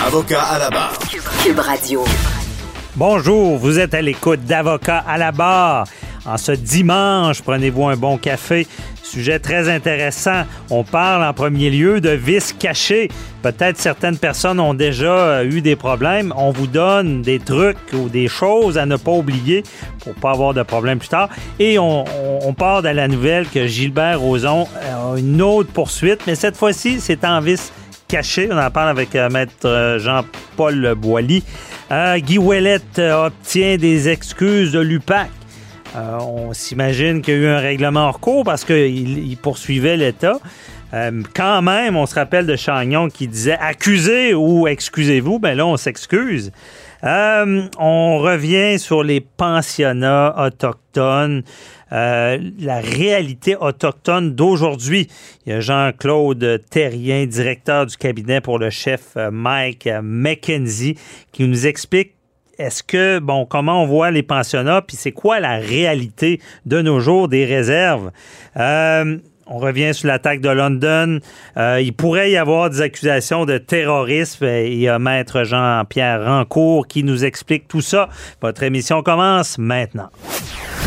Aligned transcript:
Avocat 0.00 0.42
à 0.42 0.58
la 0.58 0.70
barre. 0.70 0.98
Cube 1.44 1.58
Radio. 1.58 2.04
Bonjour, 2.96 3.56
vous 3.56 3.78
êtes 3.78 3.94
à 3.94 4.02
l'écoute 4.02 4.44
d'Avocat 4.44 5.04
à 5.06 5.16
la 5.16 5.30
barre. 5.30 5.86
En 6.24 6.36
ce 6.36 6.52
dimanche, 6.52 7.42
prenez-vous 7.42 7.86
un 7.86 7.96
bon 7.96 8.18
café. 8.18 8.66
Sujet 9.02 9.38
très 9.38 9.68
intéressant. 9.68 10.44
On 10.70 10.82
parle 10.84 11.24
en 11.24 11.32
premier 11.32 11.70
lieu 11.70 12.00
de 12.00 12.10
vices 12.10 12.52
cachés. 12.52 13.10
Peut-être 13.42 13.78
certaines 13.78 14.16
personnes 14.16 14.58
ont 14.58 14.74
déjà 14.74 15.12
euh, 15.12 15.44
eu 15.44 15.60
des 15.60 15.76
problèmes. 15.76 16.32
On 16.36 16.50
vous 16.50 16.66
donne 16.66 17.22
des 17.22 17.38
trucs 17.38 17.76
ou 17.92 18.08
des 18.08 18.28
choses 18.28 18.78
à 18.78 18.86
ne 18.86 18.96
pas 18.96 19.12
oublier 19.12 19.62
pour 20.02 20.14
pas 20.14 20.30
avoir 20.30 20.54
de 20.54 20.62
problème 20.62 20.98
plus 20.98 21.08
tard. 21.08 21.28
Et 21.58 21.78
on, 21.78 22.04
on 22.42 22.54
part 22.54 22.82
de 22.82 22.88
la 22.88 23.06
nouvelle 23.08 23.48
que 23.48 23.66
Gilbert 23.66 24.20
Rozon 24.20 24.66
a 24.80 25.18
une 25.18 25.42
autre 25.42 25.70
poursuite, 25.72 26.20
mais 26.26 26.34
cette 26.34 26.56
fois-ci, 26.56 27.00
c'est 27.00 27.24
en 27.24 27.40
vice 27.40 27.72
caché. 28.12 28.50
On 28.52 28.58
en 28.58 28.70
parle 28.70 28.90
avec 28.90 29.16
euh, 29.16 29.30
Maître 29.30 29.64
euh, 29.64 29.98
Jean-Paul 29.98 30.94
Boilly. 30.96 31.42
Euh, 31.90 32.18
Guy 32.18 32.36
Ouellette 32.36 32.98
obtient 32.98 33.78
des 33.78 34.10
excuses 34.10 34.70
de 34.70 34.80
l'UPAC. 34.80 35.30
On 35.94 36.52
s'imagine 36.52 37.22
qu'il 37.22 37.34
y 37.34 37.36
a 37.38 37.40
eu 37.40 37.46
un 37.46 37.58
règlement 37.58 38.08
hors 38.08 38.20
cours 38.20 38.44
parce 38.44 38.64
qu'il 38.64 39.18
il 39.18 39.36
poursuivait 39.36 39.96
l'État. 39.96 40.38
Quand 41.34 41.60
même, 41.60 41.96
on 41.96 42.06
se 42.06 42.14
rappelle 42.14 42.46
de 42.46 42.56
Chagnon 42.56 43.08
qui 43.08 43.28
disait 43.28 43.58
accusez 43.60 44.32
ou 44.32 44.66
excusez-vous. 44.66 45.38
Ben 45.38 45.54
là, 45.54 45.66
on 45.66 45.76
s'excuse. 45.76 46.50
Euh, 47.04 47.62
on 47.78 48.18
revient 48.18 48.78
sur 48.78 49.02
les 49.02 49.20
pensionnats 49.20 50.34
autochtones, 50.38 51.42
euh, 51.90 52.38
la 52.60 52.80
réalité 52.80 53.56
autochtone 53.56 54.34
d'aujourd'hui. 54.34 55.08
Il 55.44 55.52
y 55.52 55.56
a 55.56 55.60
Jean-Claude 55.60 56.62
Terrien, 56.70 57.26
directeur 57.26 57.86
du 57.86 57.96
cabinet 57.96 58.40
pour 58.40 58.58
le 58.58 58.70
chef 58.70 59.16
euh, 59.16 59.30
Mike 59.32 59.88
McKenzie, 60.02 60.96
qui 61.32 61.48
nous 61.48 61.66
explique 61.66 62.14
est-ce 62.58 62.82
que, 62.82 63.18
bon, 63.18 63.46
comment 63.46 63.82
on 63.82 63.86
voit 63.86 64.10
les 64.10 64.22
pensionnats, 64.22 64.82
puis 64.82 64.96
c'est 64.96 65.10
quoi 65.10 65.40
la 65.40 65.56
réalité 65.56 66.40
de 66.66 66.82
nos 66.82 67.00
jours 67.00 67.28
des 67.28 67.44
réserves? 67.44 68.12
Euh, 68.56 69.18
on 69.52 69.58
revient 69.58 69.92
sur 69.92 70.08
l'attaque 70.08 70.40
de 70.40 70.48
London. 70.48 71.18
Euh, 71.56 71.80
il 71.80 71.92
pourrait 71.92 72.30
y 72.30 72.36
avoir 72.36 72.70
des 72.70 72.80
accusations 72.80 73.44
de 73.44 73.58
terrorisme. 73.58 74.46
Il 74.46 74.78
y 74.78 74.88
a 74.88 74.98
Maître 74.98 75.44
Jean-Pierre 75.44 76.24
Rancourt 76.24 76.86
qui 76.86 77.04
nous 77.04 77.24
explique 77.24 77.68
tout 77.68 77.82
ça. 77.82 78.08
Votre 78.40 78.62
émission 78.62 79.02
commence 79.02 79.58
maintenant. 79.58 80.08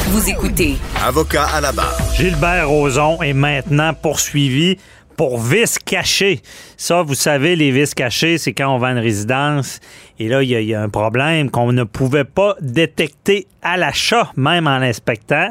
Vous 0.08 0.30
écoutez 0.30 0.76
Avocat 1.06 1.46
à 1.46 1.62
la 1.62 1.72
barre. 1.72 1.98
Gilbert 2.16 2.70
Rozon 2.70 3.22
est 3.22 3.34
maintenant 3.34 3.94
poursuivi 3.94 4.78
pour 5.16 5.40
vice 5.40 5.78
caché. 5.80 6.42
Ça, 6.78 7.02
vous 7.04 7.16
savez, 7.16 7.56
les 7.56 7.72
vices 7.72 7.94
cachés, 7.94 8.38
c'est 8.38 8.54
quand 8.54 8.74
on 8.74 8.78
vend 8.78 8.90
une 8.90 9.00
résidence 9.00 9.80
et 10.20 10.28
là, 10.30 10.42
il 10.44 10.50
y, 10.50 10.74
a- 10.74 10.82
un 10.82 10.90
problème 10.90 11.50
qu'on 11.52 11.72
ne 11.74 11.84
pouvait 11.84 12.24
pas 12.24 12.56
détecter 12.62 13.48
à 13.62 13.78
l'achat, 13.78 14.32
même 14.38 14.68
en 14.68 14.78
l'inspectant. 14.78 15.50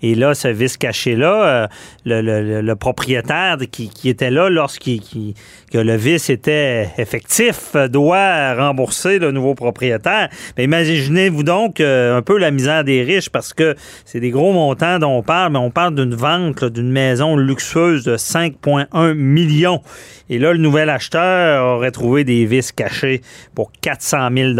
Et 0.00 0.14
là, 0.14 0.32
ce 0.34 0.46
vice 0.48 0.76
caché-là, 0.76 1.68
euh, 2.06 2.62
le, 2.62 2.74
propriétaire 2.74 3.56
qui, 3.70 3.90
était 4.08 4.30
là 4.30 4.48
lorsqu'il 4.48 5.00
qui- 5.00 5.34
que 5.72 5.78
le 5.78 5.96
vice 5.96 6.30
était 6.30 6.88
effectif 6.98 7.70
euh, 7.74 7.88
doit 7.88 8.54
rembourser 8.54 9.18
le 9.18 9.32
nouveau 9.32 9.54
propriétaire. 9.54 10.28
Mais 10.56 10.64
imaginez-vous 10.64 11.42
donc 11.42 11.80
euh, 11.80 12.16
un 12.16 12.22
peu 12.22 12.38
la 12.38 12.50
misère 12.52 12.84
des 12.84 13.02
riches 13.02 13.28
parce 13.28 13.52
que 13.52 13.74
c'est 14.04 14.20
des 14.20 14.30
gros 14.30 14.52
montants 14.52 14.98
dont 15.00 15.18
on 15.18 15.22
parle, 15.22 15.52
mais 15.52 15.58
on 15.58 15.70
parle 15.70 15.96
d'une 15.96 16.14
vente 16.14 16.64
d'une 16.64 16.90
maison 16.92 17.36
luxueuse 17.36 18.04
de 18.04 18.16
5,1 18.16 19.14
millions. 19.14 19.82
Et 20.30 20.38
là, 20.38 20.52
le 20.52 20.58
nouvel 20.58 20.90
acheteur 20.90 21.76
aurait 21.76 21.90
trouvé 21.90 22.24
des 22.24 22.44
vices 22.44 22.72
cachés 22.72 23.22
pour 23.54 23.72
400 23.80 24.28
000 24.36 24.50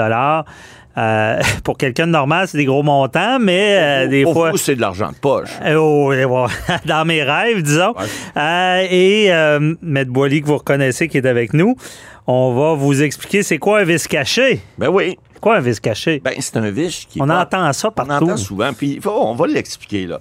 euh, 0.98 1.40
pour 1.64 1.76
quelqu'un 1.78 2.06
de 2.06 2.12
normal, 2.12 2.48
c'est 2.48 2.58
des 2.58 2.64
gros 2.64 2.82
montants, 2.82 3.38
mais 3.38 3.76
euh, 3.78 4.08
des 4.08 4.24
Pour 4.24 4.32
fois. 4.34 4.52
c'est 4.56 4.74
de 4.74 4.80
l'argent 4.80 5.10
de 5.10 5.16
poche. 5.16 5.50
Euh, 5.62 5.74
oh, 5.76 6.12
dans 6.86 7.04
mes 7.04 7.22
rêves, 7.22 7.62
disons. 7.62 7.94
Euh, 8.36 8.86
et 8.90 9.30
Maître 9.80 10.10
Boily, 10.10 10.42
que 10.42 10.46
vous 10.46 10.58
reconnaissez, 10.58 11.06
qui 11.08 11.18
est 11.18 11.26
avec 11.26 11.52
nous, 11.52 11.76
on 12.26 12.54
va 12.54 12.74
vous 12.74 13.02
expliquer 13.02 13.42
c'est 13.42 13.58
quoi 13.58 13.80
un 13.80 13.84
vice 13.84 14.08
caché. 14.08 14.60
Ben 14.76 14.88
oui. 14.88 15.16
Quoi 15.40 15.56
un 15.56 15.60
vice 15.60 15.80
caché? 15.80 16.20
Ben, 16.22 16.34
c'est 16.40 16.56
un 16.56 16.70
vice 16.70 17.06
qui. 17.08 17.22
on 17.22 17.26
pas- 17.26 17.42
entend 17.42 17.72
ça 17.72 17.88
On 17.88 17.92
partout. 17.92 18.24
entend 18.24 18.36
souvent. 18.36 18.72
Puis, 18.72 19.00
on 19.06 19.34
va 19.34 19.46
l'expliquer, 19.46 20.06
là. 20.06 20.20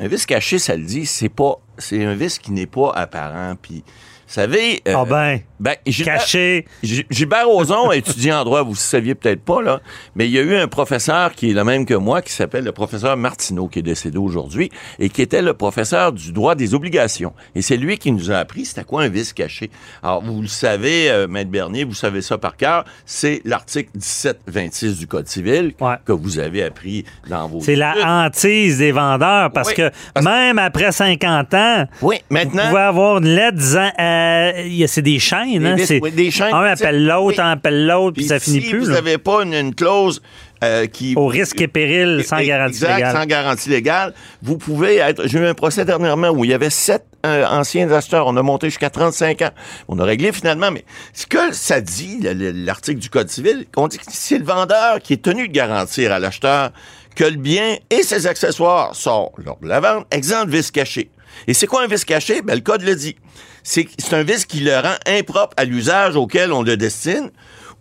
Un 0.00 0.06
vice 0.08 0.26
caché, 0.26 0.58
ça 0.58 0.76
le 0.76 0.84
dit, 0.84 1.06
c'est 1.06 1.28
pas. 1.28 1.54
C'est 1.78 2.04
un 2.04 2.14
vice 2.14 2.38
qui 2.38 2.52
n'est 2.52 2.66
pas 2.66 2.92
apparent. 2.94 3.54
Puis, 3.60 3.82
vous 4.28 4.34
savez. 4.34 4.82
euh, 4.86 4.94
Ah 4.94 5.04
ben, 5.08 5.40
ben, 5.58 5.74
Gilbert- 5.86 6.18
caché. 6.18 6.66
Gi- 6.82 7.06
Gilbert 7.10 7.48
Rozon 7.48 7.88
a 7.90 7.96
étudié 7.96 8.30
en 8.32 8.44
droit, 8.44 8.62
vous 8.62 8.72
ne 8.72 8.76
saviez 8.76 9.14
peut-être 9.14 9.42
pas, 9.42 9.62
là, 9.62 9.80
mais 10.14 10.26
il 10.26 10.32
y 10.32 10.38
a 10.38 10.42
eu 10.42 10.54
un 10.54 10.68
professeur 10.68 11.32
qui 11.34 11.50
est 11.50 11.54
le 11.54 11.64
même 11.64 11.86
que 11.86 11.94
moi, 11.94 12.20
qui 12.20 12.32
s'appelle 12.32 12.64
le 12.64 12.72
professeur 12.72 13.16
Martineau, 13.16 13.68
qui 13.68 13.78
est 13.78 13.82
décédé 13.82 14.18
aujourd'hui, 14.18 14.70
et 14.98 15.08
qui 15.08 15.22
était 15.22 15.40
le 15.40 15.54
professeur 15.54 16.12
du 16.12 16.32
droit 16.32 16.54
des 16.54 16.74
obligations. 16.74 17.32
Et 17.54 17.62
c'est 17.62 17.78
lui 17.78 17.96
qui 17.96 18.12
nous 18.12 18.30
a 18.30 18.36
appris 18.36 18.66
c'était 18.66 18.84
quoi 18.84 19.02
un 19.02 19.08
vice 19.08 19.32
caché. 19.32 19.70
Alors, 20.02 20.22
vous 20.22 20.42
le 20.42 20.46
savez, 20.48 21.10
euh, 21.10 21.26
Maître 21.26 21.50
Bernier, 21.50 21.84
vous 21.84 21.94
savez 21.94 22.20
ça 22.20 22.36
par 22.36 22.56
cœur, 22.56 22.84
c'est 23.06 23.40
l'article 23.46 23.90
1726 23.94 24.98
du 24.98 25.06
Code 25.06 25.26
civil 25.28 25.72
Ouais. 25.80 25.94
que 26.04 26.12
vous 26.12 26.38
avez 26.38 26.64
appris 26.64 27.04
dans 27.28 27.48
vos 27.48 27.60
C'est 27.60 27.76
la 27.76 27.94
hantise 28.04 28.78
des 28.78 28.92
vendeurs 28.92 29.50
parce 29.52 29.68
Oui, 29.68 29.74
que 29.74 29.90
parce- 30.12 30.26
même 30.26 30.58
après 30.58 30.92
50 30.92 31.54
ans, 31.54 31.86
Oui, 32.02 32.16
vous 32.30 32.36
pouvez 32.50 32.60
avoir 32.78 33.18
une 33.18 33.28
lettre 33.34 33.56
disant 33.56 33.90
euh, 33.98 34.17
a- 34.22 34.86
c'est 34.88 35.02
des 35.02 35.18
chaînes. 35.18 35.58
Des 35.74 35.92
hein, 35.94 35.98
oui, 36.02 36.10
des 36.10 36.30
chaînes, 36.30 36.54
un 36.54 36.62
appelle 36.64 37.04
l'autre, 37.06 37.36
oui. 37.38 37.44
un 37.44 37.50
appelle 37.52 37.86
l'autre, 37.86 38.14
puis 38.14 38.22
Puis 38.22 38.28
ça 38.28 38.38
finit 38.40 38.62
si 38.62 38.70
plus. 38.70 38.80
vous 38.80 38.86
là. 38.88 38.94
n'avez 38.96 39.18
pas 39.18 39.42
une, 39.44 39.54
une 39.54 39.74
clause 39.74 40.20
euh, 40.64 40.86
qui... 40.86 41.14
Au 41.16 41.26
risque 41.26 41.60
et 41.60 41.68
péril 41.68 42.24
sans 42.26 42.40
garantie 42.42 42.74
exact, 42.76 42.96
légale. 42.96 43.16
sans 43.16 43.26
garantie 43.26 43.68
légale. 43.70 44.14
Vous 44.42 44.58
pouvez 44.58 44.96
être... 44.96 45.26
J'ai 45.28 45.38
eu 45.38 45.46
un 45.46 45.54
procès 45.54 45.84
dernièrement 45.84 46.30
où 46.30 46.44
il 46.44 46.50
y 46.50 46.54
avait 46.54 46.70
sept 46.70 47.04
euh, 47.26 47.46
anciens 47.46 47.90
acheteurs. 47.92 48.26
On 48.26 48.36
a 48.36 48.42
monté 48.42 48.68
jusqu'à 48.68 48.90
35 48.90 49.42
ans. 49.42 49.50
On 49.88 49.98
a 50.00 50.04
réglé 50.04 50.32
finalement, 50.32 50.70
mais 50.72 50.84
ce 51.12 51.26
que 51.26 51.52
ça 51.52 51.80
dit, 51.80 52.18
le- 52.22 52.32
le- 52.32 52.50
l'article 52.50 52.98
du 52.98 53.08
Code 53.10 53.28
civil, 53.28 53.66
on 53.76 53.86
dit 53.88 53.98
que 53.98 54.04
c'est 54.08 54.38
le 54.38 54.44
vendeur 54.44 55.00
qui 55.00 55.12
est 55.12 55.22
tenu 55.22 55.46
de 55.48 55.52
garantir 55.52 56.12
à 56.12 56.18
l'acheteur 56.18 56.70
que 57.14 57.24
le 57.24 57.36
bien 57.36 57.76
et 57.90 58.02
ses 58.02 58.26
accessoires 58.26 58.94
sont, 58.94 59.30
lors 59.44 59.58
de 59.60 59.68
la 59.68 59.80
vente, 59.80 60.06
exempts 60.12 60.44
de 60.44 60.50
vice 60.50 60.70
caché. 60.70 61.10
Et 61.46 61.54
c'est 61.54 61.66
quoi 61.68 61.82
un 61.82 61.86
vice 61.86 62.04
caché? 62.04 62.42
Ben, 62.42 62.54
le 62.54 62.60
Code 62.62 62.82
le 62.82 62.94
dit. 62.96 63.14
C'est 63.62 63.88
un 64.12 64.22
vice 64.22 64.46
qui 64.46 64.60
le 64.60 64.74
rend 64.78 64.96
impropre 65.06 65.54
à 65.56 65.64
l'usage 65.64 66.16
auquel 66.16 66.52
on 66.52 66.62
le 66.62 66.76
destine 66.76 67.30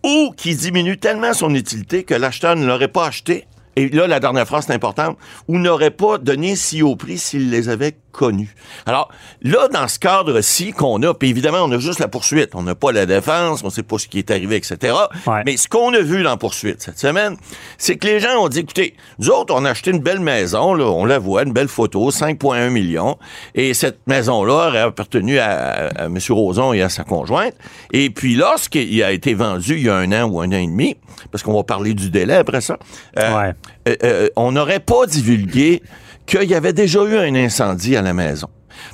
ou 0.04 0.34
qui 0.36 0.56
diminue 0.56 0.98
tellement 0.98 1.34
son 1.34 1.54
utilité 1.54 2.04
que 2.04 2.14
l'acheteur 2.14 2.56
ne 2.56 2.66
l'aurait 2.66 2.88
pas 2.88 3.08
acheté. 3.08 3.48
Et 3.76 3.90
là, 3.90 4.08
la 4.08 4.20
dernière 4.20 4.48
phrase, 4.48 4.66
c'est 4.68 4.74
importante. 4.74 5.18
Ou 5.48 5.60
n'aurait 5.60 5.92
pas 5.92 6.18
donné 6.18 6.56
si 6.56 6.82
haut 6.82 6.96
prix 6.96 7.20
s'il 7.20 7.52
les 7.52 7.70
avait 7.70 7.96
connu. 8.18 8.54
Alors, 8.86 9.10
là, 9.42 9.68
dans 9.70 9.88
ce 9.88 10.00
cadre-ci 10.00 10.74
qu'on 10.74 11.02
a, 11.04 11.14
puis 11.14 11.30
évidemment, 11.30 11.60
on 11.64 11.72
a 11.72 11.78
juste 11.80 12.00
la 12.00 12.08
poursuite. 12.08 12.50
On 12.56 12.64
n'a 12.64 12.76
pas 12.76 12.92
la 12.92 13.06
défense, 13.06 13.62
on 13.64 13.70
sait 13.70 13.84
pas 13.84 13.98
ce 13.98 14.08
qui 14.08 14.20
est 14.20 14.32
arrivé, 14.32 14.56
etc. 14.58 14.94
Ouais. 15.26 15.44
Mais 15.46 15.56
ce 15.56 15.68
qu'on 15.70 15.94
a 15.94 16.00
vu 16.00 16.24
dans 16.24 16.32
la 16.32 16.38
poursuite 16.38 16.82
cette 16.82 17.00
semaine, 17.00 17.38
c'est 17.78 17.96
que 17.96 18.08
les 18.08 18.20
gens 18.20 18.36
ont 18.44 18.50
dit, 18.50 18.60
écoutez, 18.60 18.96
nous 19.20 19.30
autres, 19.30 19.54
on 19.56 19.64
a 19.66 19.70
acheté 19.70 19.92
une 19.92 20.00
belle 20.00 20.20
maison, 20.20 20.74
là, 20.74 20.86
on 20.86 21.06
la 21.06 21.20
voit, 21.20 21.44
une 21.44 21.54
belle 21.54 21.68
photo, 21.68 22.10
5,1 22.12 22.70
millions, 22.72 23.18
et 23.56 23.74
cette 23.74 24.00
maison-là 24.08 24.68
aurait 24.70 24.80
appartenu 24.82 25.38
à, 25.40 25.88
à 25.96 26.06
M. 26.06 26.18
Roson 26.30 26.74
et 26.74 26.82
à 26.82 26.90
sa 26.90 27.04
conjointe. 27.04 27.54
Et 27.94 28.10
puis, 28.10 28.36
lorsqu'il 28.36 29.04
a 29.04 29.12
été 29.12 29.34
vendu 29.36 29.76
il 29.78 29.84
y 29.84 29.90
a 29.90 29.96
un 29.96 30.12
an 30.12 30.24
ou 30.28 30.42
un 30.42 30.48
an 30.48 30.52
et 30.58 30.66
demi, 30.68 30.96
parce 31.32 31.44
qu'on 31.44 31.54
va 31.54 31.64
parler 31.64 31.94
du 31.94 32.10
délai 32.10 32.36
après 32.36 32.62
ça, 32.62 32.78
euh, 33.20 33.38
Ouais. 33.38 33.54
euh, 33.90 33.96
euh, 34.04 34.30
on 34.36 34.52
n'aurait 34.54 34.80
pas 34.80 35.06
divulgué 35.06 35.82
qu'il 36.28 36.44
y 36.44 36.54
avait 36.54 36.74
déjà 36.74 37.04
eu 37.04 37.18
un 37.18 37.34
incendie 37.34 37.96
à 37.96 38.04
la 38.04 38.14
maison. 38.14 38.48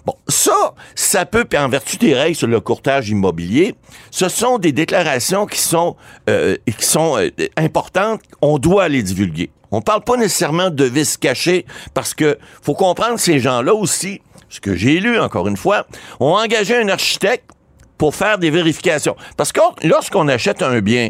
Bon, 0.06 0.16
ça, 0.28 0.74
ça 0.96 1.26
peut, 1.26 1.46
en 1.58 1.68
vertu 1.68 1.98
des 1.98 2.14
règles 2.14 2.36
sur 2.36 2.48
le 2.48 2.60
courtage 2.62 3.10
immobilier, 3.10 3.76
ce 4.12 4.30
sont 4.30 4.58
des 4.58 4.72
déclarations 4.72 5.46
qui 5.46 5.60
sont, 5.60 5.98
euh, 6.30 6.56
qui 6.66 6.86
sont 6.86 7.18
euh, 7.18 7.30
importantes. 7.58 8.22
On 8.42 8.60
doit 8.60 8.88
les 8.88 9.04
divulguer. 9.04 9.50
On 9.72 9.82
parle 9.82 10.04
pas 10.04 10.16
nécessairement 10.18 10.70
de 10.70 10.84
vices 10.86 11.18
cachés 11.18 11.66
parce 11.94 12.14
que 12.14 12.38
faut 12.62 12.76
comprendre 12.76 13.20
ces 13.20 13.40
gens-là 13.40 13.74
aussi, 13.74 14.22
ce 14.48 14.60
que 14.60 14.76
j'ai 14.76 15.00
lu 15.00 15.20
encore 15.20 15.48
une 15.48 15.58
fois, 15.58 15.88
ont 16.20 16.36
engagé 16.36 16.78
un 16.78 16.88
architecte 16.90 17.50
pour 17.98 18.14
faire 18.14 18.38
des 18.38 18.52
vérifications. 18.52 19.16
Parce 19.36 19.52
que 19.52 19.62
lorsqu'on 19.84 20.28
achète 20.28 20.62
un 20.62 20.80
bien, 20.80 21.10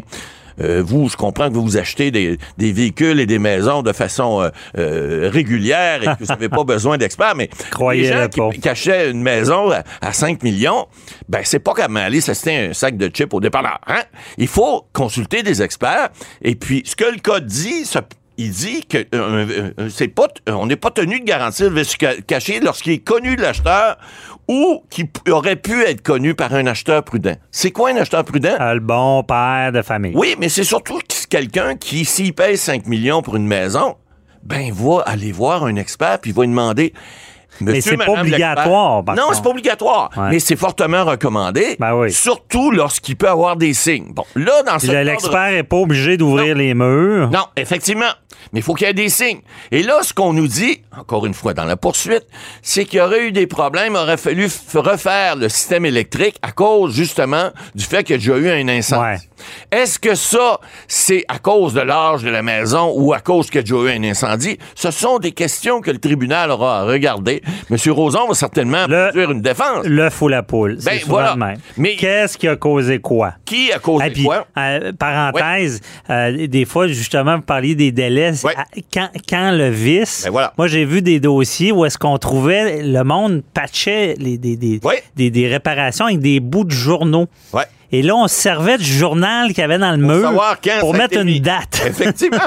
euh, 0.60 0.82
vous, 0.84 1.08
je 1.08 1.16
comprends 1.16 1.48
que 1.48 1.54
vous 1.54 1.76
achetez 1.76 2.10
des, 2.10 2.38
des 2.58 2.72
véhicules 2.72 3.20
et 3.20 3.26
des 3.26 3.38
maisons 3.38 3.82
de 3.82 3.92
façon 3.92 4.42
euh, 4.42 4.48
euh, 4.78 5.30
régulière 5.32 6.02
et 6.02 6.06
que 6.06 6.20
vous 6.24 6.26
n'avez 6.26 6.48
pas 6.48 6.64
besoin 6.64 6.96
d'experts, 6.98 7.34
mais 7.36 7.48
Croyez-le 7.70 8.14
les 8.16 8.22
gens 8.40 8.50
qui, 8.50 8.60
qui 8.60 8.68
achetaient 8.68 9.10
une 9.10 9.22
maison 9.22 9.70
à, 9.70 9.82
à 10.00 10.12
5 10.12 10.42
millions, 10.42 10.86
ben 11.28 11.40
c'est 11.44 11.58
pas 11.58 11.74
comme 11.74 11.96
aller 11.96 12.20
s'acheter 12.20 12.56
un 12.56 12.72
sac 12.72 12.96
de 12.96 13.08
chips 13.08 13.32
au 13.34 13.40
dépanneur. 13.40 13.80
Hein? 13.86 14.02
Il 14.38 14.48
faut 14.48 14.86
consulter 14.92 15.42
des 15.42 15.62
experts. 15.62 16.10
Et 16.42 16.54
puis, 16.54 16.82
ce 16.84 16.96
que 16.96 17.04
le 17.04 17.18
code 17.20 17.46
dit, 17.46 17.84
ça- 17.84 18.02
il 18.36 18.50
dit 18.50 18.84
que 18.86 18.98
euh, 19.14 19.72
euh, 19.78 19.88
c'est 19.90 20.08
pas, 20.08 20.28
t- 20.28 20.50
on 20.50 20.66
n'est 20.66 20.76
pas 20.76 20.90
tenu 20.90 21.20
de 21.20 21.24
garantir 21.24 21.70
le 21.70 21.84
ca- 21.84 22.20
caché 22.26 22.60
lorsqu'il 22.60 22.92
est 22.92 22.98
connu 22.98 23.36
de 23.36 23.42
l'acheteur 23.42 23.96
ou 24.48 24.82
qui 24.90 25.08
aurait 25.30 25.56
pu 25.56 25.82
être 25.82 26.02
connu 26.02 26.34
par 26.34 26.52
un 26.54 26.66
acheteur 26.66 27.02
prudent. 27.04 27.36
C'est 27.50 27.70
quoi 27.70 27.90
un 27.90 27.96
acheteur 27.96 28.24
prudent? 28.24 28.56
Euh, 28.60 28.74
le 28.74 28.80
bon 28.80 29.22
père 29.22 29.72
de 29.72 29.82
famille. 29.82 30.12
Oui, 30.14 30.34
mais 30.38 30.48
c'est 30.48 30.64
surtout 30.64 30.98
quelqu'un 31.30 31.76
qui, 31.76 32.04
s'il 32.04 32.34
paye 32.34 32.56
5 32.58 32.86
millions 32.86 33.22
pour 33.22 33.36
une 33.36 33.46
maison, 33.46 33.96
ben, 34.42 34.70
va 34.72 35.02
aller 35.06 35.32
voir 35.32 35.64
un 35.64 35.76
expert 35.76 36.18
puis 36.18 36.32
va 36.32 36.42
lui 36.42 36.48
demander. 36.50 36.92
Mais 37.60 37.74
Monsieur, 37.74 37.92
c'est 37.98 38.04
pas 38.04 38.20
obligatoire, 38.20 39.04
Non, 39.16 39.28
c'est 39.32 39.42
pas 39.42 39.50
obligatoire. 39.50 40.10
Mais 40.30 40.40
c'est 40.40 40.56
fortement 40.56 41.04
recommandé. 41.04 41.76
Ben 41.78 41.94
oui. 41.94 42.12
Surtout 42.12 42.70
lorsqu'il 42.70 43.16
peut 43.16 43.28
avoir 43.28 43.56
des 43.56 43.74
signes. 43.74 44.12
Bon, 44.12 44.24
là, 44.34 44.62
dans 44.62 44.78
ce 44.78 44.90
L'expert 45.04 45.54
est 45.54 45.62
pas 45.62 45.76
obligé 45.76 46.16
d'ouvrir 46.16 46.54
les 46.56 46.74
murs. 46.74 47.30
non, 47.30 47.46
effectivement. 47.56 48.10
Mais 48.52 48.60
il 48.60 48.62
faut 48.62 48.74
qu'il 48.74 48.86
y 48.86 48.90
ait 48.90 48.94
des 48.94 49.08
signes. 49.08 49.40
Et 49.70 49.82
là, 49.82 50.00
ce 50.02 50.12
qu'on 50.12 50.32
nous 50.32 50.46
dit, 50.46 50.82
encore 50.96 51.24
une 51.26 51.34
fois 51.34 51.54
dans 51.54 51.64
la 51.64 51.76
poursuite, 51.76 52.26
c'est 52.62 52.84
qu'il 52.84 52.98
y 52.98 53.02
aurait 53.02 53.26
eu 53.28 53.32
des 53.32 53.46
problèmes, 53.46 53.94
il 53.94 53.98
aurait 53.98 54.16
fallu 54.16 54.48
refaire 54.74 55.36
le 55.36 55.48
système 55.48 55.86
électrique 55.86 56.36
à 56.42 56.52
cause, 56.52 56.94
justement, 56.94 57.50
du 57.74 57.84
fait 57.84 58.04
qu'il 58.04 58.14
y 58.14 58.16
a 58.16 58.18
déjà 58.18 58.36
eu 58.36 58.50
un 58.50 58.68
incendie. 58.68 59.02
Ouais. 59.02 59.18
Est-ce 59.72 59.98
que 59.98 60.14
ça, 60.14 60.58
c'est 60.88 61.24
à 61.28 61.38
cause 61.38 61.74
de 61.74 61.80
l'âge 61.80 62.22
de 62.22 62.30
la 62.30 62.42
maison 62.42 62.92
ou 62.94 63.12
à 63.12 63.20
cause 63.20 63.46
qu'il 63.46 63.56
y 63.56 63.58
a 63.58 63.62
déjà 63.62 63.76
eu 63.76 63.96
un 63.98 64.04
incendie? 64.04 64.58
Ce 64.74 64.90
sont 64.90 65.18
des 65.18 65.32
questions 65.32 65.80
que 65.80 65.90
le 65.90 65.98
tribunal 65.98 66.50
aura 66.50 66.80
à 66.80 66.84
regarder. 66.84 67.42
M. 67.70 67.76
Roson 67.92 68.26
va 68.28 68.34
certainement 68.34 68.86
Le- 68.88 69.04
produire 69.10 69.30
une 69.30 69.40
défense. 69.42 69.84
L'œuf 69.86 70.20
ou 70.22 70.28
la 70.28 70.42
poule. 70.42 70.76
C'est 70.80 70.90
Ben, 70.90 71.00
voilà. 71.06 71.32
le 71.34 71.38
même. 71.38 71.56
Mais- 71.76 71.96
Qu'est-ce 71.96 72.36
qui 72.38 72.48
a 72.48 72.56
causé 72.56 72.98
quoi? 72.98 73.34
Qui 73.44 73.72
a 73.72 73.78
causé 73.78 74.06
Et 74.06 74.10
puis, 74.10 74.24
quoi? 74.24 74.46
euh, 74.58 74.92
parenthèse, 74.98 75.80
euh, 76.10 76.46
des 76.46 76.64
fois, 76.64 76.86
justement, 76.88 77.36
vous 77.36 77.42
parliez 77.42 77.74
des 77.74 77.92
délais. 77.92 78.32
Ouais. 78.44 78.54
À- 78.56 78.64
Quand, 78.92 79.08
quand 79.28 79.50
le 79.52 79.68
vice, 79.68 80.22
Ben 80.24 80.30
voilà. 80.30 80.52
moi, 80.58 80.66
j'ai 80.66 80.84
vu 80.84 81.02
des 81.02 81.20
dossiers 81.20 81.72
où 81.72 81.84
est-ce 81.84 81.98
qu'on 81.98 82.18
trouvait, 82.18 82.82
le 82.82 83.02
monde 83.04 83.42
patchait 83.54 84.14
les, 84.18 84.38
des, 84.38 84.56
des, 84.56 84.80
Ouais. 84.82 85.02
des, 85.16 85.30
des 85.30 85.48
réparations 85.48 86.06
avec 86.06 86.20
des 86.20 86.40
bouts 86.40 86.64
de 86.64 86.70
journaux. 86.72 87.26
Et 87.94 88.02
là, 88.02 88.16
on 88.16 88.26
se 88.26 88.34
servait 88.34 88.76
du 88.76 88.84
journal 88.84 89.48
qu'il 89.50 89.58
y 89.58 89.62
avait 89.62 89.78
dans 89.78 89.92
le 89.92 89.98
mur 89.98 90.32
quand 90.64 90.80
pour 90.80 90.90
ça 90.90 90.96
a 90.96 90.98
mettre 90.98 91.16
une 91.16 91.26
mis. 91.26 91.40
date. 91.40 91.80
Effectivement. 91.86 92.38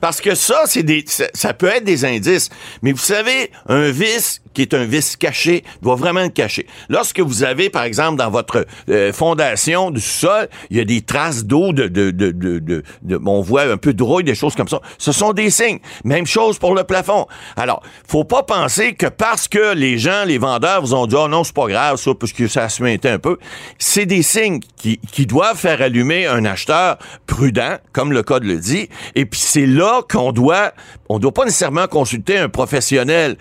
Parce 0.00 0.20
que 0.20 0.34
ça, 0.34 0.62
c'est 0.66 0.82
des, 0.82 1.04
ça, 1.06 1.26
ça 1.34 1.54
peut 1.54 1.68
être 1.68 1.84
des 1.84 2.04
indices. 2.04 2.48
Mais 2.82 2.90
vous 2.90 2.98
savez, 2.98 3.52
un 3.68 3.90
vice 3.90 4.42
qui 4.54 4.62
est 4.62 4.74
un 4.74 4.84
vice 4.84 5.16
caché 5.16 5.64
doit 5.82 5.96
vraiment 5.96 6.20
être 6.20 6.34
caché. 6.34 6.66
Lorsque 6.88 7.20
vous 7.20 7.44
avez, 7.44 7.70
par 7.70 7.84
exemple, 7.84 8.16
dans 8.16 8.30
votre 8.30 8.66
euh, 8.88 9.12
fondation 9.12 9.90
du 9.90 10.00
sol, 10.00 10.48
il 10.70 10.76
y 10.76 10.80
a 10.80 10.84
des 10.84 11.02
traces 11.02 11.44
d'eau, 11.44 11.72
de, 11.72 11.88
de, 11.88 12.10
de, 12.10 12.32
de, 12.32 12.82
on 13.24 13.40
voit 13.40 13.62
un 13.62 13.76
peu 13.76 13.92
de 13.92 14.02
rouille, 14.02 14.24
des 14.24 14.34
choses 14.34 14.54
comme 14.54 14.68
ça. 14.68 14.80
Ce 14.98 15.12
sont 15.12 15.32
des 15.32 15.50
signes. 15.50 15.78
Même 16.04 16.26
chose 16.26 16.58
pour 16.58 16.74
le 16.74 16.84
plafond. 16.84 17.26
Alors, 17.56 17.82
faut 18.06 18.24
pas 18.24 18.42
penser 18.42 18.94
que 18.94 19.06
parce 19.06 19.48
que 19.48 19.74
les 19.74 19.98
gens, 19.98 20.24
les 20.24 20.38
vendeurs 20.38 20.80
vous 20.80 20.94
ont 20.94 21.06
dit, 21.06 21.16
oh 21.16 21.28
non, 21.28 21.44
c'est 21.44 21.54
pas 21.54 21.66
grave, 21.66 21.96
ça, 21.96 22.12
parce 22.18 22.32
que 22.32 22.48
ça 22.48 22.64
a 22.64 22.68
suinté 22.68 23.08
un 23.08 23.18
peu. 23.18 23.38
C'est 23.78 24.06
des 24.06 24.22
signes 24.22 24.60
qui, 24.76 24.98
qui 25.12 25.26
doivent 25.26 25.56
faire 25.56 25.82
allumer 25.82 26.26
un 26.26 26.44
acheteur 26.44 26.98
prudent, 27.26 27.76
comme 27.92 28.12
le 28.12 28.22
code 28.22 28.44
le 28.44 28.56
dit. 28.56 28.88
Et 29.14 29.26
puis 29.26 29.40
c'est 29.40 29.66
là 29.66 30.02
qu'on 30.08 30.32
doit, 30.32 30.72
on 31.08 31.18
doit 31.18 31.32
pas 31.32 31.44
nécessairement 31.44 31.86
consulter 31.86 32.38
un 32.38 32.48
professionnel 32.48 33.36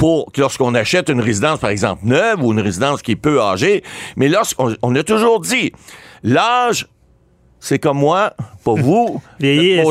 pour 0.00 0.32
lorsqu'on 0.38 0.74
achète 0.74 1.10
une 1.10 1.20
résidence, 1.20 1.58
par 1.58 1.68
exemple, 1.68 2.06
neuve 2.06 2.42
ou 2.42 2.52
une 2.52 2.60
résidence 2.60 3.02
qui 3.02 3.12
est 3.12 3.16
peu 3.16 3.42
âgée. 3.42 3.84
Mais 4.16 4.28
lorsqu'on 4.28 4.74
on 4.80 4.96
a 4.96 5.02
toujours 5.02 5.40
dit, 5.40 5.72
l'âge, 6.22 6.88
c'est 7.58 7.78
comme 7.78 7.98
moi, 7.98 8.32
pas 8.76 8.82
vous. 8.82 9.22
Vieillir, 9.38 9.84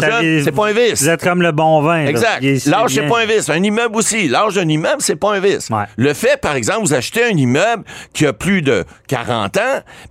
c'est 0.44 0.52
pas 0.52 0.68
un 0.70 0.74
vice. 0.74 1.02
Vous 1.02 1.10
êtes 1.10 1.24
comme 1.24 1.42
le 1.42 1.52
bon 1.52 1.82
vin. 1.82 2.06
Exact. 2.06 2.42
L'âge, 2.66 2.92
c'est 2.94 3.08
pas 3.08 3.22
un 3.22 3.26
vice. 3.26 3.50
Un 3.50 3.64
immeuble 3.64 3.96
aussi. 3.96 4.28
L'âge 4.28 4.56
d'un 4.56 4.68
immeuble, 4.68 4.98
c'est 5.02 5.16
pas 5.16 5.36
un 5.36 5.40
vice. 5.40 5.70
Ouais. 5.70 5.86
Le 5.98 6.14
fait, 6.14 6.40
par 6.40 6.56
exemple, 6.56 6.82
vous 6.82 6.94
achetez 6.94 7.24
un 7.24 7.36
immeuble 7.38 7.84
qui 8.14 8.26
a 8.26 8.34
plus 8.34 8.62
de 8.62 8.86
40 9.08 9.58
ans, 9.58 9.62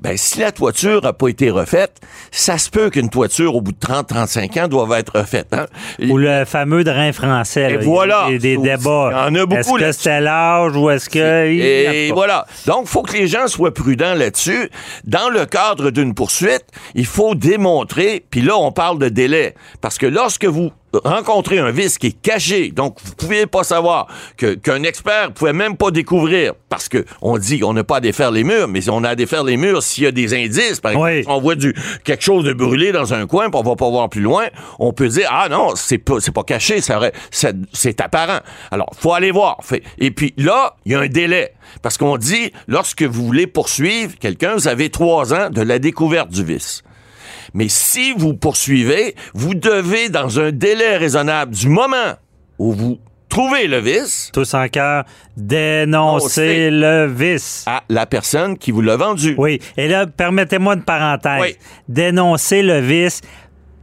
ben, 0.00 0.16
si 0.16 0.40
la 0.40 0.52
toiture 0.52 1.04
a 1.06 1.12
pas 1.12 1.28
été 1.28 1.50
refaite, 1.50 1.92
ça 2.30 2.58
se 2.58 2.68
peut 2.70 2.90
qu'une 2.90 3.10
toiture, 3.10 3.54
au 3.54 3.60
bout 3.60 3.72
de 3.72 3.78
30, 3.78 4.08
35 4.08 4.56
ans, 4.56 4.68
doive 4.68 4.92
être 4.98 5.18
refaite, 5.20 5.48
hein. 5.52 5.66
Ou 6.08 6.16
le 6.18 6.44
fameux 6.44 6.84
drain 6.84 7.12
français. 7.12 7.70
Et 7.70 7.74
là. 7.74 7.80
voilà. 7.82 8.24
Il 8.28 8.32
y 8.32 8.36
a 8.36 8.38
des, 8.38 8.48
des 8.48 8.54
Il 8.54 8.62
débats. 8.62 9.10
y 9.12 9.14
en 9.14 9.34
a 9.34 9.46
beaucoup 9.46 9.78
Est-ce 9.78 9.78
que 9.78 9.92
c'était 9.92 10.20
l'âge 10.20 10.76
ou 10.76 10.90
est-ce 10.90 11.08
que. 11.08 11.46
Et 11.46 12.10
voilà. 12.12 12.46
Donc, 12.66 12.82
il 12.84 12.88
faut 12.88 13.02
que 13.02 13.12
les 13.16 13.26
gens 13.28 13.46
soient 13.46 13.72
prudents 13.72 14.14
là-dessus. 14.14 14.70
Dans 15.04 15.28
le 15.30 15.46
cadre 15.46 15.90
d'une 15.90 16.14
poursuite, 16.14 16.64
il 16.94 17.06
faut 17.06 17.34
démontrer, 17.34 18.24
puis 18.30 18.40
là, 18.40 18.57
on 18.64 18.72
parle 18.72 18.98
de 18.98 19.08
délai. 19.08 19.54
Parce 19.80 19.98
que 19.98 20.06
lorsque 20.06 20.44
vous 20.44 20.70
rencontrez 21.04 21.58
un 21.58 21.70
vice 21.70 21.98
qui 21.98 22.06
est 22.08 22.20
caché, 22.22 22.70
donc 22.70 22.96
vous 23.04 23.14
pouvez 23.14 23.44
pas 23.46 23.62
savoir 23.62 24.06
que- 24.38 24.54
qu'un 24.54 24.82
expert 24.84 25.32
pouvait 25.34 25.52
même 25.52 25.76
pas 25.76 25.90
découvrir, 25.90 26.54
parce 26.70 26.88
que 26.88 27.04
on 27.20 27.36
dit 27.36 27.58
qu'on 27.60 27.74
n'a 27.74 27.84
pas 27.84 27.96
à 27.96 28.00
défaire 28.00 28.30
les 28.30 28.42
murs, 28.42 28.68
mais 28.68 28.88
on 28.88 29.04
a 29.04 29.10
à 29.10 29.14
défaire 29.14 29.44
les 29.44 29.58
murs 29.58 29.82
s'il 29.82 30.04
y 30.04 30.06
a 30.06 30.12
des 30.12 30.32
indices. 30.32 30.80
Par 30.80 30.92
exemple, 30.92 31.10
Oui. 31.10 31.22
si 31.24 31.28
on 31.28 31.40
voit 31.40 31.56
du, 31.56 31.74
quelque 32.04 32.24
chose 32.24 32.44
de 32.44 32.54
brûlé 32.54 32.90
dans 32.92 33.12
un 33.12 33.26
coin, 33.26 33.50
puis 33.50 33.60
on 33.60 33.68
va 33.68 33.76
pas 33.76 33.90
voir 33.90 34.08
plus 34.08 34.22
loin, 34.22 34.46
on 34.78 34.94
peut 34.94 35.08
dire, 35.08 35.28
ah 35.30 35.48
non, 35.50 35.72
c'est 35.76 35.98
pas, 35.98 36.20
c'est 36.20 36.32
pas 36.32 36.42
caché, 36.44 36.80
ça 36.80 36.96
aurait- 36.96 37.12
c'est 37.30 37.54
c'est 37.74 38.00
apparent. 38.00 38.40
Alors, 38.70 38.88
faut 38.98 39.12
aller 39.12 39.30
voir. 39.30 39.58
Et 39.98 40.10
puis 40.10 40.32
là, 40.38 40.76
il 40.86 40.92
y 40.92 40.94
a 40.94 41.00
un 41.00 41.06
délai. 41.08 41.52
Parce 41.82 41.98
qu'on 41.98 42.16
dit, 42.16 42.50
lorsque 42.66 43.02
vous 43.02 43.26
voulez 43.26 43.46
poursuivre 43.46 44.14
quelqu'un, 44.18 44.54
vous 44.54 44.68
avez 44.68 44.88
trois 44.88 45.34
ans 45.34 45.50
de 45.50 45.60
la 45.60 45.78
découverte 45.78 46.30
du 46.30 46.42
vice. 46.42 46.82
Mais 47.54 47.68
si 47.68 48.12
vous 48.16 48.34
poursuivez, 48.34 49.14
vous 49.34 49.54
devez, 49.54 50.08
dans 50.08 50.38
un 50.40 50.52
délai 50.52 50.96
raisonnable 50.96 51.54
du 51.54 51.68
moment 51.68 52.14
où 52.58 52.72
vous 52.72 52.98
trouvez 53.28 53.66
le 53.66 53.78
vice, 53.78 54.30
Tous 54.32 54.54
en 54.54 54.68
cœur, 54.68 55.04
dénoncer 55.36 56.70
le 56.70 57.06
vice. 57.06 57.64
à 57.66 57.82
la 57.88 58.06
personne 58.06 58.56
qui 58.58 58.70
vous 58.70 58.80
l'a 58.80 58.96
vendu. 58.96 59.34
Oui. 59.38 59.60
Et 59.76 59.88
là, 59.88 60.06
permettez-moi 60.06 60.74
une 60.74 60.82
parenthèse. 60.82 61.40
Oui. 61.40 61.56
Dénoncer 61.88 62.62
le 62.62 62.80
vice 62.80 63.20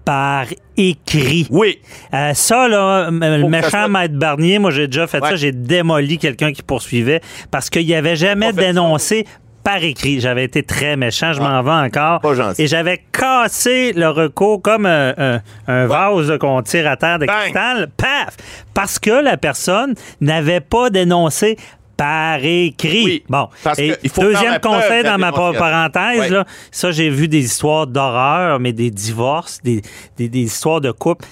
par 0.03 0.45
écrit. 0.77 1.47
Oui. 1.49 1.79
Euh, 2.13 2.33
ça, 2.35 2.67
là, 2.67 3.09
le 3.09 3.47
méchant 3.47 3.87
maître 3.89 4.13
Barnier, 4.15 4.59
moi, 4.59 4.69
j'ai 4.71 4.87
déjà 4.87 5.07
fait 5.07 5.19
Ouais. 5.21 5.29
ça. 5.29 5.35
J'ai 5.35 5.51
démoli 5.51 6.17
quelqu'un 6.19 6.51
qui 6.53 6.61
poursuivait 6.61 7.21
parce 7.49 7.69
qu'il 7.71 7.91
avait 7.95 8.15
jamais 8.15 8.53
dénoncé 8.53 9.25
par 9.65 9.83
écrit. 9.83 10.21
J'avais 10.21 10.45
été 10.45 10.63
très 10.63 10.95
méchant, 10.95 11.33
je 11.33 11.41
m'en 11.41 11.61
vais 11.61 11.71
encore. 11.87 12.21
Pas 12.21 12.33
gentil. 12.35 12.61
Et 12.61 12.67
j'avais 12.67 13.01
cassé 13.11 13.91
le 13.93 14.07
recours 14.09 14.61
comme 14.61 14.85
un, 14.85 15.13
un- 15.17 15.41
un 15.67 15.87
vase 15.87 16.37
qu'on 16.39 16.61
tire 16.61 16.87
à 16.89 16.95
terre 16.95 17.19
de 17.19 17.25
Bang! 17.25 17.35
cristal. 17.41 17.89
Paf! 17.97 18.37
Parce 18.73 18.99
que 18.99 19.09
la 19.11 19.35
personne 19.35 19.95
n'avait 20.21 20.61
pas 20.61 20.89
dénoncé 20.89 21.57
par 21.97 22.39
écrit. 22.43 23.05
Oui, 23.05 23.23
bon. 23.29 23.47
Et 23.77 23.95
il 24.03 24.09
faut 24.09 24.21
deuxième 24.21 24.59
conseil 24.59 25.03
dans 25.03 25.17
ma 25.17 25.31
parenthèse, 25.31 26.29
là, 26.29 26.43
ça, 26.69 26.91
j'ai 26.91 27.09
vu 27.09 27.29
des 27.29 27.39
histoires 27.45 27.87
d'horreur, 27.87 28.59
mais 28.59 28.73
des 28.73 28.91
divorces, 28.91 29.61
des, 29.63 29.81
des- 30.17 30.27
des 30.27 30.41
histoires 30.41 30.81
de 30.81 30.91
couple 30.91 31.25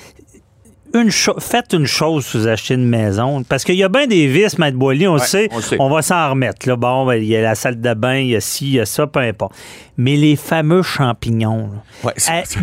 une 0.93 1.12
faites 1.12 1.73
une 1.73 1.85
chose 1.85 2.25
si 2.25 2.38
vous 2.38 2.47
achetez 2.47 2.75
une 2.75 2.88
maison. 2.88 3.43
Parce 3.43 3.63
qu'il 3.63 3.75
y 3.75 3.83
a 3.83 3.89
bien 3.89 4.07
des 4.07 4.27
vis, 4.27 4.57
Maître 4.59 4.77
Boily, 4.77 5.07
on 5.07 5.13
Ouais, 5.13 5.19
sait. 5.19 5.50
on 5.51 5.57
le 5.57 5.62
sait. 5.62 5.75
On 5.79 5.89
va 5.89 6.01
s'en 6.01 6.29
remettre. 6.31 6.67
Là. 6.69 6.75
Bon, 6.75 7.05
ben, 7.05 7.15
il 7.15 7.25
y 7.25 7.35
a 7.35 7.41
la 7.41 7.55
salle 7.55 7.79
de 7.81 7.93
bain, 7.93 8.15
il 8.17 8.27
y 8.29 8.35
a 8.35 8.41
ci, 8.41 8.65
il 8.65 8.73
y 8.75 8.79
a 8.79 8.85
ça, 8.85 9.07
peu 9.07 9.19
importe. 9.19 9.53
Mais 9.97 10.15
les 10.15 10.35
fameux 10.35 10.81
champignons, 10.81 11.69
Ouais, 12.03 12.13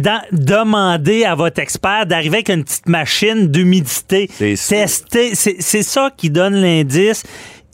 dans- 0.01 0.23
demandez 0.33 1.25
à 1.25 1.35
votre 1.35 1.61
expert 1.61 2.07
d'arriver 2.07 2.37
avec 2.39 2.49
une 2.51 2.65
petite 2.65 2.89
machine 2.89 3.47
d'humidité. 3.49 4.29
Tester. 4.39 5.35
C'est 5.35 5.83
ça 5.83 6.11
qui 6.17 6.31
donne 6.31 6.55
l'indice. 6.55 7.23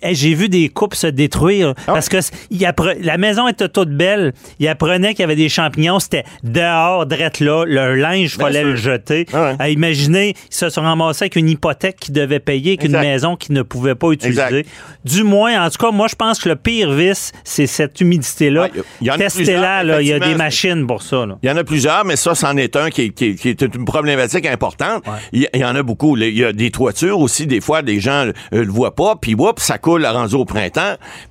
Hey, 0.02 0.14
J'ai 0.14 0.34
vu 0.34 0.48
des 0.48 0.68
couples 0.68 0.96
se 0.96 1.06
détruire 1.06 1.74
Ah. 1.86 1.92
parce 1.94 2.08
que 2.08 2.18
il 2.50 2.66
la 3.00 3.16
maison 3.18 3.48
était 3.48 3.68
toute 3.68 3.90
belle. 3.90 4.32
Il 4.58 4.68
apprenait 4.68 5.10
qu'il 5.14 5.20
y 5.20 5.24
avait 5.24 5.36
des 5.36 5.48
champignons. 5.48 5.98
C'était 6.00 6.24
dehors, 6.42 7.06
drette 7.06 7.40
là. 7.40 7.64
Le 7.66 7.94
linge, 7.94 8.34
il 8.34 8.38
Bien 8.38 8.46
fallait 8.46 8.60
sûr. 8.60 8.68
le 8.70 8.76
jeter. 8.76 9.26
Ah 9.32 9.42
ouais. 9.52 9.56
À 9.58 9.68
imaginer, 9.70 10.34
ils 10.50 10.54
se 10.54 10.68
sont 10.68 10.82
ramassés 10.82 11.24
avec 11.24 11.36
une 11.36 11.48
hypothèque 11.48 11.96
qu'ils 12.00 12.14
devaient 12.14 12.40
payer, 12.40 12.76
qu'une 12.76 12.92
maison 12.92 13.36
qu'ils 13.36 13.54
ne 13.54 13.62
pouvaient 13.62 13.94
pas 13.94 14.10
utiliser. 14.10 14.40
Exact. 14.42 14.68
Du 15.04 15.22
moins, 15.22 15.64
en 15.64 15.70
tout 15.70 15.78
cas, 15.78 15.90
moi, 15.90 16.08
je 16.08 16.14
pense 16.14 16.38
que 16.38 16.48
le 16.48 16.56
pire 16.56 16.92
vice, 16.92 17.32
c'est 17.44 17.66
cette 17.66 18.00
humidité-là. 18.00 18.62
Ouais, 18.62 18.70
il 19.00 19.06
y 19.06 19.10
en 19.10 19.14
a 19.14 19.18
Testez-la, 19.18 19.82
là. 19.82 20.02
Il 20.02 20.08
y 20.08 20.12
a 20.12 20.18
des 20.18 20.34
machines 20.34 20.86
pour 20.86 21.02
ça. 21.02 21.24
Il 21.42 21.48
y 21.48 21.52
en 21.52 21.56
a 21.56 21.64
plusieurs, 21.64 22.04
mais 22.04 22.16
ça, 22.16 22.34
c'en 22.34 22.56
est 22.56 22.76
un 22.76 22.90
qui 22.90 23.02
est, 23.02 23.08
qui 23.10 23.24
est- 23.26 23.34
qui 23.34 23.48
est 23.48 23.62
une 23.62 23.84
problématique 23.84 24.46
importante. 24.46 25.04
Il, 25.32 25.48
y 25.54 25.64
en 25.64 25.74
a 25.74 25.82
beaucoup. 25.82 26.16
Il 26.16 26.36
y 26.36 26.44
a 26.44 26.52
des 26.52 26.70
toitures 26.70 27.18
aussi, 27.18 27.46
des 27.46 27.60
fois, 27.60 27.82
des 27.82 28.00
gens 28.00 28.26
euh, 28.26 28.32
le 28.64 28.70
voient 28.70 28.94
pas, 28.94 29.16
puis 29.20 29.34
whoop, 29.34 29.58
ça 29.60 29.78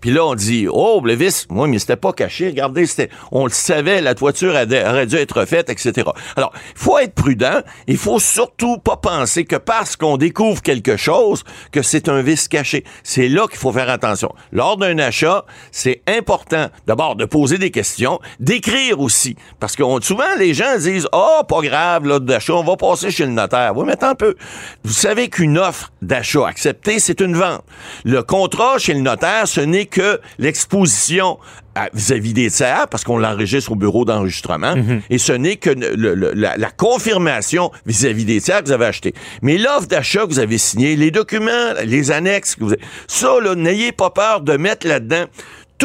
Puis 0.02 0.12
là, 0.12 0.26
on 0.26 0.36
dit, 0.36 0.68
oh, 0.70 1.02
moi, 1.50 1.68
mais 1.68 1.80
c'était 1.80 1.96
pas 1.96 2.14
caché. 2.14 2.48
Regardez, 2.48 2.86
c'était, 2.86 3.10
on 3.32 3.46
le 3.46 3.52
savait, 3.52 4.02
la 4.02 4.16
toiture 4.16 4.54
aurait 4.54 5.06
dû 5.06 5.16
être 5.16 5.46
faite, 5.46 5.70
etc. 5.70 6.08
Alors, 6.36 6.54
il 6.76 6.80
faut 6.82 6.98
être 6.98 7.14
prudent. 7.14 7.62
Il 7.88 7.98
faut 7.98 8.20
surtout 8.20 8.78
pas 8.78 8.98
penser 8.98 9.46
que 9.46 9.56
parce 9.56 9.96
qu'on 9.96 10.18
découvre 10.18 10.62
quelque 10.62 10.98
chose, 10.98 11.44
que 11.72 11.82
c'est 11.82 12.10
un 12.10 12.22
vice 12.22 12.48
caché. 12.48 12.84
C'est 13.04 13.28
là 13.28 13.48
qu'il 13.48 13.58
faut 13.58 13.72
faire 13.72 13.90
attention. 13.90 14.34
Lors 14.52 14.78
d'un 14.78 14.98
achat, 15.00 15.46
c'est 15.72 16.02
important, 16.08 16.68
d'abord, 16.88 17.16
de 17.16 17.26
poser 17.26 17.58
des 17.58 17.72
questions, 17.72 18.20
d'écrire 18.40 19.00
aussi. 19.00 19.36
Parce 19.60 19.76
que 19.76 19.84
souvent, 20.02 20.36
les 20.38 20.54
gens 20.54 20.78
disent, 20.78 21.08
oh, 21.14 21.42
pas 21.48 21.62
grave, 21.62 22.08
là, 22.08 22.20
d'achat, 22.20 22.54
on 22.54 22.64
va 22.64 22.76
passer 22.76 23.12
chez 23.12 23.26
le 23.26 23.32
notaire. 23.32 23.74
Oui, 23.76 23.86
mais 23.86 23.94
attends 23.94 24.10
un 24.10 24.16
peu. 24.16 24.36
Vous 24.84 24.94
savez 24.94 25.30
qu'une 25.30 25.58
offre 25.58 25.92
d'achat 26.02 26.48
acceptée, 26.48 27.00
c'est 27.00 27.22
une 27.22 27.36
vente. 27.36 27.64
Le 28.04 28.24
contrat 28.46 28.78
chez 28.78 28.94
le 28.94 29.00
notaire, 29.02 29.48
ce 29.48 29.62
n'est 29.62 29.86
que 29.88 30.20
l'exposition 30.38 31.40
à- 31.74 31.90
vis-à-vis 31.94 32.34
des 32.34 32.50
tiers, 32.52 32.88
parce 32.90 33.04
qu'on 33.04 33.18
l'enregistre 33.18 33.72
au 33.72 33.76
bureau 33.76 34.06
d'enregistrement, 34.06 34.76
et 35.10 35.18
ce 35.18 35.34
n'est 35.34 35.56
que 35.58 35.70
le- 35.72 36.14
le- 36.16 36.32
la, 36.34 36.56
la 36.58 36.70
confirmation 36.70 37.72
vis-à-vis 37.86 38.24
des 38.26 38.40
tiers 38.40 38.62
que 38.62 38.68
vous 38.68 38.72
avez 38.72 38.86
acheté. 38.86 39.14
Mais 39.42 39.58
l'offre 39.58 39.88
d'achat 39.88 40.22
que 40.22 40.28
vous 40.28 40.40
avez 40.40 40.58
signée, 40.58 40.96
les 40.96 41.12
documents, 41.12 41.74
les 41.84 42.12
annexes 42.12 42.56
que 42.56 42.64
vous 42.64 42.74
avez, 42.74 42.82
ça, 43.08 43.34
là, 43.44 43.56
n'ayez 43.56 43.92
pas 43.92 44.10
peur 44.12 44.42
de 44.42 44.56
mettre 44.58 44.88
là-dedans 44.88 45.26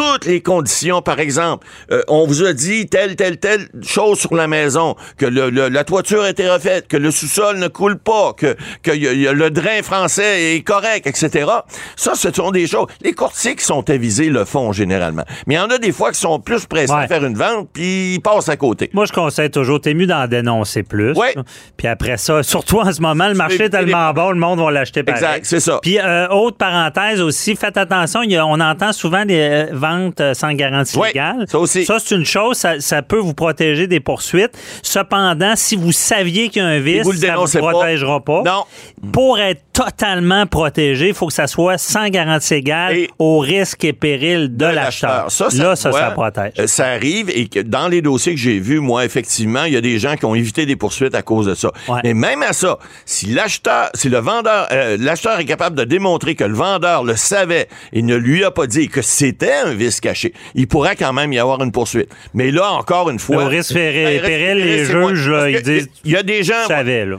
toutes 0.01 0.25
les 0.25 0.41
conditions, 0.41 1.03
par 1.03 1.21
exemple, 1.21 1.67
euh, 1.93 2.01
on 2.09 2.27
vous 2.27 2.43
a 2.45 2.53
dit 2.55 2.87
telle, 2.87 3.17
telle, 3.17 3.37
telle 3.39 3.69
chose 3.83 4.19
sur 4.19 4.35
la 4.35 4.47
maison, 4.49 4.97
que 5.19 5.27
le- 5.27 5.51
le- 5.51 5.69
la 5.69 5.85
toiture 5.85 6.23
a 6.23 6.31
été 6.31 6.49
refaite, 6.49 6.89
que 6.89 6.97
le 6.97 7.11
sous-sol 7.11 7.59
ne 7.59 7.69
coule 7.69 7.99
pas, 7.99 8.33
que, 8.33 8.57
que 8.83 8.93
y 8.93 9.07
a- 9.07 9.13
y 9.13 9.29
a 9.29 9.33
le 9.35 9.51
drain 9.51 9.83
français 9.83 10.55
est 10.55 10.63
correct, 10.63 11.07
etc. 11.07 11.51
Ça, 11.97 12.13
ce 12.15 12.33
sont 12.33 12.51
des 12.51 12.67
choses. 12.67 12.87
Les 13.03 13.13
courtiers 13.13 13.55
qui 13.57 13.65
sont 13.65 13.89
avisés 13.91 14.31
le 14.31 14.45
font 14.47 14.73
généralement. 14.73 15.25
Mais 15.47 15.55
il 15.55 15.59
y 15.59 15.61
en 15.61 15.69
a 15.69 15.77
des 15.79 15.93
fois 15.93 16.13
qui 16.13 16.21
sont 16.21 16.41
plus 16.41 16.65
pressés 16.67 16.93
Ouais. 16.95 17.05
à 17.05 17.07
faire 17.09 17.25
une 17.25 17.37
vente, 17.37 17.69
puis 17.73 18.15
ils 18.15 18.21
passent 18.21 18.49
à 18.49 18.57
côté. 18.57 18.89
Moi, 18.95 19.05
je 19.05 19.13
conseille 19.13 19.51
toujours, 19.51 19.81
t'es 19.83 19.93
mieux 19.93 20.07
d'en 20.07 20.27
dénoncer 20.27 20.83
plus. 20.83 21.13
Ouais. 21.13 21.35
là. 21.37 21.43
Puis 21.77 21.87
après 21.89 22.17
ça, 22.17 22.43
surtout 22.43 22.79
en 22.81 22.91
ce 22.93 23.03
moment, 23.03 23.29
le 23.29 23.35
marché 23.35 23.57
est 23.57 23.63
les- 23.65 23.71
tellement 23.71 24.13
bon, 24.15 24.31
le 24.31 24.39
monde 24.39 24.61
va 24.61 24.71
l'acheter 24.71 25.03
pareil. 25.03 25.23
Exact, 25.23 25.45
c'est 25.45 25.61
ça. 25.61 25.79
Puis, 25.83 25.99
euh, 25.99 26.27
autre 26.29 26.57
parenthèse 26.57 27.21
aussi, 27.21 27.55
faites 27.55 27.77
attention, 27.77 28.23
y 28.23 28.37
a- 28.37 28.47
on 28.47 28.61
entend 28.61 28.93
souvent 28.95 29.25
des 29.27 29.39
euh, 29.41 29.67
ventes 29.73 29.90
euh, 30.21 30.35
sans 30.35 30.53
garantie 30.55 30.99
légale. 31.01 31.45
ça 31.49 31.59
aussi. 31.59 31.85
Ça, 31.85 31.99
c'est 31.99 32.15
une 32.15 32.25
chose, 32.25 32.57
ça, 32.57 32.81
ça 32.81 33.03
peut 33.03 33.19
vous 33.19 33.35
protéger 33.35 33.87
des 33.87 34.01
poursuites. 34.01 34.53
Cependant, 34.83 35.55
si 35.57 35.77
vous 35.77 35.93
saviez 35.93 36.49
qu'il 36.49 36.63
y 36.63 36.65
a 36.65 36.69
un 36.69 36.79
vice, 36.79 37.03
vous 37.05 37.13
ça 37.13 37.17
ne 37.29 37.33
vous 37.33 37.33
dénoncez 37.33 37.61
pas. 37.61 37.71
protégera 37.71 38.21
pas. 38.21 38.43
Non. 38.45 38.65
Pour 39.13 39.39
être 39.39 39.63
totalement 39.85 40.47
protégé, 40.47 41.09
il 41.09 41.15
faut 41.15 41.27
que 41.29 41.33
ça 41.33 41.47
soit 41.47 41.79
sans 41.79 42.09
garantie 42.09 42.55
égale 42.55 42.97
Et- 42.97 43.11
au 43.19 43.39
risque 43.39 43.85
et 43.85 43.93
péril 43.93 44.55
de, 44.57 44.67
l'acheteur. 44.67 45.31
Ça, 45.31 45.49
Là, 45.55 45.77
ça, 45.77 45.93
ça 45.93 46.11
protège. 46.11 46.53
euh, 46.59 46.67
ça 46.67 46.87
arrive 46.89 47.31
et 47.31 47.49
que 47.49 47.61
dans 47.61 47.89
les 47.89 48.03
dossiers 48.03 48.35
que 48.35 48.41
j'ai 48.41 48.59
vus, 48.59 48.81
moi, 48.81 49.05
effectivement, 49.05 49.65
il 49.65 49.73
y 49.73 49.77
a 49.77 49.81
des 49.81 49.99
gens 49.99 50.17
qui 50.17 50.25
ont 50.25 50.35
évité 50.35 50.67
des 50.67 50.77
poursuites 50.77 51.15
à 51.15 51.23
cause 51.23 51.47
de 51.47 51.55
ça. 51.55 51.71
Ouais. 51.89 52.01
Mais 52.05 52.15
même 52.15 52.43
à 52.43 52.53
ça, 52.53 52.79
si 53.07 53.27
l'acheteur, 53.27 53.91
si 53.95 54.09
le 54.09 54.19
vendeur, 54.19 54.69
euh, 54.73 54.97
l'acheteur 55.01 55.39
est 55.41 55.45
capable 55.45 55.77
de 55.77 55.85
démontrer 55.85 56.35
que 56.35 56.45
le 56.45 56.55
vendeur 56.55 57.03
le 57.05 57.17
savait 57.17 57.69
et 57.93 58.03
ne 58.03 58.17
lui 58.17 58.45
a 58.45 58.51
pas 58.51 58.67
dit 58.67 58.89
que 58.89 59.03
c'était 59.03 59.53
un 59.65 59.73
vice 59.73 60.01
caché, 60.01 60.33
il 60.55 60.69
pourrait 60.69 60.97
quand 60.97 61.13
même 61.13 61.33
y 61.33 61.39
avoir 61.39 61.63
une 61.63 61.73
poursuite. 61.73 62.11
Mais 62.35 62.51
là, 62.51 62.71
encore 62.73 63.09
une 63.11 63.19
fois. 63.19 63.45
Au 63.45 63.49
risque 63.49 63.73
et 63.73 64.21
Ben, 64.21 64.23
péril, 64.23 64.59
les 64.59 64.85
juges, 64.85 65.29
là, 65.29 65.49
ils 65.51 65.63
disent, 65.63 65.89
Il 66.05 66.13
y 66.13 66.17
a 66.17 66.23
des 66.23 66.43
gens. 66.43 66.55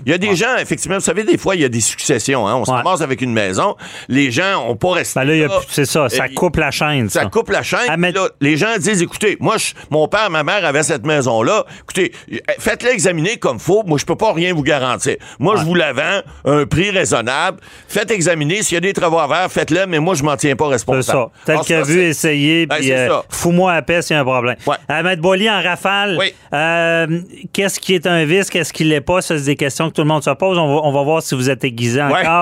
Il 0.05 0.11
y 0.11 0.13
a 0.13 0.17
des 0.17 0.35
gens, 0.35 0.55
effectivement, 0.59 0.95
vous 0.97 1.01
savez, 1.03 1.23
des 1.23 1.37
fois, 1.37 1.55
il 1.55 1.61
y 1.61 1.65
a 1.65 1.69
des 1.69 1.81
successions. 1.81 2.47
Hein, 2.47 2.50
on 2.55 2.65
se 2.65 2.71
ramasse 2.71 3.01
avec 3.01 3.21
une 3.21 3.33
maison. 3.33 3.75
Les 4.07 4.31
gens 4.31 4.65
ont 4.67 4.75
pas 4.75 4.91
resté. 4.93 5.19
Ben 5.19 5.25
là, 5.47 5.47
c'est 5.69 5.85
ça, 5.85 6.09
ça 6.09 6.27
coupe 6.29 6.57
la 6.57 6.71
chaîne. 6.71 7.09
Ça 7.09 7.25
coupe 7.25 7.49
la 7.49 7.63
chaîne. 7.63 7.79
Là, 8.01 8.29
les 8.41 8.57
gens 8.57 8.75
disent, 8.77 9.01
écoutez, 9.01 9.37
moi, 9.39 9.57
je- 9.57 9.73
mon 9.89 10.07
père, 10.07 10.29
ma 10.29 10.43
mère 10.43 10.65
avaient 10.65 10.83
cette 10.83 11.05
maison-là. 11.05 11.65
Écoutez, 11.83 12.11
euh, 12.31 12.37
faites-la 12.59 12.91
examiner 12.91 13.37
comme 13.37 13.59
faut. 13.59 13.83
Moi, 13.85 13.97
je 13.99 14.05
peux 14.05 14.15
pas 14.15 14.33
rien 14.33 14.53
vous 14.53 14.63
garantir. 14.63 15.15
Moi, 15.39 15.55
je 15.57 15.63
vous 15.63 15.75
la 15.75 15.93
vends 15.93 16.21
à 16.45 16.51
un 16.51 16.65
prix 16.65 16.89
raisonnable. 16.91 17.59
Faites 17.87 18.11
examiner. 18.11 18.61
S'il 18.63 18.75
y 18.75 18.77
a 18.77 18.81
des 18.81 18.93
travaux 18.93 19.19
à 19.19 19.27
faire, 19.27 19.51
faites-le, 19.51 19.85
mais 19.87 19.99
moi, 19.99 20.15
je 20.15 20.23
m'en 20.23 20.35
tiens 20.35 20.55
pas 20.55 20.65
C'est 20.65 20.71
responsable. 20.73 21.03
ça. 21.05 21.27
Tel 21.45 21.59
qu'a 21.65 21.81
vu, 21.83 21.93
c'est- 21.93 22.07
essayer, 22.09 22.65
Ben, 22.65 22.75
puis 22.77 22.87
c'est 22.87 22.95
euh, 22.97 23.09
ça. 23.09 23.23
fous-moi 23.29 23.73
à 23.73 23.81
paix 23.81 24.01
s'il 24.01 24.15
y 24.15 24.17
a 24.17 24.21
un 24.21 24.25
problème. 24.25 24.55
Ouais. 24.67 24.75
Euh, 24.89 25.03
Maître 25.03 25.21
Boily, 25.21 25.49
en 25.49 25.61
rafale, 25.61 26.17
Oui. 26.19 26.33
euh, 26.53 27.07
qu'est-ce 27.53 27.79
qui 27.79 27.93
est 27.95 28.05
un 28.07 28.25
vice, 28.25 28.49
qu'est-ce 28.49 28.73
qui 28.73 28.83
l'est 28.83 29.01
pas? 29.01 29.21
Ça, 29.21 29.37
c'est 29.37 29.45
des 29.45 29.55
questions 29.55 29.89
que 29.89 29.93
tout 29.95 30.01
le 30.01 30.07
monde 30.07 30.23
se 30.23 30.29
pose. 30.31 30.57
On 30.57 30.67
va, 30.75 30.81
on 30.83 30.91
va 30.91 31.03
voir 31.03 31.21
si 31.21 31.35
vous 31.35 31.49
êtes 31.49 31.63
aiguisé 31.63 32.01
Ouais. 32.01 32.21
encore. 32.21 32.40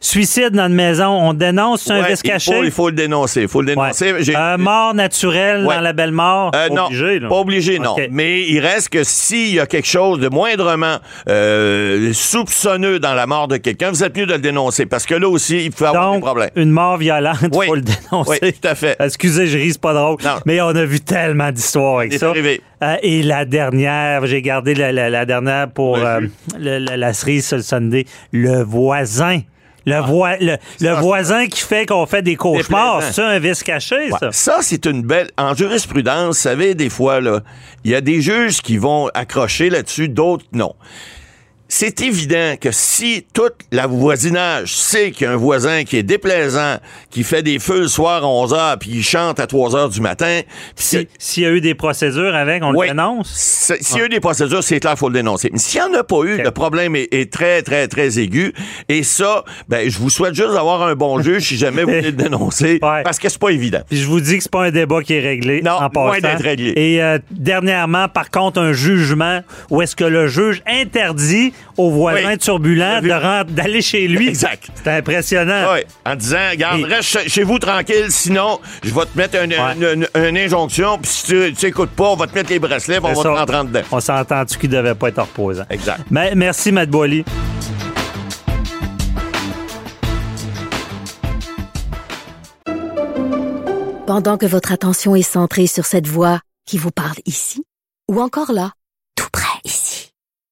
Suicide 0.00 0.50
dans 0.50 0.66
une 0.68 0.74
maison, 0.74 1.06
on 1.08 1.32
dénonce, 1.34 1.82
c'est 1.82 1.92
un 1.92 2.02
Ouais, 2.02 2.10
vice 2.10 2.20
il 2.24 2.30
caché? 2.30 2.52
faut, 2.54 2.64
il 2.64 2.70
faut 2.70 2.88
le 2.88 2.94
dénoncer. 2.94 3.42
Il 3.42 3.48
faut 3.48 3.60
le 3.62 3.68
Ouais. 3.68 3.74
dénoncer. 3.74 4.14
Euh, 4.36 4.56
mort 4.58 4.94
naturelle 4.94 5.64
Ouais. 5.66 5.74
dans 5.76 5.80
la 5.80 5.92
belle 5.92 6.12
mort? 6.12 6.50
Euh, 6.54 6.68
Pas 6.68 6.74
non, 6.74 6.86
obligé, 6.86 7.18
là. 7.18 7.28
pas 7.28 7.36
obligé, 7.36 7.78
non. 7.78 7.96
Mais 8.10 8.42
il 8.42 8.60
reste 8.60 8.88
que 8.90 9.04
s'il 9.04 9.54
y 9.54 9.60
a 9.60 9.66
quelque 9.66 9.86
chose 9.88 10.18
de 10.20 10.28
moindrement 10.28 10.96
euh, 11.28 12.12
soupçonneux 12.12 12.98
dans 12.98 13.14
la 13.14 13.26
mort 13.26 13.48
de 13.48 13.56
quelqu'un, 13.56 13.90
vous 13.90 14.02
êtes 14.04 14.16
mieux 14.16 14.26
de 14.26 14.32
le 14.34 14.38
dénoncer 14.38 14.86
parce 14.86 15.06
que 15.06 15.14
là 15.14 15.28
aussi, 15.28 15.64
il 15.64 15.70
peut 15.72 15.86
avoir 15.86 16.10
des 16.12 16.16
Donc, 16.16 16.24
problèmes. 16.24 16.50
une 16.56 16.70
mort 16.70 16.96
violente, 16.96 17.36
il 17.42 17.48
Oui. 17.52 17.66
faut 17.66 17.74
le 17.74 17.82
dénoncer. 17.82 18.38
Oui, 18.42 18.52
tout 18.52 18.68
à 18.68 18.74
fait. 18.74 18.96
Excusez, 19.00 19.46
je 19.46 19.58
ris, 19.58 19.72
c'est 19.72 19.80
pas 19.80 19.94
drôle. 19.94 20.16
Non. 20.24 20.36
Mais 20.46 20.60
on 20.60 20.68
a 20.68 20.84
vu 20.84 21.00
tellement 21.00 21.50
d'histoires 21.50 21.98
avec 21.98 22.12
C'est 22.12 22.18
ça. 22.18 22.30
arrivé. 22.30 22.60
Euh, 22.82 22.96
et 23.02 23.22
la 23.22 23.44
dernière, 23.44 24.24
j'ai 24.26 24.40
gardé 24.42 24.74
la, 24.74 24.90
la- 24.92 25.10
la 25.10 25.26
dernière 25.26 25.70
pour 25.70 25.98
euh, 25.98 26.20
le- 26.58 26.78
la, 26.78 26.96
la 26.96 27.12
cerise 27.12 27.46
sur 27.46 27.56
le 27.58 27.62
Sunday. 27.62 28.06
Le 28.32 28.62
voisin. 28.62 29.40
Le, 29.86 29.98
voi- 30.00 30.36
le, 30.40 30.56
le 30.80 30.88
Ah. 30.90 31.00
Voisin 31.00 31.46
qui 31.46 31.60
fait 31.62 31.86
qu'on 31.86 32.04
fait 32.06 32.20
des 32.22 32.36
cauchemars. 32.36 33.02
C'est 33.02 33.22
un 33.22 33.38
vice 33.38 33.62
caché, 33.62 34.10
ça. 34.10 34.26
Ouais, 34.26 34.32
Ça, 34.32 34.58
c'est 34.60 34.84
une 34.86 35.02
belle. 35.02 35.30
En 35.38 35.54
jurisprudence, 35.54 36.26
vous 36.26 36.32
savez, 36.42 36.74
des 36.74 36.90
fois, 36.90 37.20
là, 37.20 37.40
il 37.84 37.90
y 37.90 37.94
a 37.94 38.00
des 38.02 38.20
juges 38.20 38.60
qui 38.60 38.76
vont 38.76 39.08
accrocher 39.14 39.70
là-dessus, 39.70 40.08
d'autres 40.10 40.44
non. 40.52 40.74
C'est 41.72 42.00
évident 42.00 42.54
que 42.60 42.72
si 42.72 43.24
tout 43.32 43.42
la 43.70 43.86
voisinage 43.86 44.74
sait 44.74 45.12
qu'il 45.12 45.26
y 45.26 45.30
a 45.30 45.32
un 45.32 45.36
voisin 45.36 45.84
qui 45.84 45.96
est 45.96 46.02
déplaisant, 46.02 46.78
qui 47.10 47.22
fait 47.22 47.44
des 47.44 47.60
feux 47.60 47.82
le 47.82 47.86
soir 47.88 48.24
à 48.24 48.26
11 48.26 48.52
h 48.52 48.78
puis 48.78 48.90
il 48.90 49.02
chante 49.04 49.38
à 49.38 49.46
3 49.46 49.70
h 49.70 49.92
du 49.92 50.00
matin, 50.00 50.40
Si- 50.74 51.06
S'il 51.16 51.44
y 51.44 51.46
a 51.46 51.50
eu 51.52 51.60
des 51.60 51.76
procédures 51.76 52.34
avec, 52.34 52.64
on 52.64 52.72
le 52.72 52.88
dénonce? 52.88 53.30
S'il 53.32 53.98
y 53.98 54.00
a 54.00 54.06
eu 54.06 54.08
des 54.08 54.18
procédures, 54.18 54.64
c'est 54.64 54.80
clair, 54.80 54.94
il 54.96 54.98
faut 54.98 55.08
le 55.08 55.14
dénoncer. 55.14 55.48
Mais 55.52 55.60
s'il 55.60 55.80
n'y 55.80 55.86
en 55.86 56.00
a 56.00 56.02
pas 56.02 56.22
eu, 56.24 56.42
le 56.42 56.50
problème 56.50 56.96
est, 56.96 57.06
est 57.14 57.32
très, 57.32 57.62
très, 57.62 57.86
très 57.86 58.18
aigu. 58.18 58.52
Et 58.88 59.04
ça, 59.04 59.44
ben, 59.68 59.88
je 59.88 59.96
vous 59.98 60.10
souhaite 60.10 60.34
juste 60.34 60.52
d'avoir 60.52 60.82
un 60.82 60.96
bon 60.96 61.22
juge 61.22 61.44
si 61.46 61.56
jamais 61.56 61.84
vous 61.84 61.90
voulez 61.92 62.00
le 62.02 62.12
dénoncer. 62.12 62.80
Ouais. 62.90 63.02
Parce 63.04 63.18
que 63.20 63.28
c'est 63.28 63.38
pas 63.38 63.50
évident. 63.50 63.80
Puis 63.88 63.98
je 63.98 64.06
vous 64.06 64.20
dis 64.20 64.38
que 64.38 64.42
c'est 64.42 64.50
pas 64.50 64.64
un 64.64 64.70
débat 64.72 65.02
qui 65.02 65.12
est 65.14 65.20
réglé 65.20 65.62
Non, 65.62 65.72
en 65.72 65.88
passant. 65.90 66.18
d'être 66.20 66.42
réglé. 66.42 66.72
Et 66.76 67.00
euh, 67.02 67.18
dernièrement, 67.30 68.08
par 68.08 68.30
contre, 68.30 68.58
un 68.60 68.72
jugement 68.72 69.40
où 69.70 69.82
est-ce 69.82 69.94
que 69.94 70.04
le 70.04 70.26
juge 70.26 70.62
interdit 70.66 71.52
aux 71.76 71.90
voisins 71.90 72.36
Oui. 72.36 72.38
rent- 73.12 73.42
d'aller 73.48 73.82
chez 73.82 74.06
lui. 74.08 74.28
Exact. 74.28 74.68
C'est 74.74 74.90
impressionnant. 74.90 75.72
Ouais, 75.72 75.86
en 76.04 76.14
disant, 76.16 76.36
regarde, 76.50 76.80
Et- 76.80 76.84
reste 76.84 77.28
chez- 77.28 77.42
vous 77.42 77.58
tranquille, 77.58 78.06
sinon, 78.08 78.60
je 78.84 78.92
vais 78.94 79.00
te 79.02 79.16
mettre 79.16 79.42
une, 79.42 79.52
Ouais. 79.52 79.74
une- 79.94 80.06
une- 80.14 80.26
une 80.28 80.36
injonction, 80.38 80.98
puis 80.98 81.10
si 81.10 81.24
tu 81.26 81.52
tu 81.54 81.66
écoutes 81.66 81.90
pas, 81.90 82.04
on 82.10 82.16
va 82.16 82.26
te 82.26 82.34
mettre 82.34 82.50
les 82.50 82.58
bracelets, 82.58 83.00
puis 83.00 83.10
on 83.10 83.14
va 83.14 83.22
te 83.22 83.28
rentrer 83.28 83.56
en 83.56 83.64
dedans. 83.64 83.80
On 83.92 84.00
s'entend-tu 84.00 84.58
qu'il 84.58 84.70
devait 84.70 84.94
pas 84.94 85.08
être 85.08 85.20
reposant? 85.22 85.64
Exact. 85.70 86.00
Mais, 86.10 86.34
merci, 86.34 86.70
Matt 86.72 86.88
Boily. 86.90 87.24
Pendant 94.06 94.38
que 94.38 94.46
votre 94.46 94.72
attention 94.72 95.14
est 95.14 95.22
centrée 95.22 95.66
sur 95.68 95.86
cette 95.86 96.08
voix 96.08 96.40
qui 96.66 96.78
vous 96.78 96.90
parle 96.90 97.16
ici, 97.26 97.62
ou 98.10 98.20
encore 98.20 98.52
là, 98.52 98.72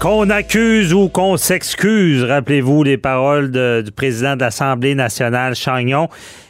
Qu'on 0.00 0.28
accuse 0.28 0.92
ou 0.92 1.08
qu'on 1.08 1.38
s'excuse, 1.38 2.22
rappelez-vous 2.22 2.82
les 2.82 2.98
paroles 2.98 3.50
du 3.82 3.90
président 3.90 4.36
de 4.36 4.40
l'Assemblée 4.40 4.94
nationale, 4.94 5.54
Chagnon. 5.54 6.08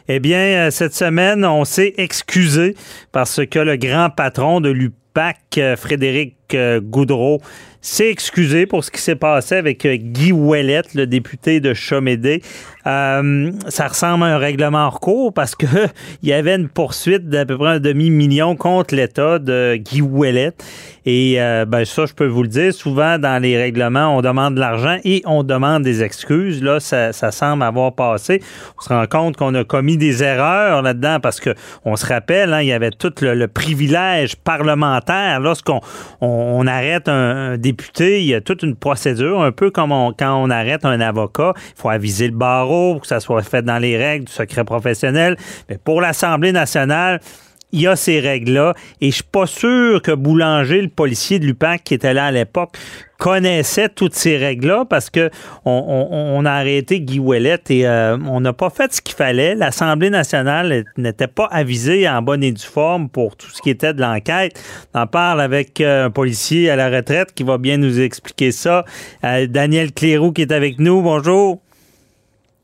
Eh 0.08 0.18
bien, 0.18 0.66
euh, 0.66 0.70
cette 0.70 0.94
semaine, 0.94 1.44
on 1.44 1.64
s'est 1.64 1.94
excusé 1.96 2.74
parce 3.12 3.46
que 3.46 3.58
le 3.60 3.76
grand 3.76 4.10
patron 4.10 4.60
de 4.60 4.70
l'UPAC, 4.70 5.38
euh, 5.58 5.76
Frédéric 5.76 6.36
euh, 6.54 6.80
Goudreau, 6.80 7.40
s'est 7.86 8.10
excusé 8.10 8.66
pour 8.66 8.84
ce 8.84 8.90
qui 8.90 9.00
s'est 9.00 9.16
passé 9.16 9.54
avec 9.54 9.84
euh, 9.86 9.96
Guy 9.96 10.32
Ouellette, 10.32 10.94
le 10.94 11.06
député 11.06 11.60
de 11.60 11.72
Chomédé. 11.74 12.42
Euh, 12.86 13.50
ça 13.68 13.88
ressemble 13.88 14.24
à 14.24 14.26
un 14.28 14.38
règlement 14.38 14.86
en 14.86 14.90
cours 14.90 15.32
parce 15.32 15.54
que 15.54 15.66
il 16.22 16.28
y 16.28 16.32
avait 16.32 16.54
une 16.54 16.68
poursuite 16.68 17.28
d'à 17.28 17.44
peu 17.44 17.56
près 17.58 17.70
un 17.70 17.80
demi-million 17.80 18.56
contre 18.56 18.94
l'État 18.94 19.38
de 19.38 19.76
Guy 19.76 20.02
Ouellette. 20.02 20.64
Et 21.08 21.40
euh, 21.40 21.64
ben 21.64 21.84
ça, 21.84 22.04
je 22.04 22.12
peux 22.12 22.26
vous 22.26 22.42
le 22.42 22.48
dire, 22.48 22.74
souvent 22.74 23.16
dans 23.18 23.40
les 23.40 23.56
règlements, 23.56 24.16
on 24.16 24.22
demande 24.22 24.56
de 24.56 24.60
l'argent 24.60 24.98
et 25.04 25.22
on 25.24 25.44
demande 25.44 25.84
des 25.84 26.02
excuses. 26.02 26.60
Là, 26.62 26.80
ça, 26.80 27.12
semble 27.12 27.62
avoir 27.62 27.94
passé. 27.94 28.42
On 28.76 28.82
se 28.82 28.88
rend 28.88 29.06
compte 29.06 29.36
qu'on 29.36 29.54
a 29.54 29.62
commis 29.62 29.96
des 29.96 30.24
erreurs 30.24 30.82
là-dedans 30.82 31.18
parce 31.20 31.38
que 31.38 31.54
on 31.84 31.94
se 31.94 32.06
rappelle, 32.06 32.52
hein, 32.52 32.60
il 32.60 32.66
y 32.66 32.72
avait 32.72 32.90
tout 32.90 33.12
le, 33.20 33.46
privilège 33.46 34.34
parlementaire. 34.34 35.38
Lorsqu'on 35.38 35.80
on, 36.20 36.66
arrête 36.66 37.08
un 37.08 37.56
député, 37.56 37.75
il 37.98 38.24
y 38.24 38.34
a 38.34 38.40
toute 38.40 38.62
une 38.62 38.76
procédure, 38.76 39.42
un 39.42 39.52
peu 39.52 39.70
comme 39.70 39.92
on- 39.92 40.12
quand 40.12 40.34
on 40.42 40.50
arrête 40.50 40.84
un 40.84 41.00
avocat. 41.00 41.52
Il 41.56 41.80
faut 41.80 41.88
aviser 41.88 42.28
le 42.28 42.36
barreau 42.36 42.94
pour 42.94 43.02
que 43.02 43.06
ça 43.08 43.20
soit 43.20 43.42
fait 43.42 43.62
dans 43.62 43.78
les 43.78 43.96
règles 43.96 44.26
du 44.26 44.32
secret 44.32 44.64
professionnel. 44.64 45.36
Mais 45.68 45.78
pour 45.78 46.00
l'Assemblée 46.00 46.52
nationale, 46.52 47.20
il 47.72 47.80
y 47.82 47.86
a 47.86 47.96
ces 47.96 48.20
règles-là. 48.20 48.74
Et 49.00 49.10
je 49.10 49.16
suis 49.16 49.22
pas 49.24 49.46
sûr 49.46 50.00
que 50.02 50.12
Boulanger, 50.12 50.80
le 50.82 50.88
policier 50.88 51.38
de 51.38 51.46
l'UPAC 51.46 51.84
qui 51.84 51.94
était 51.94 52.14
là 52.14 52.26
à 52.26 52.30
l'époque, 52.30 52.76
connaissait 53.18 53.88
toutes 53.88 54.14
ces 54.14 54.36
règles-là 54.36 54.84
parce 54.88 55.08
que 55.08 55.30
on, 55.64 55.70
on- 55.72 56.36
on 56.38 56.44
a 56.44 56.52
arrêté 56.52 57.00
Guy 57.00 57.18
Ouellette 57.18 57.70
et 57.70 57.86
euh, 57.86 58.18
on 58.26 58.40
n'a 58.40 58.52
pas 58.52 58.68
fait 58.70 58.92
ce 58.92 59.00
qu'il 59.00 59.14
fallait. 59.14 59.54
L'Assemblée 59.54 60.10
nationale 60.10 60.84
n'était 60.98 61.26
pas 61.26 61.46
avisée 61.46 62.06
en 62.08 62.20
bonne 62.20 62.44
et 62.44 62.52
due 62.52 62.62
forme 62.62 63.08
pour 63.08 63.34
tout 63.36 63.48
ce 63.50 63.62
qui 63.62 63.70
était 63.70 63.94
de 63.94 64.02
l'enquête. 64.02 64.60
On 64.94 65.00
en 65.00 65.06
parle 65.06 65.40
avec 65.40 65.80
euh, 65.80 66.06
un 66.06 66.10
policier 66.10 66.68
à 66.70 66.76
la 66.76 66.90
retraite 66.90 67.32
qui 67.34 67.42
va 67.42 67.56
bien 67.56 67.78
nous 67.78 68.00
expliquer 68.00 68.52
ça. 68.52 68.84
Euh, 69.24 69.46
Daniel 69.46 69.92
Cléroux 69.92 70.32
qui 70.32 70.42
est 70.42 70.52
avec 70.52 70.78
nous. 70.78 71.00
Bonjour. 71.00 71.62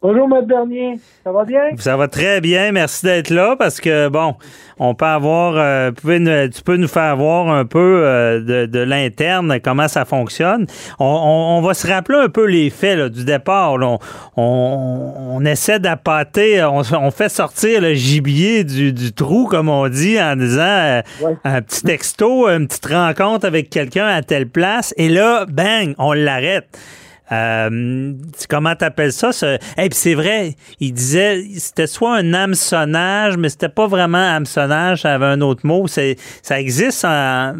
Bonjour, 0.02 0.28
Maître 0.28 0.49
Bernier. 0.49 0.99
Ça 1.23 1.30
va 1.30 1.44
bien? 1.44 1.61
Ça 1.78 1.97
va 1.97 2.09
très 2.09 2.40
bien. 2.40 2.73
Merci 2.73 3.04
d'être 3.06 3.30
là 3.30 3.54
parce 3.56 3.80
que, 3.80 4.09
bon, 4.09 4.35
on 4.80 4.97
peut 4.97 5.04
avoir, 5.04 5.54
euh, 5.56 5.92
pouvez 5.92 6.18
nous- 6.18 6.49
tu 6.49 6.61
peux 6.62 6.76
nous 6.76 6.88
faire 6.88 7.16
voir 7.16 7.49
un 7.49 7.64
peu 7.64 8.02
euh, 8.04 8.40
de, 8.40 8.66
de 8.66 8.78
l'interne, 8.80 9.61
comment 9.62 9.87
ça 9.87 10.04
fonctionne. 10.04 10.66
On, 10.99 11.04
on- 11.04 11.59
on 11.59 11.61
va 11.62 11.75
se 11.75 11.87
rappeler 11.87 12.18
un 12.18 12.28
peu 12.28 12.47
les 12.47 12.68
faits 12.71 12.99
là, 12.99 13.09
du 13.11 13.25
départ. 13.25 13.78
là. 13.78 13.99
On, 14.37 15.40
essaie 15.47 15.78
d'appâter, 15.78 16.64
on, 16.64 16.82
on 16.94 17.11
fait 17.12 17.28
sortir 17.28 17.80
le 17.80 17.94
gibier 17.94 18.64
du, 18.64 18.92
du 18.92 19.12
trou, 19.12 19.47
comme 19.47 19.68
on 19.68 19.88
dit, 19.88 20.21
en 20.21 20.35
disant 20.35 20.62
euh, 20.62 21.02
Ouais. 21.23 21.37
un 21.44 21.62
petit 21.62 21.82
texto, 21.82 22.49
une 22.49 22.66
petite 22.66 22.87
rencontre 22.87 23.47
avec 23.47 23.71
quelqu'un 23.71 24.06
à 24.09 24.21
telle 24.23 24.49
place. 24.49 24.92
Et 24.97 25.09
là, 25.09 25.47
bang, 25.49 25.94
on 25.99 26.12
l'arrête. 26.12 26.66
Euh, 27.33 28.12
comment 28.49 28.75
t'appelles 28.75 29.12
ça? 29.12 29.33
ce- 29.33 29.59
puis 29.77 29.89
c'est 29.93 30.15
vrai, 30.15 30.51
il 30.81 30.93
disait 30.93 31.43
c'était 31.55 31.87
soit 31.87 32.17
un 32.17 32.35
hameçonnage, 32.35 33.37
mais 33.39 33.49
c'était 33.49 33.69
pas 33.69 33.87
vraiment 33.87 34.19
hameçonnage, 34.37 35.03
ça 35.03 35.15
avait 35.15 35.27
un 35.27 35.41
autre 35.41 35.67
mot. 35.67 35.87
C'est, 35.87 36.17
ça 36.43 36.61
existe. 36.61 37.05
en- 37.05 37.55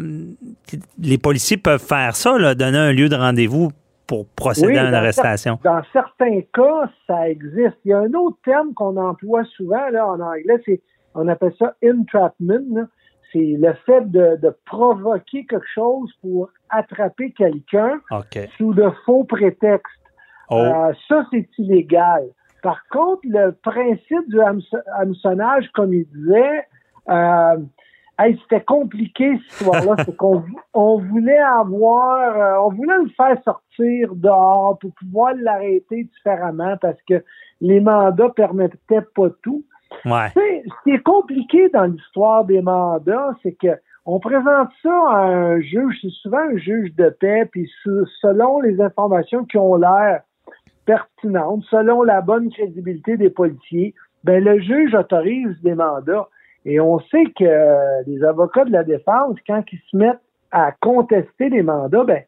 les 1.01 1.17
policiers 1.17 1.57
peuvent 1.57 1.83
faire 1.83 2.15
ça, 2.15 2.37
là, 2.37 2.55
donner 2.55 2.77
un 2.77 2.91
lieu 2.93 3.09
de 3.09 3.15
rendez-vous 3.15 3.71
pour 4.07 4.27
procéder 4.27 4.67
Oui, 4.73 4.77
à 4.77 4.87
une 4.87 4.93
arrestation. 4.93 5.59
Dans 5.63 5.81
certains 5.93 6.41
cas, 6.53 6.89
ça 7.07 7.29
existe. 7.29 7.77
Il 7.85 7.89
y 7.89 7.93
a 7.93 7.99
un 7.99 8.13
autre 8.13 8.37
terme 8.43 8.73
qu'on 8.73 8.97
emploie 8.97 9.43
souvent 9.55 9.87
là, 9.91 10.05
en 10.07 10.19
anglais, 10.19 10.61
c'est 10.65 10.81
on 11.15 11.27
appelle 11.27 11.53
ça 11.59 11.73
entrapment. 11.83 12.59
là. 12.75 12.83
C'est 13.31 13.55
le 13.59 13.73
fait 13.85 14.09
de, 14.11 14.37
de 14.41 14.55
provoquer 14.65 15.45
quelque 15.47 15.65
chose 15.73 16.11
pour 16.21 16.49
attraper 16.73 17.31
quelqu'un 17.31 18.01
sous 18.57 18.73
de 18.73 18.89
faux 19.05 19.23
prétextes. 19.23 19.91
Oh. 20.49 20.57
Euh, 20.57 20.93
ça, 21.07 21.25
c'est 21.31 21.47
illégal. 21.57 22.23
Par 22.61 22.81
contre, 22.89 23.21
le 23.25 23.51
principe 23.51 24.29
du 24.29 24.37
hameço- 24.39 24.83
hameçonnage, 24.95 25.69
comme 25.73 25.93
il 25.93 26.05
disait, 26.07 26.65
euh, 27.09 27.57
hey, 28.19 28.39
c'était 28.43 28.63
compliqué 28.63 29.37
cette 29.37 29.61
histoire-là. 29.61 29.95
c'est 30.05 30.15
qu'on 30.15 30.43
on 30.73 30.97
voulait 30.99 31.37
avoir, 31.37 32.37
euh, 32.37 32.65
on 32.65 32.69
voulait 32.69 32.99
le 33.03 33.09
faire 33.09 33.37
sortir 33.43 34.15
dehors 34.15 34.77
pour 34.79 34.91
pouvoir 34.93 35.33
l'arrêter 35.35 36.03
différemment 36.03 36.77
parce 36.81 37.01
que 37.07 37.23
les 37.61 37.79
mandats 37.79 38.29
permettaient 38.29 39.07
pas 39.15 39.29
tout. 39.41 39.63
Ouais. 40.05 40.29
Tu 40.31 40.39
sais, 40.39 40.63
ce 40.65 40.83
qui 40.83 40.95
est 40.95 41.03
compliqué 41.03 41.69
dans 41.69 41.85
l'histoire 41.85 42.45
des 42.45 42.61
mandats, 42.61 43.35
c'est 43.43 43.53
que 43.53 43.77
on 44.05 44.19
présente 44.19 44.69
ça 44.81 45.09
à 45.11 45.21
un 45.25 45.59
juge, 45.61 45.97
c'est 46.01 46.11
souvent 46.21 46.39
un 46.39 46.57
juge 46.57 46.93
de 46.95 47.09
paix, 47.09 47.47
puis 47.51 47.69
se- 47.83 48.05
selon 48.21 48.59
les 48.61 48.81
informations 48.81 49.45
qui 49.45 49.57
ont 49.57 49.75
l'air 49.75 50.21
pertinentes, 50.85 51.63
selon 51.69 52.03
la 52.03 52.21
bonne 52.21 52.49
crédibilité 52.51 53.15
des 53.15 53.29
policiers, 53.29 53.93
ben 54.23 54.43
le 54.43 54.59
juge 54.59 54.93
autorise 54.93 55.55
des 55.63 55.75
mandats. 55.75 56.27
Et 56.65 56.79
on 56.79 56.99
sait 56.99 57.25
que 57.37 58.05
les 58.07 58.23
avocats 58.23 58.65
de 58.65 58.71
la 58.71 58.83
défense, 58.83 59.37
quand 59.47 59.63
ils 59.71 59.81
se 59.91 59.97
mettent 59.97 60.21
à 60.51 60.71
contester 60.71 61.49
les 61.49 61.63
mandats, 61.63 62.03
ben 62.03 62.23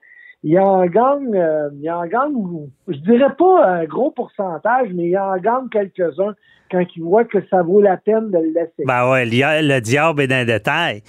ils 0.47 0.60
en 0.60 0.86
gagnent, 0.86 1.36
euh, 1.36 1.69
ils 1.81 1.89
en 1.89 2.05
gagnent, 2.05 2.69
je 2.88 2.97
dirais 2.97 3.34
pas 3.36 3.65
un 3.65 3.86
gros 3.86 4.12
pourcentage, 4.12 4.89
mais 4.93 5.08
ils 5.10 5.17
en 5.17 5.36
gagnent 5.38 5.69
quelques-uns 5.71 6.36
quand 6.71 6.84
ils 6.95 7.03
voient 7.03 7.23
que 7.25 7.39
ça 7.49 7.63
vaut 7.63 7.81
la 7.81 7.97
peine 7.97 8.29
de 8.29 8.38
le 8.38 8.53
laisser. 8.53 8.86
Ben 8.86 9.10
ouais, 9.10 9.27
il 9.27 9.39
le 9.39 9.79
diable 9.79 10.21
est 10.21 10.27
dans 10.27 10.39
le 10.39 10.45
détail. 10.45 11.01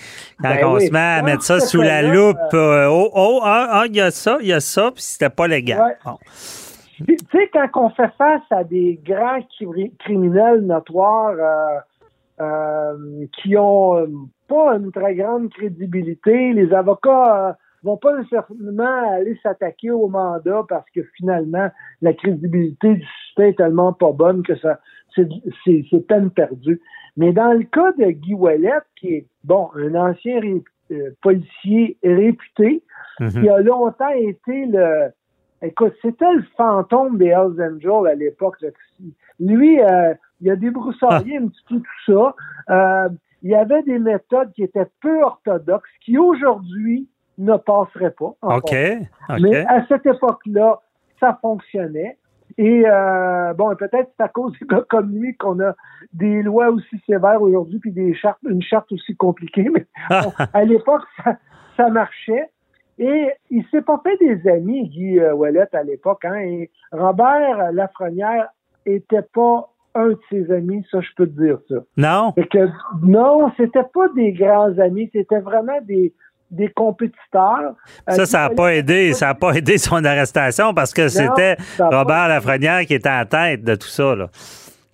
Quand 0.42 0.48
Ben 0.48 0.64
on 0.64 0.74
oui. 0.76 0.86
se 0.86 0.92
met 0.92 0.98
à 0.98 1.22
mettre 1.22 1.42
ça 1.42 1.60
sous 1.60 1.82
la 1.82 2.00
loupe, 2.00 2.38
euh, 2.54 2.86
oh, 2.90 3.10
oh, 3.14 3.40
ah, 3.44 3.68
ah, 3.70 3.84
il 3.86 3.96
y 3.96 4.00
a 4.00 4.10
ça, 4.10 4.38
il 4.40 4.48
y 4.48 4.52
a 4.54 4.60
ça, 4.60 4.90
puis 4.90 5.02
c'était 5.02 5.28
pas 5.30 5.46
légal. 5.46 5.80
Ouais. 5.82 5.96
Bon. 6.04 6.16
Puis, 7.04 7.16
Tu 7.16 7.26
sais, 7.30 7.50
quand 7.52 7.68
on 7.74 7.90
fait 7.90 8.10
face 8.16 8.40
à 8.50 8.64
des 8.64 8.98
grands 9.04 9.40
cri- 9.60 9.92
criminels 9.98 10.60
notoires 10.62 11.34
euh, 11.38 12.42
euh, 12.42 13.26
qui 13.42 13.54
ont 13.56 13.98
euh, 13.98 14.06
pas 14.48 14.76
une 14.76 14.90
très 14.92 15.14
grande 15.14 15.50
crédibilité, 15.50 16.54
les 16.54 16.72
avocats 16.72 17.48
euh, 17.48 17.52
vont 17.86 17.96
pas 17.96 18.16
nécessairement 18.16 19.12
aller 19.12 19.38
s'attaquer 19.42 19.90
au 19.90 20.08
mandat 20.08 20.64
parce 20.68 20.88
que 20.90 21.02
finalement, 21.16 21.68
la 22.02 22.12
crédibilité 22.12 22.94
du 22.94 23.04
suspect 23.24 23.50
est 23.50 23.58
tellement 23.58 23.92
pas 23.92 24.12
bonne 24.12 24.42
que 24.42 24.56
ça 24.56 24.80
c'est 25.14 25.28
c'est- 25.64 25.84
c'est 25.90 26.06
peine 26.06 26.30
perdue. 26.30 26.80
Mais 27.16 27.32
dans 27.32 27.52
le 27.52 27.64
cas 27.64 27.92
de 27.92 28.10
Guy 28.10 28.34
Ouellette, 28.34 28.84
qui 28.96 29.08
est 29.14 29.26
bon, 29.44 29.70
un 29.74 29.94
ancien 29.94 30.40
ré- 30.40 30.62
euh, 30.92 31.10
policier 31.22 31.96
réputé, 32.04 32.82
Mhm. 33.20 33.30
qui 33.30 33.48
a 33.48 33.58
longtemps 33.60 34.10
été 34.10 34.66
le 34.66 35.10
Écoute, 35.62 35.94
c'était 36.02 36.32
le 36.34 36.44
fantôme 36.58 37.16
des 37.16 37.28
Hells 37.28 37.58
Angels 37.60 38.06
à 38.06 38.14
l'époque. 38.14 38.56
Lui, 39.40 39.80
euh, 39.80 40.12
il 40.42 40.50
a 40.50 40.56
débroussaillé 40.56 41.38
un 41.38 41.48
petit 41.48 41.64
peu 41.68 41.76
tout 41.76 42.12
ça. 42.12 42.34
Euh, 42.68 43.08
il 43.42 43.50
y 43.50 43.54
avait 43.54 43.82
des 43.84 43.98
méthodes 43.98 44.52
qui 44.52 44.62
étaient 44.62 44.86
peu 45.00 45.22
orthodoxes, 45.22 45.88
qui 46.04 46.18
aujourd'hui 46.18 47.08
ne 47.38 47.56
passeraient 47.56 48.12
pas. 48.12 48.34
OK. 48.42 48.72
Mais 49.40 49.64
à 49.66 49.86
cette 49.86 50.06
époque-là, 50.06 50.80
ça 51.20 51.38
fonctionnait. 51.40 52.18
Et 52.58 52.84
euh, 52.86 53.52
bon, 53.54 53.74
peut-être 53.76 54.10
c'est 54.16 54.24
à 54.24 54.28
cause 54.28 54.52
des 54.58 54.66
gars 54.66 54.84
comme 54.88 55.10
lui 55.10 55.36
qu'on 55.36 55.60
a 55.60 55.74
des 56.12 56.42
lois 56.42 56.70
aussi 56.70 56.98
sévères 57.06 57.42
aujourd'hui, 57.42 57.78
puis 57.78 57.92
des 57.92 58.14
chartes, 58.14 58.38
une 58.48 58.62
charte 58.62 58.90
aussi 58.92 59.14
compliquée. 59.16 59.68
Mais 59.72 59.86
bon, 60.22 60.32
à 60.52 60.64
l'époque, 60.64 61.02
ça, 61.22 61.36
ça 61.76 61.88
marchait. 61.88 62.50
Et 62.98 63.30
il 63.50 63.64
s'est 63.70 63.82
pas 63.82 64.00
fait 64.02 64.16
des 64.18 64.48
amis, 64.48 64.88
Guy 64.88 65.20
euh, 65.20 65.34
Ouellet, 65.34 65.68
à 65.74 65.82
l'époque. 65.82 66.24
Hein, 66.24 66.36
et 66.36 66.70
Robert 66.92 67.72
Lafrenière 67.72 68.48
était 68.86 69.26
pas 69.34 69.68
un 69.94 70.08
de 70.08 70.18
ses 70.30 70.50
amis, 70.52 70.84
ça, 70.90 71.00
je 71.00 71.08
peux 71.16 71.26
te 71.26 71.42
dire 71.42 71.58
ça. 71.68 71.76
Non? 71.96 72.32
Fait 72.32 72.46
que, 72.46 72.68
non, 73.02 73.50
c'était 73.56 73.86
pas 73.94 74.08
des 74.14 74.32
grands 74.32 74.78
amis, 74.78 75.08
c'était 75.12 75.40
vraiment 75.40 75.80
des, 75.82 76.12
des 76.50 76.68
compétiteurs. 76.68 77.74
Euh, 78.08 78.12
Ça, 78.12 78.26
ça 78.26 78.48
n'a 78.48 78.54
pas 78.54 78.74
aidé. 78.74 79.12
Ça 79.12 79.26
n'a 79.26 79.34
pas 79.34 79.52
aidé 79.52 79.78
son 79.78 80.04
arrestation 80.04 80.74
parce 80.74 80.92
que 80.92 81.08
c'était 81.08 81.56
Robert. 81.78 82.28
Lafrenière 82.28 82.80
qui 82.86 82.94
était 82.94 83.08
à 83.08 83.18
la 83.18 83.24
tête 83.26 83.64
de 83.64 83.74
tout 83.74 83.88
ça. 83.88 84.14
Là. 84.14 84.28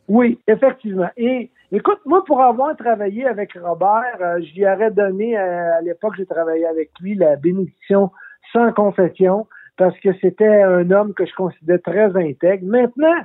Oui, 0.09 0.39
effectivement. 0.49 1.09
Et 1.17 1.51
écoute, 1.71 2.01
moi, 2.05 2.25
pour 2.27 2.43
avoir 2.43 2.77
travaillé 2.77 3.27
avec 3.27 3.53
Robert, 3.55 4.19
euh, 4.21 4.41
je 4.41 4.55
lui 4.55 4.67
aurais 4.67 4.91
donné, 4.91 5.39
euh, 5.39 5.79
à 5.79 5.81
l'époque, 5.83 6.15
j'ai 6.17 6.27
travaillé 6.27 6.67
avec 6.67 6.91
lui, 7.01 7.15
la 7.15 7.37
bénédiction 7.37 8.11
sans 8.53 8.73
confession, 8.73 9.47
parce 9.77 9.99
que 10.01 10.11
c'était 10.21 10.63
un 10.63 10.91
homme 10.91 11.15
que 11.15 11.25
je 11.25 11.35
considérais 11.35 11.79
très 11.79 12.17
intègre. 12.17 12.67
Maintenant, 12.67 13.17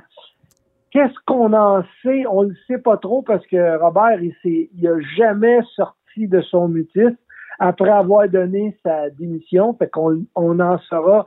qu'est-ce 0.90 1.14
qu'on 1.26 1.52
en 1.52 1.82
sait? 2.02 2.24
On 2.30 2.44
ne 2.44 2.50
le 2.50 2.56
sait 2.66 2.78
pas 2.78 2.96
trop 2.96 3.22
parce 3.22 3.46
que 3.46 3.78
Robert, 3.78 4.22
il 4.22 4.34
s'est, 4.42 4.70
il 4.74 4.88
a 4.88 4.98
jamais 5.16 5.60
sorti 5.74 6.26
de 6.28 6.40
son 6.40 6.68
mutisme 6.68 7.16
après 7.58 7.90
avoir 7.90 8.28
donné 8.28 8.76
sa 8.84 9.10
démission. 9.10 9.74
Fait 9.74 9.88
qu'on 9.88 10.24
on 10.34 10.60
en 10.60 10.78
saura 10.78 11.24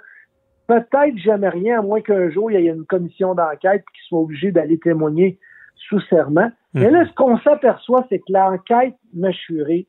peut-être 0.67 1.17
jamais 1.17 1.50
rien, 1.50 1.80
à 1.80 1.82
moins 1.82 2.02
qu'un 2.02 2.30
jour, 2.30 2.50
il 2.52 2.62
y 2.62 2.67
ait 2.67 2.72
une 2.72 2.86
commission 2.86 3.36
d'enquête 3.36 3.84
qui 3.94 4.08
soit 4.08 4.20
obligée 4.20 4.52
d'aller 4.52 4.80
témoigner 4.80 5.38
sous 5.76 6.00
serment. 6.02 6.50
Mais 6.74 6.89
là, 6.89 7.06
ce 7.06 7.13
qu'on 7.13 7.38
s'aperçoit, 7.39 8.06
c'est 8.08 8.20
que 8.20 8.32
l'enquête 8.32 8.96
mâchurée, 9.13 9.88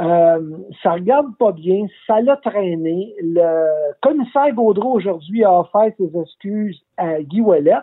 euh, 0.00 0.40
ça 0.82 0.92
regarde 0.92 1.36
pas 1.36 1.52
bien, 1.52 1.86
ça 2.06 2.20
l'a 2.20 2.36
traîné. 2.38 3.14
Le 3.20 3.92
commissaire 4.00 4.52
Gaudreau, 4.54 4.92
aujourd'hui, 4.94 5.44
a 5.44 5.60
offert 5.60 5.92
ses 5.98 6.18
excuses 6.18 6.82
à 6.96 7.20
Guy 7.22 7.42
Ouellet, 7.42 7.76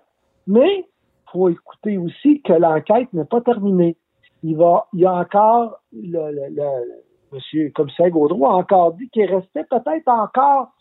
mais 0.47 0.86
faut 1.32 1.50
écouter 1.50 1.97
aussi 1.97 2.41
que 2.41 2.54
l'enquête 2.54 3.13
n'est 3.13 3.26
pas 3.26 3.41
terminée. 3.41 3.95
Il 4.43 4.58
va, 4.58 4.88
il 4.93 5.02
y 5.02 5.06
a 5.06 5.13
encore, 5.13 5.80
le, 5.93 6.32
le, 6.32 6.50
le- 6.56 7.02
monsieur 7.32 7.65
le 7.65 7.72
commissaire 7.72 8.10
Gaudreau 8.10 8.46
a 8.46 8.56
encore 8.56 8.94
dit 8.94 9.10
qu'il 9.10 9.26
restait 9.26 9.65
peut-être 9.70 10.08
encore 10.08 10.72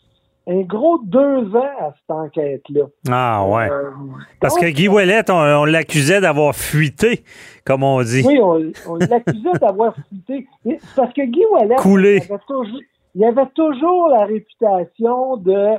un 0.47 0.61
gros 0.61 0.99
deux 1.03 1.55
ans 1.55 1.69
à 1.79 1.93
cette 1.93 2.09
enquête-là. 2.09 2.85
Ah, 3.09 3.45
ouais. 3.47 3.69
Euh, 3.69 3.91
Parce 4.39 4.57
que 4.57 4.65
Guy 4.65 4.87
Ouellet, 4.87 5.29
on, 5.29 5.33
on 5.33 5.65
l'accusait 5.65 6.19
d'avoir 6.19 6.55
fuité, 6.55 7.23
comme 7.63 7.83
on 7.83 8.01
dit. 8.01 8.23
Oui, 8.25 8.39
on, 8.41 8.71
on 8.87 8.95
l'accusait 8.95 9.59
d'avoir 9.59 9.95
fuité. 10.09 10.47
Parce 10.95 11.13
que 11.13 11.21
Guy 11.25 11.43
Ouellet, 11.51 11.75
Coulé. 11.75 12.21
Il, 12.25 12.33
avait 12.33 12.41
toujours, 12.47 12.79
il 13.15 13.23
avait 13.23 13.49
toujours 13.53 14.07
la 14.09 14.25
réputation 14.25 15.37
de 15.37 15.77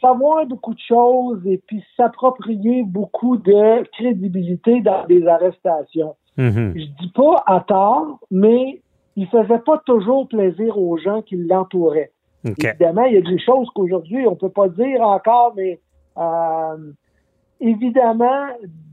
savoir 0.00 0.46
beaucoup 0.46 0.74
de 0.74 0.80
choses 0.80 1.46
et 1.46 1.60
puis 1.66 1.84
s'approprier 1.96 2.82
beaucoup 2.84 3.36
de 3.36 3.84
crédibilité 3.92 4.80
dans 4.80 5.06
des 5.06 5.26
arrestations. 5.26 6.16
Mhm. 6.36 6.72
Je 6.74 6.84
dis 6.84 7.12
pas 7.14 7.42
à 7.46 7.60
tort, 7.60 8.18
mais 8.30 8.80
il 9.16 9.26
faisait 9.28 9.58
pas 9.58 9.78
toujours 9.84 10.28
plaisir 10.28 10.78
aux 10.78 10.96
gens 10.96 11.22
qui 11.22 11.36
l'entouraient. 11.36 12.12
Évidemment, 12.44 13.04
il 13.04 13.14
y 13.14 13.18
a 13.18 13.20
des 13.20 13.38
choses 13.38 13.68
qu'aujourd'hui, 13.74 14.26
on 14.26 14.34
peut 14.34 14.48
pas 14.50 14.68
dire 14.68 15.02
encore, 15.02 15.52
mais 15.56 15.78
euh, 16.16 16.92
évidemment, 17.60 18.48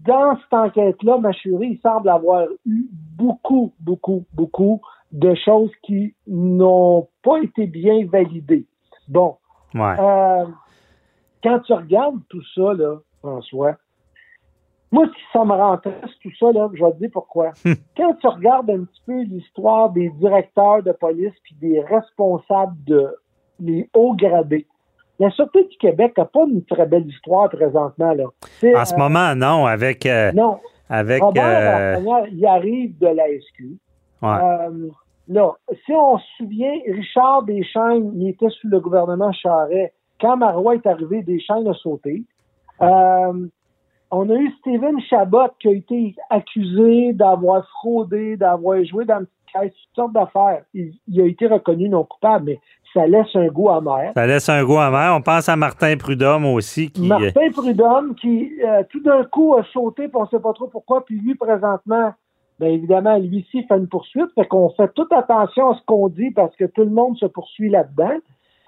dans 0.06 0.36
cette 0.38 0.54
enquête-là, 0.54 1.18
Machuri, 1.18 1.68
il 1.72 1.80
semble 1.80 2.10
avoir 2.10 2.46
eu 2.66 2.88
beaucoup, 3.18 3.74
beaucoup, 3.80 4.26
beaucoup 4.34 4.82
de 5.12 5.34
choses 5.36 5.72
qui 5.84 6.14
n'ont 6.28 7.08
pas 7.24 7.40
été 7.42 7.68
bien 7.68 8.06
validées. 8.06 8.66
Bon, 9.08 9.38
Ouais. 9.74 9.96
euh, 10.00 10.46
quand 11.44 11.60
tu 11.60 11.74
regardes 11.74 12.20
tout 12.30 12.44
ça, 12.56 12.74
là, 12.74 12.98
François, 13.22 13.78
moi, 14.92 15.06
si 15.08 15.22
ça 15.34 15.44
me 15.44 15.54
rend 15.54 15.78
triste, 15.78 16.18
tout 16.22 16.32
ça, 16.40 16.52
là, 16.52 16.70
je 16.74 16.84
vais 16.84 16.92
te 16.92 16.98
dire 17.00 17.10
pourquoi. 17.12 17.52
quand 17.98 18.14
tu 18.16 18.28
regardes 18.28 18.70
un 18.70 18.84
petit 18.86 19.02
peu 19.06 19.22
l'histoire 19.24 19.90
des 19.90 20.10
directeurs 20.12 20.84
de 20.84 20.92
police 20.92 21.34
puis 21.44 21.56
des 21.60 21.82
responsables 21.82 22.76
de 22.86 23.16
les 23.60 23.90
hauts 23.94 24.16
gradés, 24.16 24.66
la 25.20 25.32
Sûreté 25.32 25.64
du 25.64 25.78
Québec 25.78 26.14
n'a 26.18 26.26
pas 26.26 26.44
une 26.48 26.64
très 26.64 26.86
belle 26.86 27.08
histoire 27.08 27.50
présentement, 27.50 28.14
là. 28.14 28.26
En 28.26 28.86
ce 28.86 28.94
euh, 28.94 28.98
moment, 28.98 29.36
non, 29.36 29.66
avec. 29.66 30.06
euh, 30.06 30.32
Non. 30.32 30.60
avec 30.90 31.24
Robert 31.24 31.98
euh, 31.98 32.28
il 32.32 32.46
arrive 32.46 32.98
de 33.00 33.08
la 33.08 33.26
SQ. 33.28 33.64
ouais. 34.22 34.92
Là, 35.30 35.54
si 35.86 35.92
on 35.92 36.18
se 36.18 36.26
souvient, 36.38 36.74
Richard 36.88 37.44
Deschaines, 37.44 38.12
il 38.16 38.30
était 38.30 38.50
sous 38.50 38.70
le 38.70 38.80
gouvernement 38.80 39.32
Charret. 39.34 39.92
Quand 40.22 40.38
Marois 40.38 40.76
est 40.76 40.88
arrivé, 40.88 41.22
Deschaines 41.22 41.68
a 41.68 41.74
sauté. 41.74 42.24
Euh, 42.82 43.48
on 44.12 44.30
a 44.30 44.34
eu 44.36 44.52
Stephen 44.60 45.00
Chabot 45.02 45.50
qui 45.60 45.68
a 45.68 45.72
été 45.72 46.16
accusé 46.30 47.14
d'avoir 47.14 47.68
fraudé, 47.80 48.38
d'avoir 48.38 48.84
joué 48.86 49.06
dans 49.06 49.20
une 49.20 49.28
caisse, 49.52 49.74
toutes 49.74 49.96
sortes 49.96 50.14
d'affaires. 50.14 50.64
Il, 50.74 50.94
il 51.08 51.22
a 51.22 51.26
été 51.26 51.48
reconnu 51.48 51.90
non 51.90 52.04
coupable, 52.04 52.46
mais 52.46 52.60
ça 52.94 53.06
laisse 53.06 53.36
un 53.36 53.48
goût 53.48 53.70
amer. 53.70 54.12
ça 54.16 54.26
laisse 54.26 54.50
un 54.50 54.64
goût 54.64 54.78
amer. 54.78 55.14
On 55.16 55.22
pense 55.22 55.50
à 55.50 55.56
Martin 55.56 55.98
Prudhomme 55.98 56.46
aussi. 56.46 56.92
Qui, 56.92 57.06
euh, 57.06 57.20
Martin 57.20 57.52
Prudhomme 57.52 58.16
qui 58.16 58.52
euh, 58.64 58.84
tout 58.90 59.02
d'un 59.02 59.24
coup 59.26 59.56
a 59.56 59.64
sauté, 59.74 60.08
puis 60.08 60.18
on 60.18 60.24
ne 60.24 60.28
sait 60.28 60.40
pas 60.40 60.54
trop 60.54 60.68
pourquoi, 60.68 61.06
puis 61.06 61.20
lui 61.20 61.36
présentement, 61.36 62.14
bien 62.60 62.70
évidemment, 62.70 63.18
lui 63.18 63.46
ci 63.52 63.64
fait 63.64 63.78
une 63.78 63.88
poursuite, 63.88 64.34
fait 64.36 64.48
qu'on 64.48 64.70
fait 64.72 64.92
toute 64.94 65.12
attention 65.14 65.72
à 65.72 65.76
ce 65.76 65.82
qu'on 65.86 66.08
dit 66.08 66.32
parce 66.32 66.56
que 66.56 66.66
tout 66.66 66.84
le 66.84 66.92
monde 66.92 67.18
se 67.18 67.26
poursuit 67.26 67.70
là-dedans. 67.70 68.18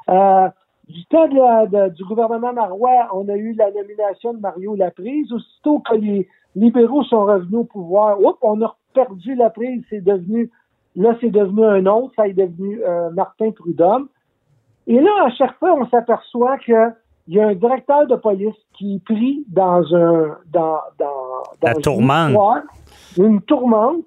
Euh, 0.10 0.49
du 0.89 1.06
temps 1.06 1.28
de 1.28 1.36
la- 1.36 1.65
de- 1.67 1.93
du 1.93 2.04
gouvernement 2.04 2.52
Marois, 2.54 3.08
on 3.13 3.28
a 3.30 3.36
eu 3.36 3.54
la 3.54 3.71
nomination 3.71 4.34
de 4.34 4.39
Mario 4.39 4.75
Laprise. 4.75 5.32
Aussitôt 5.32 5.80
que 5.80 5.95
les 5.95 6.28
libéraux 6.56 7.04
sont 7.04 7.25
revenus 7.25 7.60
au 7.60 7.63
pouvoir, 7.63 8.19
oups, 8.19 8.38
on 8.41 8.60
a 8.62 8.75
perdu 8.93 9.36
la 9.36 9.49
prise, 9.52 9.84
c'est 9.89 10.04
devenu 10.04 10.49
là, 10.95 11.15
c'est 11.21 11.30
devenu 11.30 11.63
un 11.65 11.86
autre, 11.86 12.12
ça 12.15 12.28
est 12.28 12.34
devenu 12.34 12.82
euh, 12.84 13.10
Martin 13.12 13.52
Prudhomme. 13.52 14.08
Et 14.88 14.99
là, 14.99 15.12
à 15.25 15.30
chaque 15.30 15.58
fois, 15.60 15.73
on 15.80 15.88
s'aperçoit 15.89 16.58
que 16.58 16.89
il 17.28 17.36
y 17.36 17.39
a 17.39 17.49
un 17.49 17.54
directeur 17.54 18.08
de 18.08 18.15
police 18.15 18.56
qui 18.75 18.95
est 18.95 19.04
pris 19.06 19.45
dans 19.49 19.84
un 19.95 20.36
dans 20.52 20.80
dans, 20.97 21.06
dans 21.62 21.67
La 21.67 21.73
une 21.75 21.82
tourmente. 21.82 22.30
histoire, 22.32 22.62
une 23.19 23.41
tourmente. 23.41 24.06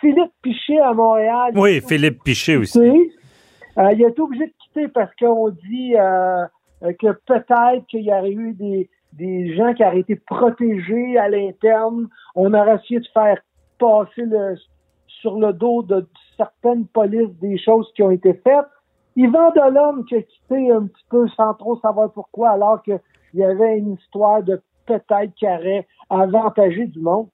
Philippe 0.00 0.32
Pichet 0.42 0.80
à 0.80 0.92
Montréal. 0.92 1.52
Oui, 1.54 1.80
Philippe 1.80 2.22
Piché 2.24 2.56
aussi. 2.56 2.78
Euh, 2.80 3.92
il 3.92 4.04
a 4.04 4.08
été 4.08 4.20
obligé 4.20 4.46
de 4.46 4.52
parce 4.92 5.14
qu'on 5.16 5.50
dit 5.50 5.94
euh, 5.96 6.44
euh, 6.82 6.92
que 7.00 7.12
peut-être 7.26 7.86
qu'il 7.88 8.02
y 8.02 8.12
aurait 8.12 8.32
eu 8.32 8.52
des, 8.54 8.88
des 9.12 9.54
gens 9.54 9.72
qui 9.74 9.84
auraient 9.84 10.00
été 10.00 10.16
protégés 10.16 11.18
à 11.18 11.28
l'interne. 11.28 12.08
On 12.34 12.52
aurait 12.54 12.76
essayé 12.76 13.00
de 13.00 13.06
faire 13.12 13.38
passer 13.78 14.22
le, 14.24 14.56
sur 15.06 15.38
le 15.38 15.52
dos 15.52 15.82
de 15.82 16.06
certaines 16.36 16.86
polices 16.86 17.34
des 17.40 17.58
choses 17.58 17.90
qui 17.94 18.02
ont 18.02 18.10
été 18.10 18.34
faites. 18.34 18.66
Yvan 19.16 19.50
Delhomme 19.52 20.04
qui 20.06 20.16
a 20.16 20.22
quitté 20.22 20.70
un 20.72 20.86
petit 20.86 21.04
peu 21.08 21.28
sans 21.28 21.54
trop 21.54 21.78
savoir 21.78 22.10
pourquoi, 22.12 22.50
alors 22.50 22.82
qu'il 22.82 22.98
y 23.34 23.44
avait 23.44 23.78
une 23.78 23.94
histoire 23.94 24.42
de 24.42 24.60
peut-être 24.86 25.32
qui 25.36 25.46
aurait 25.46 25.86
avantagé 26.10 26.86
du 26.86 26.98
monde. 27.00 27.28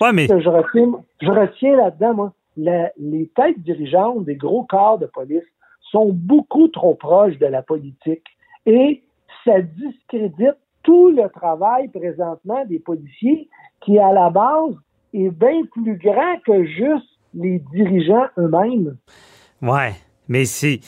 Ouais, 0.00 0.12
mais 0.12 0.26
que 0.26 0.40
je 0.40 0.48
retiens, 0.48 0.92
je 1.22 1.30
retiens 1.30 1.76
là-dedans, 1.76 2.14
moi, 2.14 2.32
la- 2.56 2.90
les 2.98 3.28
têtes 3.28 3.60
dirigeantes 3.60 4.24
des 4.24 4.36
gros 4.36 4.64
corps 4.64 4.98
de 4.98 5.06
police 5.06 5.42
sont 5.90 6.10
beaucoup 6.12 6.68
trop 6.68 6.94
proches 6.94 7.38
de 7.38 7.46
la 7.46 7.62
politique 7.62 8.24
et 8.66 9.02
ça 9.44 9.60
discrédite 9.60 10.56
tout 10.82 11.10
le 11.10 11.28
travail 11.28 11.88
présentement 11.88 12.64
des 12.66 12.78
policiers 12.78 13.48
qui, 13.80 13.98
à 13.98 14.12
la 14.12 14.30
base, 14.30 14.74
est 15.12 15.30
bien 15.30 15.62
plus 15.72 15.96
grand 15.96 16.38
que 16.46 16.64
juste 16.64 17.08
les 17.34 17.58
dirigeants 17.72 18.26
eux-mêmes. 18.38 18.96
Ouais, 19.62 19.92
mais 20.28 20.44
c'est 20.44 20.80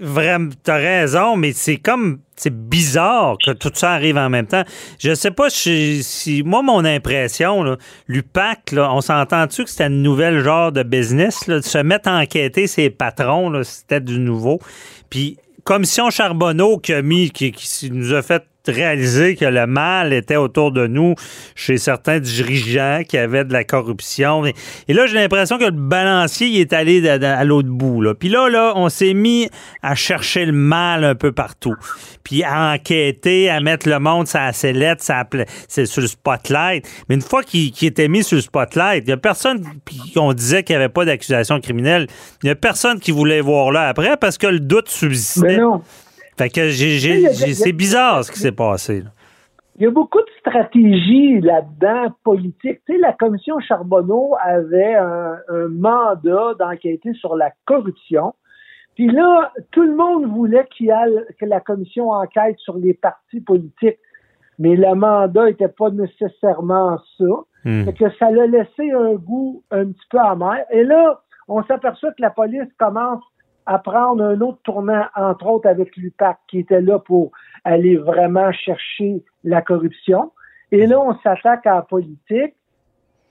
vraiment, 0.00 0.50
t'as 0.62 0.76
raison, 0.76 1.36
mais 1.36 1.52
c'est 1.52 1.76
comme, 1.76 2.20
c'est 2.36 2.54
bizarre 2.54 3.36
que 3.44 3.52
tout 3.52 3.70
ça 3.74 3.92
arrive 3.92 4.16
en 4.16 4.28
même 4.28 4.46
temps. 4.46 4.64
Je 4.98 5.14
sais 5.14 5.30
pas 5.30 5.48
si, 5.50 6.42
moi, 6.44 6.62
mon 6.62 6.84
impression, 6.84 7.76
l'UPAC, 8.08 8.74
on 8.76 9.00
s'entend-tu 9.00 9.64
que 9.64 9.70
c'était 9.70 9.86
une 9.86 10.02
nouvelle 10.02 10.42
genre 10.42 10.72
de 10.72 10.82
business, 10.82 11.46
là, 11.46 11.56
de 11.56 11.64
se 11.64 11.78
mettre 11.78 12.08
à 12.08 12.18
enquêter 12.18 12.66
ses 12.66 12.90
patrons, 12.90 13.62
c'était 13.62 14.00
du 14.00 14.18
nouveau? 14.18 14.60
Puis, 15.08 15.36
Commission 15.64 16.10
Charbonneau 16.10 16.78
qui 16.78 16.92
a 16.92 17.02
mis, 17.02 17.30
qui, 17.30 17.52
qui 17.52 17.90
nous 17.90 18.14
a 18.14 18.22
fait 18.22 18.44
réaliser 18.68 19.36
que 19.36 19.44
le 19.44 19.66
mal 19.66 20.12
était 20.12 20.36
autour 20.36 20.72
de 20.72 20.86
nous 20.86 21.14
chez 21.54 21.78
certains 21.78 22.20
dirigeants 22.20 23.02
qui 23.08 23.16
avaient 23.16 23.44
de 23.44 23.52
la 23.52 23.64
corruption. 23.64 24.44
Et, 24.44 24.92
là, 24.92 25.06
j'ai 25.06 25.14
l'impression 25.14 25.58
que 25.58 25.64
le 25.64 25.70
balancier 25.70 26.48
il 26.48 26.60
est 26.60 26.72
allé 26.72 27.06
à 27.08 27.44
l'autre 27.44 27.68
bout. 27.68 28.02
Là. 28.02 28.14
Puis 28.14 28.28
là, 28.28 28.48
là, 28.48 28.72
on 28.76 28.88
s'est 28.88 29.14
mis 29.14 29.48
à 29.82 29.94
chercher 29.94 30.44
le 30.46 30.52
mal 30.52 31.04
un 31.04 31.14
peu 31.14 31.32
partout. 31.32 31.74
Puis 32.24 32.42
à 32.42 32.72
enquêter, 32.72 33.50
à 33.50 33.60
mettre 33.60 33.88
le 33.88 33.98
monde 33.98 34.28
sur 34.28 34.38
la 34.38 34.52
sellette, 34.52 35.06
c'est 35.68 35.86
sur 35.86 36.02
le 36.02 36.08
spotlight. 36.08 36.86
Mais 37.08 37.14
une 37.14 37.22
fois 37.22 37.42
qu'il 37.42 37.72
était 37.82 38.08
mis 38.08 38.22
sur 38.22 38.36
le 38.36 38.42
spotlight, 38.42 39.04
il 39.04 39.06
n'y 39.06 39.12
a 39.12 39.16
personne, 39.16 39.64
puis 39.84 40.12
on 40.16 40.32
disait 40.32 40.62
qu'il 40.62 40.76
n'y 40.76 40.82
avait 40.82 40.92
pas 40.92 41.04
d'accusation 41.04 41.60
criminelle, 41.60 42.06
il 42.42 42.46
n'y 42.46 42.50
a 42.50 42.54
personne 42.54 43.00
qui 43.00 43.10
voulait 43.10 43.40
voir 43.40 43.70
là 43.70 43.88
après 43.88 44.16
parce 44.16 44.38
que 44.38 44.46
le 44.46 44.60
doute 44.60 44.88
subsistait. 44.88 45.46
Mais 45.46 45.56
non. 45.58 45.82
Fait 46.40 46.48
que 46.48 46.70
c'est 46.70 47.72
bizarre 47.72 48.24
ce 48.24 48.32
qui 48.32 48.38
s'est 48.38 48.52
passé. 48.52 49.02
là. 49.02 49.10
Il 49.76 49.84
y 49.84 49.86
a 49.86 49.90
beaucoup 49.90 50.20
de 50.20 50.30
stratégies 50.38 51.38
là-dedans 51.40 52.14
politiques. 52.24 52.80
Tu 52.86 52.94
sais, 52.94 52.98
la 52.98 53.12
commission 53.12 53.60
Charbonneau 53.60 54.34
avait 54.42 54.94
un, 54.94 55.36
un 55.48 55.68
mandat 55.68 56.54
d'enquêter 56.58 57.12
sur 57.12 57.36
la 57.36 57.50
corruption. 57.66 58.34
Puis 58.94 59.08
là, 59.08 59.52
tout 59.70 59.82
le 59.82 59.94
monde 59.94 60.26
voulait 60.26 60.66
qu'il 60.76 60.94
que 61.38 61.44
la 61.44 61.60
commission 61.60 62.10
enquête 62.10 62.56
sur 62.58 62.78
les 62.78 62.94
partis 62.94 63.40
politiques, 63.40 63.98
mais 64.58 64.76
le 64.76 64.94
mandat 64.94 65.44
n'était 65.46 65.68
pas 65.68 65.90
nécessairement 65.90 66.98
ça. 67.18 67.24
Hmm. 67.64 67.84
Fait 67.84 67.92
que 67.92 68.10
ça 68.18 68.30
l'a 68.30 68.46
laissé 68.46 68.90
un 68.92 69.14
goût 69.14 69.62
un 69.70 69.86
petit 69.86 70.06
peu 70.10 70.18
amer. 70.18 70.64
Et 70.70 70.84
là, 70.84 71.20
on 71.48 71.62
s'aperçoit 71.64 72.12
que 72.12 72.22
la 72.22 72.30
police 72.30 72.68
commence 72.78 73.22
à 73.70 73.78
prendre 73.78 74.24
un 74.24 74.40
autre 74.40 74.58
tournant, 74.64 75.04
entre 75.14 75.46
autres 75.46 75.68
avec 75.68 75.96
l'UPAC, 75.96 76.38
qui 76.48 76.58
était 76.58 76.80
là 76.80 76.98
pour 76.98 77.30
aller 77.62 77.96
vraiment 77.96 78.50
chercher 78.50 79.22
la 79.44 79.62
corruption. 79.62 80.32
Et 80.72 80.88
là, 80.88 81.00
on 81.00 81.16
s'attaque 81.20 81.68
à 81.68 81.76
la 81.76 81.82
politique. 81.82 82.56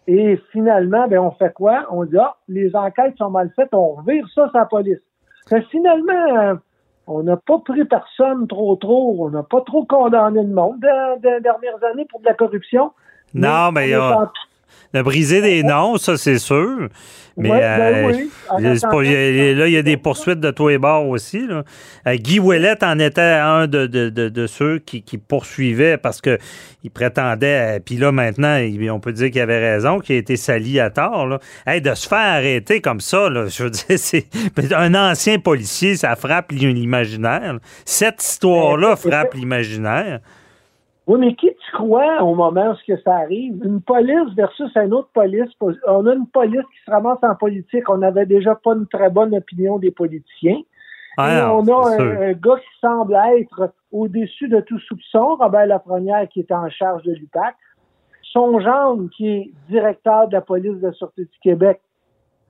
Et 0.07 0.39
finalement, 0.53 1.09
ben, 1.09 1.19
on 1.19 1.31
fait 1.31 1.53
quoi? 1.53 1.85
On 1.91 2.05
dit, 2.05 2.17
ah, 2.17 2.37
les 2.47 2.73
enquêtes 2.73 3.17
sont 3.17 3.29
mal 3.29 3.51
faites, 3.53 3.73
on 3.73 3.95
revire 3.95 4.25
ça 4.33 4.47
sur 4.47 4.57
la 4.57 4.65
police. 4.65 5.01
Que 5.49 5.59
finalement, 5.63 6.57
on 7.05 7.21
n'a 7.21 7.35
pas 7.35 7.59
pris 7.59 7.83
personne 7.83 8.47
trop 8.47 8.77
trop, 8.77 9.17
on 9.19 9.29
n'a 9.31 9.43
pas 9.43 9.59
trop 9.61 9.83
condamné 9.83 10.41
le 10.41 10.53
monde 10.53 10.79
dans 10.79 11.19
les 11.21 11.41
dernières 11.41 11.83
années 11.91 12.05
pour 12.09 12.21
de 12.21 12.27
la 12.27 12.33
corruption. 12.33 12.93
Non, 13.33 13.73
mais 13.73 13.93
on 13.97 14.27
de 14.93 15.01
briser 15.01 15.41
des 15.41 15.63
noms, 15.63 15.97
ça, 15.97 16.17
c'est 16.17 16.39
sûr. 16.39 16.89
Mais 17.37 17.51
Ouais, 17.51 17.59
ben 17.59 17.95
euh, 17.95 18.11
oui. 18.11 18.29
c'est 18.77 18.89
pas- 18.89 19.01
il 19.03 19.11
y 19.11 19.15
a- 19.15 19.53
là, 19.53 19.67
il 19.67 19.71
y 19.73 19.77
a 19.77 19.81
des 19.81 19.95
poursuites 19.95 20.41
de 20.41 20.51
tous 20.51 20.67
les 20.67 20.77
bords 20.77 21.07
aussi. 21.07 21.47
là. 21.47 21.63
Euh, 22.05 22.15
Guy 22.15 22.37
Ouellet 22.39 22.83
en 22.83 22.99
était 22.99 23.21
un 23.21 23.65
de, 23.67 23.87
de- 23.87 24.09
de- 24.09 24.27
de 24.27 24.47
ceux 24.47 24.79
qui, 24.79 25.03
qui 25.03 25.17
poursuivaient 25.17 25.95
parce 25.95 26.19
que 26.19 26.37
il 26.83 26.91
prétendait, 26.91 27.77
euh, 27.77 27.79
puis 27.83 27.95
là, 27.95 28.11
maintenant, 28.11 28.57
il- 28.57 28.91
on 28.91 28.99
peut 28.99 29.13
dire 29.13 29.31
qu'il 29.31 29.39
avait 29.39 29.59
raison, 29.73 29.99
qu'il 29.99 30.15
a 30.17 30.19
été 30.19 30.35
sali 30.35 30.81
à 30.81 30.89
tort. 30.89 31.27
Là. 31.27 31.39
Hey, 31.65 31.79
de 31.81 31.93
se 31.93 32.09
faire 32.09 32.17
arrêter 32.17 32.81
comme 32.81 32.99
ça, 32.99 33.29
là, 33.29 33.45
je 33.47 33.63
veux 33.63 33.69
dire, 33.69 33.85
c'est 33.97 34.25
un 34.73 34.93
ancien 34.95 35.39
policier, 35.39 35.95
ça 35.95 36.17
frappe 36.17 36.51
l'imaginaire. 36.51 37.57
Cette 37.85 38.21
histoire-là 38.21 38.97
frappe 38.97 39.33
l'imaginaire. 39.35 40.19
Oui, 41.09 41.19
mais 41.19 41.33
qui 41.33 41.47
tu 41.47 41.71
crois 41.73 42.21
au 42.21 42.35
moment 42.35 42.71
où 42.71 42.97
ça 43.03 43.15
arrive? 43.15 43.59
Une 43.65 43.81
police 43.81 44.31
versus 44.35 44.71
une 44.75 44.93
autre 44.93 45.09
police. 45.11 45.49
On 45.87 46.05
a 46.05 46.13
une 46.13 46.27
police 46.27 46.61
qui 46.61 46.85
se 46.85 46.91
ramasse 46.91 47.17
en 47.23 47.33
politique. 47.33 47.89
On 47.89 47.97
n'avait 47.97 48.27
déjà 48.27 48.53
pas 48.53 48.75
une 48.75 48.85
très 48.85 49.09
bonne 49.09 49.35
opinion 49.35 49.79
des 49.79 49.89
politiciens. 49.89 50.59
Ah, 51.17 51.47
non, 51.47 51.63
on 51.67 51.81
a 51.81 51.99
un, 51.99 52.33
gars 52.33 52.57
qui 52.57 52.79
semble 52.79 53.17
être 53.35 53.73
au-dessus 53.91 54.49
de 54.49 54.61
tout 54.61 54.77
soupçon, 54.81 55.35
Robert 55.39 55.65
Lafrenière, 55.65 56.29
qui 56.29 56.41
est 56.41 56.51
en 56.51 56.69
charge 56.69 57.01
de 57.01 57.13
l'UPAC. 57.13 57.55
Son 58.21 58.59
gendre, 58.59 59.09
qui 59.17 59.27
est 59.29 59.51
directeur 59.67 60.27
de 60.27 60.33
la 60.33 60.41
police 60.41 60.79
de 60.79 60.87
la 60.87 60.93
Sûreté 60.93 61.23
du 61.23 61.39
Québec, 61.41 61.81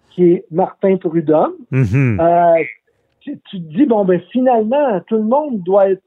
qui 0.10 0.34
est 0.34 0.46
Martin 0.52 0.98
Prudhomme. 0.98 1.54
Mhm. 1.72 2.20
Euh, 2.20 2.56
tu, 3.22 3.40
tu 3.50 3.62
te 3.62 3.74
dis, 3.74 3.86
bon, 3.86 4.04
ben 4.04 4.20
finalement, 4.34 5.00
tout 5.08 5.16
le 5.16 5.24
monde 5.24 5.64
doit 5.64 5.92
être, 5.92 6.04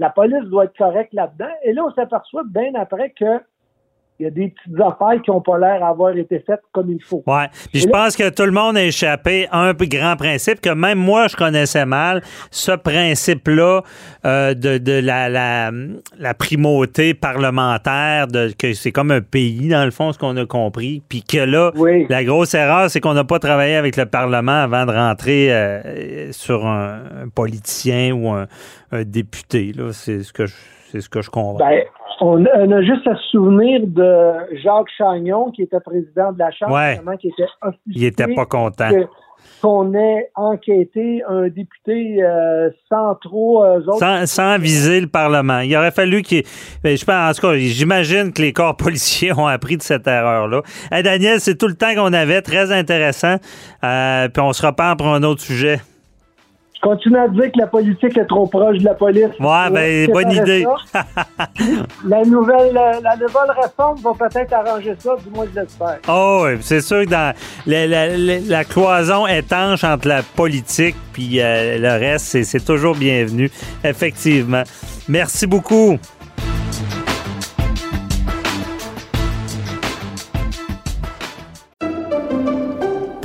la 0.00 0.08
police 0.08 0.44
doit 0.44 0.64
être 0.64 0.76
correcte 0.78 1.12
là-dedans. 1.12 1.52
Et 1.62 1.74
là, 1.74 1.84
on 1.84 1.92
s'aperçoit 1.92 2.42
bien 2.46 2.74
après 2.74 3.10
que 3.10 3.38
il 4.20 4.24
y 4.24 4.26
a 4.26 4.30
des 4.30 4.48
petites 4.48 4.78
affaires 4.80 5.20
qui 5.24 5.30
n'ont 5.30 5.40
pas 5.40 5.58
l'air 5.58 5.80
d'avoir 5.80 6.14
été 6.16 6.38
faites 6.46 6.60
comme 6.72 6.90
il 6.90 7.02
faut. 7.02 7.22
Ouais. 7.26 7.46
Puis 7.72 7.80
je 7.80 7.86
là- 7.86 7.92
pense 7.92 8.16
que 8.16 8.28
tout 8.28 8.44
le 8.44 8.52
monde 8.52 8.76
a 8.76 8.84
échappé 8.84 9.48
à 9.50 9.60
un 9.60 9.72
grand 9.72 10.16
principe 10.16 10.60
que 10.60 10.70
même 10.70 10.98
moi, 10.98 11.26
je 11.28 11.36
connaissais 11.36 11.86
mal. 11.86 12.22
Ce 12.50 12.72
principe-là 12.72 13.82
euh, 14.26 14.54
de, 14.54 14.78
de 14.78 14.92
la, 15.00 15.28
la, 15.28 15.70
la 16.18 16.34
primauté 16.34 17.14
parlementaire, 17.14 18.26
de, 18.26 18.52
que 18.58 18.74
c'est 18.74 18.92
comme 18.92 19.10
un 19.10 19.20
pays, 19.22 19.68
dans 19.68 19.84
le 19.84 19.90
fond, 19.90 20.12
ce 20.12 20.18
qu'on 20.18 20.36
a 20.36 20.46
compris. 20.46 21.02
Puis 21.08 21.22
que 21.22 21.38
là, 21.38 21.72
Oui. 21.76 22.06
la 22.08 22.22
grosse 22.24 22.54
erreur, 22.54 22.90
c'est 22.90 23.00
qu'on 23.00 23.14
n'a 23.14 23.24
pas 23.24 23.38
travaillé 23.38 23.74
avec 23.76 23.96
le 23.96 24.06
Parlement 24.06 24.62
avant 24.62 24.84
de 24.86 24.92
rentrer 24.92 25.52
euh, 25.52 26.30
sur 26.32 26.66
un, 26.66 27.00
un 27.24 27.28
politicien 27.34 28.12
ou 28.12 28.28
un, 28.30 28.46
un 28.92 29.02
député. 29.04 29.72
Là. 29.74 29.92
C'est 29.92 30.22
ce 30.22 30.32
que 30.32 30.46
je. 30.46 30.54
C'est 30.92 31.00
ce 31.00 31.08
que 31.08 31.22
je 31.22 31.30
comprends. 31.30 31.54
Ben, 31.64 31.84
on, 32.20 32.44
a- 32.44 32.58
on 32.58 32.70
a 32.72 32.82
juste 32.82 33.06
à 33.06 33.14
se 33.16 33.22
souvenir 33.30 33.80
de 33.86 34.32
Jacques 34.62 34.90
Chagnon, 34.96 35.50
qui 35.50 35.62
était 35.62 35.80
président 35.80 36.32
de 36.32 36.38
la 36.38 36.50
Chambre, 36.50 36.72
Ouais. 36.74 37.00
qui 37.20 37.28
était 37.28 37.44
Il 37.86 38.04
était 38.04 38.26
pas 38.34 38.46
content. 38.46 38.90
qu'on 39.62 39.94
ait 39.94 40.30
enquêté 40.36 41.22
un 41.28 41.48
député 41.48 42.22
euh, 42.22 42.68
sans 42.90 43.14
trop 43.16 43.64
euh, 43.64 43.78
autres. 43.86 43.98
Sans, 43.98 44.26
sans 44.26 44.58
viser 44.58 45.00
le 45.00 45.06
Parlement. 45.06 45.60
Il 45.60 45.74
aurait 45.76 45.90
fallu 45.90 46.22
qu'il. 46.22 46.42
ben, 46.84 46.96
Je 46.96 47.04
pense, 47.04 47.14
en 47.30 47.32
tout 47.40 47.46
cas, 47.46 47.54
j'imagine 47.56 48.32
que 48.32 48.42
les 48.42 48.52
corps 48.52 48.76
policiers 48.84 49.32
ont 49.32 49.46
appris 49.46 49.76
de 49.76 49.82
cette 49.82 50.06
erreur-là. 50.06 50.62
Hey, 50.92 51.02
Daniel, 51.02 51.40
c'est 51.40 51.56
tout 51.56 51.68
le 51.68 51.74
temps 51.74 51.94
qu'on 51.94 52.12
avait, 52.12 52.42
très 52.42 52.70
intéressant. 52.72 53.36
Euh, 53.84 54.28
puis 54.28 54.42
on 54.42 54.52
se 54.52 54.64
reparle 54.66 54.96
pour 54.96 55.08
un 55.08 55.22
autre 55.22 55.40
sujet. 55.40 55.80
Je 56.82 56.88
continue 56.88 57.18
à 57.18 57.28
dire 57.28 57.52
que 57.52 57.58
la 57.58 57.66
politique 57.66 58.16
est 58.16 58.24
trop 58.24 58.46
proche 58.46 58.78
de 58.78 58.84
la 58.84 58.94
police. 58.94 59.26
Ouais, 59.38 59.70
ben, 59.70 60.10
bonne 60.12 60.30
idée. 60.30 60.64
la 62.06 62.24
nouvelle 62.24 62.72
la, 62.72 63.00
la 63.00 63.16
nouvelle 63.16 63.50
réforme 63.62 63.98
va 64.02 64.12
peut-être 64.18 64.52
arranger 64.54 64.94
ça, 64.98 65.14
du 65.22 65.30
moins 65.34 65.44
je 65.54 65.60
l'espère. 65.60 65.98
Oh, 66.08 66.44
oui, 66.46 66.56
c'est 66.62 66.80
sûr 66.80 67.04
que 67.04 67.10
dans 67.10 67.34
la, 67.66 67.86
la- 67.86 68.16
la- 68.16 68.38
la 68.38 68.64
cloison 68.64 69.26
étanche 69.26 69.84
entre 69.84 70.08
la 70.08 70.22
politique 70.22 70.96
puis 71.12 71.40
euh, 71.40 71.78
le 71.78 71.90
reste, 72.00 72.42
c'est 72.44 72.64
toujours 72.64 72.94
bienvenu, 72.96 73.50
effectivement. 73.84 74.62
Merci 75.08 75.46
beaucoup. 75.46 75.98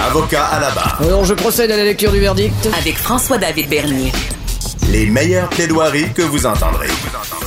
Avocat 0.00 0.44
à 0.46 0.60
la 0.60 0.70
barre. 0.70 0.98
Alors 1.02 1.24
je 1.24 1.34
procède 1.34 1.70
à 1.70 1.76
la 1.76 1.84
lecture 1.84 2.12
du 2.12 2.20
verdict. 2.20 2.68
Avec 2.78 2.96
François-David 2.98 3.68
Bernier. 3.68 4.12
Les 4.90 5.06
meilleures 5.06 5.48
plaidoiries 5.48 6.12
que 6.12 6.22
vous 6.22 6.46
entendrez. 6.46 6.88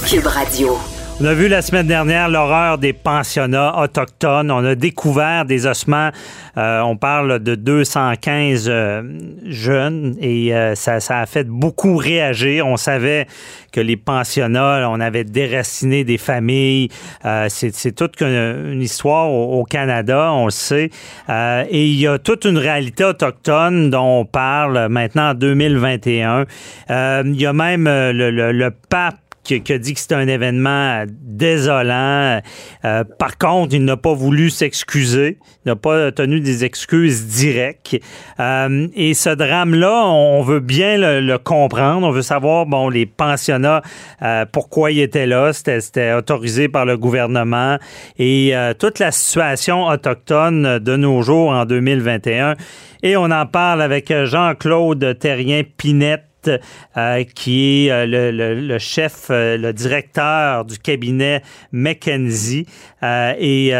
Cube 0.07 0.27
Radio. 0.27 0.79
On 1.21 1.23
a 1.23 1.33
vu 1.33 1.47
la 1.47 1.61
semaine 1.61 1.87
dernière 1.87 2.27
l'horreur 2.27 2.77
des 2.77 2.91
pensionnats 2.91 3.81
autochtones. 3.81 4.51
On 4.51 4.65
a 4.65 4.75
découvert 4.75 5.45
des 5.45 5.65
ossements. 5.65 6.09
Euh, 6.57 6.81
on 6.81 6.97
parle 6.97 7.39
de 7.39 7.55
215 7.55 8.65
euh, 8.67 9.01
jeunes 9.45 10.17
et 10.19 10.53
euh, 10.53 10.75
ça, 10.75 10.99
ça 10.99 11.19
a 11.21 11.25
fait 11.25 11.47
beaucoup 11.47 11.95
réagir. 11.95 12.67
On 12.67 12.75
savait 12.75 13.27
que 13.71 13.79
les 13.79 13.95
pensionnats, 13.95 14.89
on 14.89 14.99
avait 14.99 15.23
déraciné 15.23 16.03
des 16.03 16.17
familles. 16.17 16.89
Euh, 17.23 17.45
c'est, 17.47 17.95
toute 17.95 18.21
une, 18.21 18.81
histoire 18.81 19.31
au, 19.31 19.63
Canada, 19.63 20.33
on 20.33 20.45
le 20.45 20.51
sait. 20.51 20.89
Euh, 21.29 21.63
et 21.69 21.85
il 21.85 21.97
y 21.97 22.07
a 22.07 22.19
toute 22.19 22.43
une 22.43 22.57
réalité 22.57 23.05
autochtone 23.05 23.89
dont 23.89 24.19
on 24.19 24.25
parle 24.25 24.89
maintenant 24.89 25.29
en 25.29 25.33
2021. 25.33 26.45
Euh, 26.89 27.23
il 27.25 27.39
y 27.39 27.45
a 27.45 27.53
même 27.53 27.85
le, 27.85 28.11
le- 28.31 28.51
le 28.51 28.71
pape 28.71 29.15
qui, 29.45 29.73
a 29.73 29.77
dit 29.77 29.93
que 29.93 29.99
c'était 29.99 30.15
un 30.15 30.27
événement 30.27 31.03
désolant. 31.21 32.41
Euh, 32.83 33.03
par 33.17 33.37
contre, 33.37 33.75
il 33.75 33.85
n'a 33.85 33.97
pas 33.97 34.13
voulu 34.13 34.49
s'excuser. 34.49 35.37
Il 35.65 35.69
n'a 35.69 35.75
pas 35.75 36.11
tenu 36.11 36.39
des 36.39 36.65
excuses 36.65 37.27
directes. 37.27 37.97
Euh, 38.39 38.87
et 38.95 39.13
ce 39.13 39.29
drame-là, 39.29 40.05
on 40.05 40.41
veut 40.41 40.59
bien 40.59 40.97
le, 40.97 41.21
le 41.21 41.37
comprendre. 41.37 42.07
On 42.07 42.11
veut 42.11 42.21
savoir, 42.21 42.65
bon, 42.65 42.89
les 42.89 43.05
pensionnats, 43.05 43.81
euh, 44.21 44.45
pourquoi 44.51 44.91
ils 44.91 45.01
étaient 45.01 45.27
là. 45.27 45.53
C'était, 45.53 45.81
c'était 45.81 46.13
autorisé 46.13 46.67
par 46.67 46.85
le 46.85 46.97
gouvernement. 46.97 47.77
Et 48.17 48.55
euh, 48.55 48.73
toute 48.73 48.99
la 48.99 49.11
situation 49.11 49.85
autochtone 49.85 50.79
de 50.79 50.95
nos 50.95 51.21
jours 51.21 51.51
en 51.51 51.65
2021. 51.65 52.55
Et 53.03 53.15
on 53.17 53.25
en 53.25 53.45
parle 53.45 53.81
avec 53.81 54.11
Jean-Claude 54.11 55.17
Terrien-Pinette 55.19 56.25
euh, 56.47 57.23
qui 57.35 57.87
est 57.87 57.91
euh, 57.91 58.05
le, 58.05 58.31
le- 58.31 58.59
le 58.61 58.77
chef, 58.79 59.27
euh, 59.29 59.57
le 59.57 59.73
directeur 59.73 60.65
du 60.65 60.77
cabinet 60.79 61.41
McKenzie 61.71 62.65
euh, 63.03 63.33
et 63.39 63.73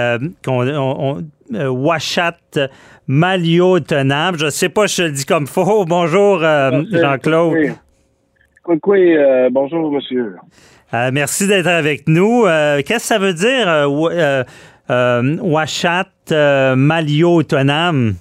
qu'on 0.43 0.67
on, 0.67 1.17
on- 1.17 1.23
Washat. 1.69 2.38
Je 3.08 4.47
sais 4.49 4.69
pas 4.69 4.88
si 4.88 5.01
je 5.01 5.04
le 5.08 5.12
dis 5.12 5.25
comme 5.25 5.45
faux. 5.47 5.86
Bonjour 5.86 6.39
euh, 6.43 6.82
Jean-Claude. 6.91 7.54
Oui, 7.54 7.69
oui, 8.88 9.15
euh, 9.15 9.49
bonjour, 9.51 9.91
monsieur. 9.91 10.36
Euh, 10.93 11.12
merci 11.13 11.45
d'être 11.47 11.67
avec 11.67 12.08
nous. 12.08 12.45
Euh, 12.45 12.82
Qu'est-ce 12.86 13.04
que 13.04 13.08
ça 13.08 13.19
veut 13.19 13.34
dire, 13.34 13.67
wa- 13.91 14.43
Washat 14.89 16.08
euh, 16.32 16.75
Maliotenam? 16.75 18.15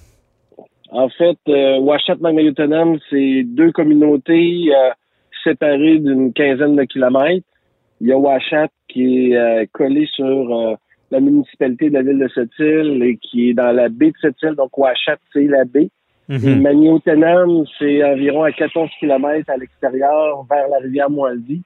En 0.95 1.09
fait, 1.09 1.37
euh, 1.49 1.81
Magmayotenam, 2.21 2.99
c'est 3.09 3.43
deux 3.43 3.73
communautés 3.73 4.69
euh, 4.73 4.91
séparées 5.43 5.99
d'une 5.99 6.31
quinzaine 6.31 6.77
de 6.77 6.83
kilomètres. 6.85 7.45
Il 7.99 8.07
y 8.07 8.13
a 8.13 8.17
Ouachat 8.17 8.69
qui 8.87 9.31
est 9.31 9.35
euh, 9.35 9.65
collé 9.73 10.07
sur 10.13 10.25
euh, 10.25 10.75
la 11.11 11.19
municipalité 11.19 11.89
de 11.89 11.95
la 11.95 12.01
ville 12.01 12.19
de 12.19 12.29
Sept-Îles 12.29 13.03
et 13.03 13.17
qui 13.17 13.49
est 13.49 13.53
dans 13.53 13.73
la 13.73 13.89
baie 13.89 14.11
de 14.11 14.17
Sept-Îles. 14.21 14.55
Donc, 14.55 14.77
Ouachat, 14.77 15.17
c'est 15.33 15.47
la 15.47 15.65
baie. 15.65 15.89
Et 16.29 16.55
Magnotenam, 16.55 17.65
c'est 17.77 18.01
environ 18.01 18.43
à 18.43 18.53
14 18.53 18.89
kilomètres 18.97 19.49
à 19.49 19.57
l'extérieur 19.57 20.45
vers 20.49 20.69
la 20.69 20.77
rivière 20.77 21.09
Moisy. 21.09 21.61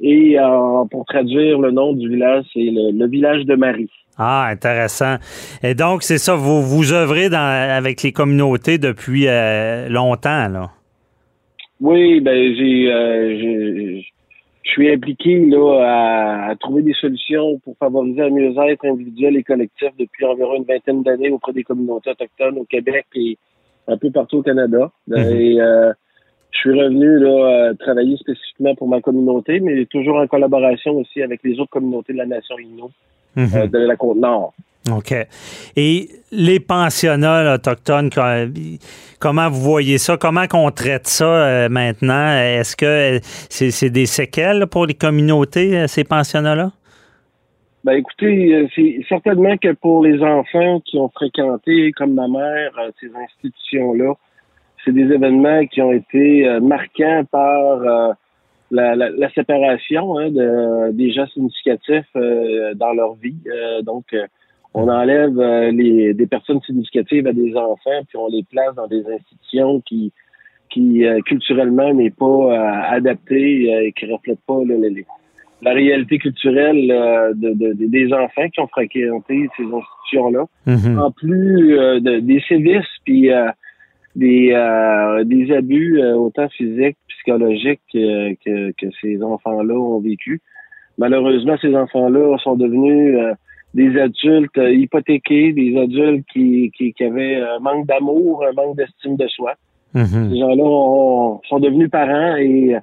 Et 0.00 0.38
euh, 0.38 0.84
pour 0.90 1.04
traduire 1.04 1.58
le 1.58 1.70
nom 1.70 1.92
du 1.92 2.08
village, 2.08 2.44
c'est 2.52 2.60
le, 2.60 2.96
le 2.96 3.06
village 3.06 3.44
de 3.44 3.54
Marie. 3.54 3.90
Ah, 4.18 4.48
intéressant. 4.50 5.16
Et 5.62 5.74
donc, 5.74 6.02
c'est 6.02 6.18
ça, 6.18 6.34
vous, 6.34 6.60
vous 6.62 6.92
œuvrez 6.92 7.28
dans, 7.28 7.38
avec 7.38 8.02
les 8.02 8.12
communautés 8.12 8.78
depuis 8.78 9.26
euh, 9.28 9.88
longtemps, 9.88 10.48
là? 10.48 10.70
Oui, 11.80 12.20
ben 12.20 12.54
j'ai, 12.54 12.92
euh, 12.92 14.00
je 14.62 14.70
suis 14.70 14.92
impliqué 14.92 15.38
là 15.46 15.80
à, 15.82 16.50
à 16.50 16.56
trouver 16.56 16.82
des 16.82 16.92
solutions 16.92 17.58
pour 17.64 17.76
favoriser 17.76 18.22
un 18.22 18.30
mieux-être 18.30 18.84
individuel 18.84 19.36
et 19.36 19.42
collectif 19.42 19.88
depuis 19.98 20.24
environ 20.24 20.56
une 20.56 20.64
vingtaine 20.64 21.02
d'années 21.02 21.30
auprès 21.30 21.52
des 21.52 21.64
communautés 21.64 22.10
autochtones 22.10 22.58
au 22.58 22.64
Québec 22.64 23.06
et 23.16 23.36
un 23.88 23.96
peu 23.96 24.12
partout 24.12 24.38
au 24.38 24.42
Canada. 24.42 24.92
Et 25.12 25.60
euh, 25.60 25.92
je 26.52 26.58
suis 26.58 26.70
revenu 26.80 27.18
là 27.18 27.70
euh, 27.70 27.74
travailler 27.74 28.16
spécifiquement 28.16 28.74
pour 28.74 28.88
ma 28.88 29.00
communauté, 29.00 29.58
mais 29.60 29.84
toujours 29.86 30.16
en 30.16 30.26
collaboration 30.26 30.92
aussi 30.92 31.22
avec 31.22 31.40
les 31.44 31.58
autres 31.58 31.70
communautés 31.70 32.12
de 32.12 32.18
la 32.18 32.26
nation 32.26 32.56
Innu 32.58 32.82
Mhm. 33.34 33.48
euh, 33.56 33.66
de 33.66 33.78
la 33.78 33.96
côte 33.96 34.18
nord. 34.18 34.52
OK. 34.94 35.14
Et 35.76 36.08
les 36.32 36.60
pensionnats 36.60 37.54
autochtones, 37.54 38.10
co- 38.10 38.20
comment 39.20 39.48
vous 39.48 39.60
voyez 39.60 39.96
ça? 39.96 40.16
Comment 40.16 40.46
qu'on 40.48 40.70
traite 40.70 41.06
ça 41.06 41.24
euh, 41.24 41.68
maintenant? 41.68 42.28
Est-ce 42.36 42.76
que 42.76 42.84
euh, 43.16 43.18
c'est 43.48 43.70
c'est 43.70 43.90
des 43.90 44.06
séquelles 44.06 44.66
pour 44.66 44.84
les 44.86 44.94
communautés, 44.94 45.78
euh, 45.78 45.86
ces 45.86 46.04
pensionnats-là? 46.04 46.72
Ben 47.84 47.92
écoutez, 47.94 48.68
c'est 48.76 49.00
certainement 49.08 49.56
que 49.56 49.72
pour 49.72 50.04
les 50.04 50.20
enfants 50.22 50.80
qui 50.84 50.98
ont 50.98 51.08
fréquenté, 51.08 51.90
comme 51.92 52.14
ma 52.14 52.28
mère, 52.28 52.70
ces 53.00 53.08
institutions-là, 53.24 54.14
c'est 54.84 54.92
des 54.92 55.12
événements 55.12 55.64
qui 55.66 55.80
ont 55.82 55.92
été 55.92 56.46
euh, 56.48 56.60
marquants 56.60 57.22
par 57.30 57.82
euh, 57.82 58.12
la, 58.70 58.94
la- 58.96 59.10
la 59.10 59.30
séparation 59.32 60.18
hein, 60.18 60.30
de, 60.30 60.92
des 60.92 61.12
gens 61.12 61.26
significatifs 61.28 62.06
euh, 62.16 62.74
dans 62.74 62.92
leur 62.92 63.14
vie. 63.14 63.36
Euh, 63.46 63.82
donc, 63.82 64.04
euh, 64.12 64.26
on 64.74 64.88
enlève 64.88 65.38
euh, 65.38 65.70
les, 65.70 66.14
des 66.14 66.26
personnes 66.26 66.60
significatives 66.62 67.26
à 67.26 67.32
des 67.32 67.54
enfants, 67.56 68.00
puis 68.08 68.16
on 68.16 68.28
les 68.28 68.42
place 68.50 68.74
dans 68.74 68.86
des 68.86 69.04
institutions 69.06 69.80
qui, 69.82 70.12
qui 70.70 71.04
euh, 71.04 71.20
culturellement 71.26 71.92
n'est 71.92 72.10
pas 72.10 72.24
euh, 72.26 72.82
adaptées 72.96 73.74
euh, 73.74 73.86
et 73.86 73.92
qui 73.92 74.06
reflètent 74.10 74.46
pas 74.46 74.60
là, 74.66 74.74
les- 74.78 74.90
les- 74.90 75.06
la 75.60 75.74
réalité 75.74 76.18
culturelle 76.18 76.90
euh, 76.90 77.32
de, 77.34 77.50
de- 77.50 77.74
de- 77.74 77.86
des 77.86 78.12
enfants 78.12 78.48
qui 78.52 78.58
ont 78.60 78.66
fréquenté 78.68 79.48
ces 79.56 79.62
institutions-là. 79.64 80.46
Mhm. 80.66 80.98
En 80.98 81.10
plus 81.12 81.78
euh, 81.78 82.00
de- 82.00 82.18
des 82.20 82.40
sévices 82.48 82.84
puis 83.04 83.30
euh, 83.30 83.46
des, 84.14 84.52
euh, 84.52 85.24
des 85.24 85.52
abus 85.52 86.00
euh, 86.00 86.14
autant 86.14 86.48
physiques, 86.48 86.98
psychologiques 87.08 87.80
euh, 87.94 88.34
que, 88.44 88.72
que 88.72 88.86
ces 89.00 89.22
enfants-là 89.22 89.74
ont 89.74 90.00
vécu. 90.00 90.40
Malheureusement, 90.98 91.56
ces 91.60 91.74
enfants-là 91.74 92.36
sont 92.38 92.56
devenus 92.56 93.16
euh, 93.16 93.32
des 93.74 93.98
adultes 93.98 94.58
euh, 94.58 94.70
hypothéqués, 94.70 95.52
des 95.52 95.78
adultes 95.78 96.26
qui, 96.32 96.70
qui, 96.76 96.92
qui 96.92 97.04
avaient 97.04 97.36
un 97.36 97.58
manque 97.60 97.86
d'amour, 97.86 98.44
un 98.46 98.52
manque 98.52 98.76
d'estime 98.76 99.16
de 99.16 99.26
soi. 99.28 99.54
Mhm. 99.94 100.30
Ces 100.30 100.38
gens-là 100.38 100.62
ont- 100.62 101.40
sont 101.48 101.58
devenus 101.58 101.90
parents 101.90 102.36
et 102.36 102.74
euh, 102.74 102.80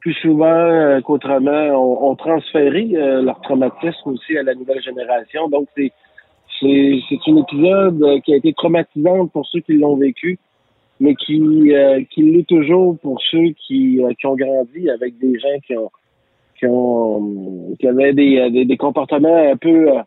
plus 0.00 0.14
souvent 0.14 1.00
qu'autrement 1.04 1.50
ont, 1.50 2.10
ont 2.10 2.16
transféré 2.16 2.90
euh, 2.94 3.22
leur 3.22 3.40
traumatisme 3.40 4.10
aussi 4.10 4.36
à 4.38 4.42
la 4.42 4.54
nouvelle 4.54 4.82
génération. 4.82 5.48
Donc 5.48 5.66
c'est 5.74 5.90
c'est 6.60 6.98
c'est 7.08 7.18
un 7.30 7.36
épisode 7.38 8.20
qui 8.24 8.32
a 8.32 8.36
été 8.36 8.52
traumatisant 8.52 9.26
pour 9.26 9.46
ceux 9.46 9.60
qui 9.60 9.74
l'ont 9.74 9.96
vécu, 9.96 10.38
mais 11.00 11.14
qui 11.14 11.74
euh, 11.74 12.02
qui 12.10 12.22
l'est 12.22 12.48
toujours 12.48 12.98
pour 12.98 13.20
ceux 13.30 13.50
qui 13.66 14.02
euh, 14.02 14.12
qui 14.18 14.26
ont 14.26 14.36
grandi 14.36 14.88
avec 14.90 15.18
des 15.18 15.38
gens 15.38 15.58
qui 15.66 15.76
ont 15.76 15.90
qui 16.58 16.66
ont 16.66 17.74
qui 17.78 17.86
avaient 17.86 18.12
des 18.12 18.38
euh, 18.38 18.50
des, 18.50 18.64
des 18.64 18.76
comportements 18.76 19.36
un 19.36 19.56
peu 19.56 19.90
euh, 19.90 20.00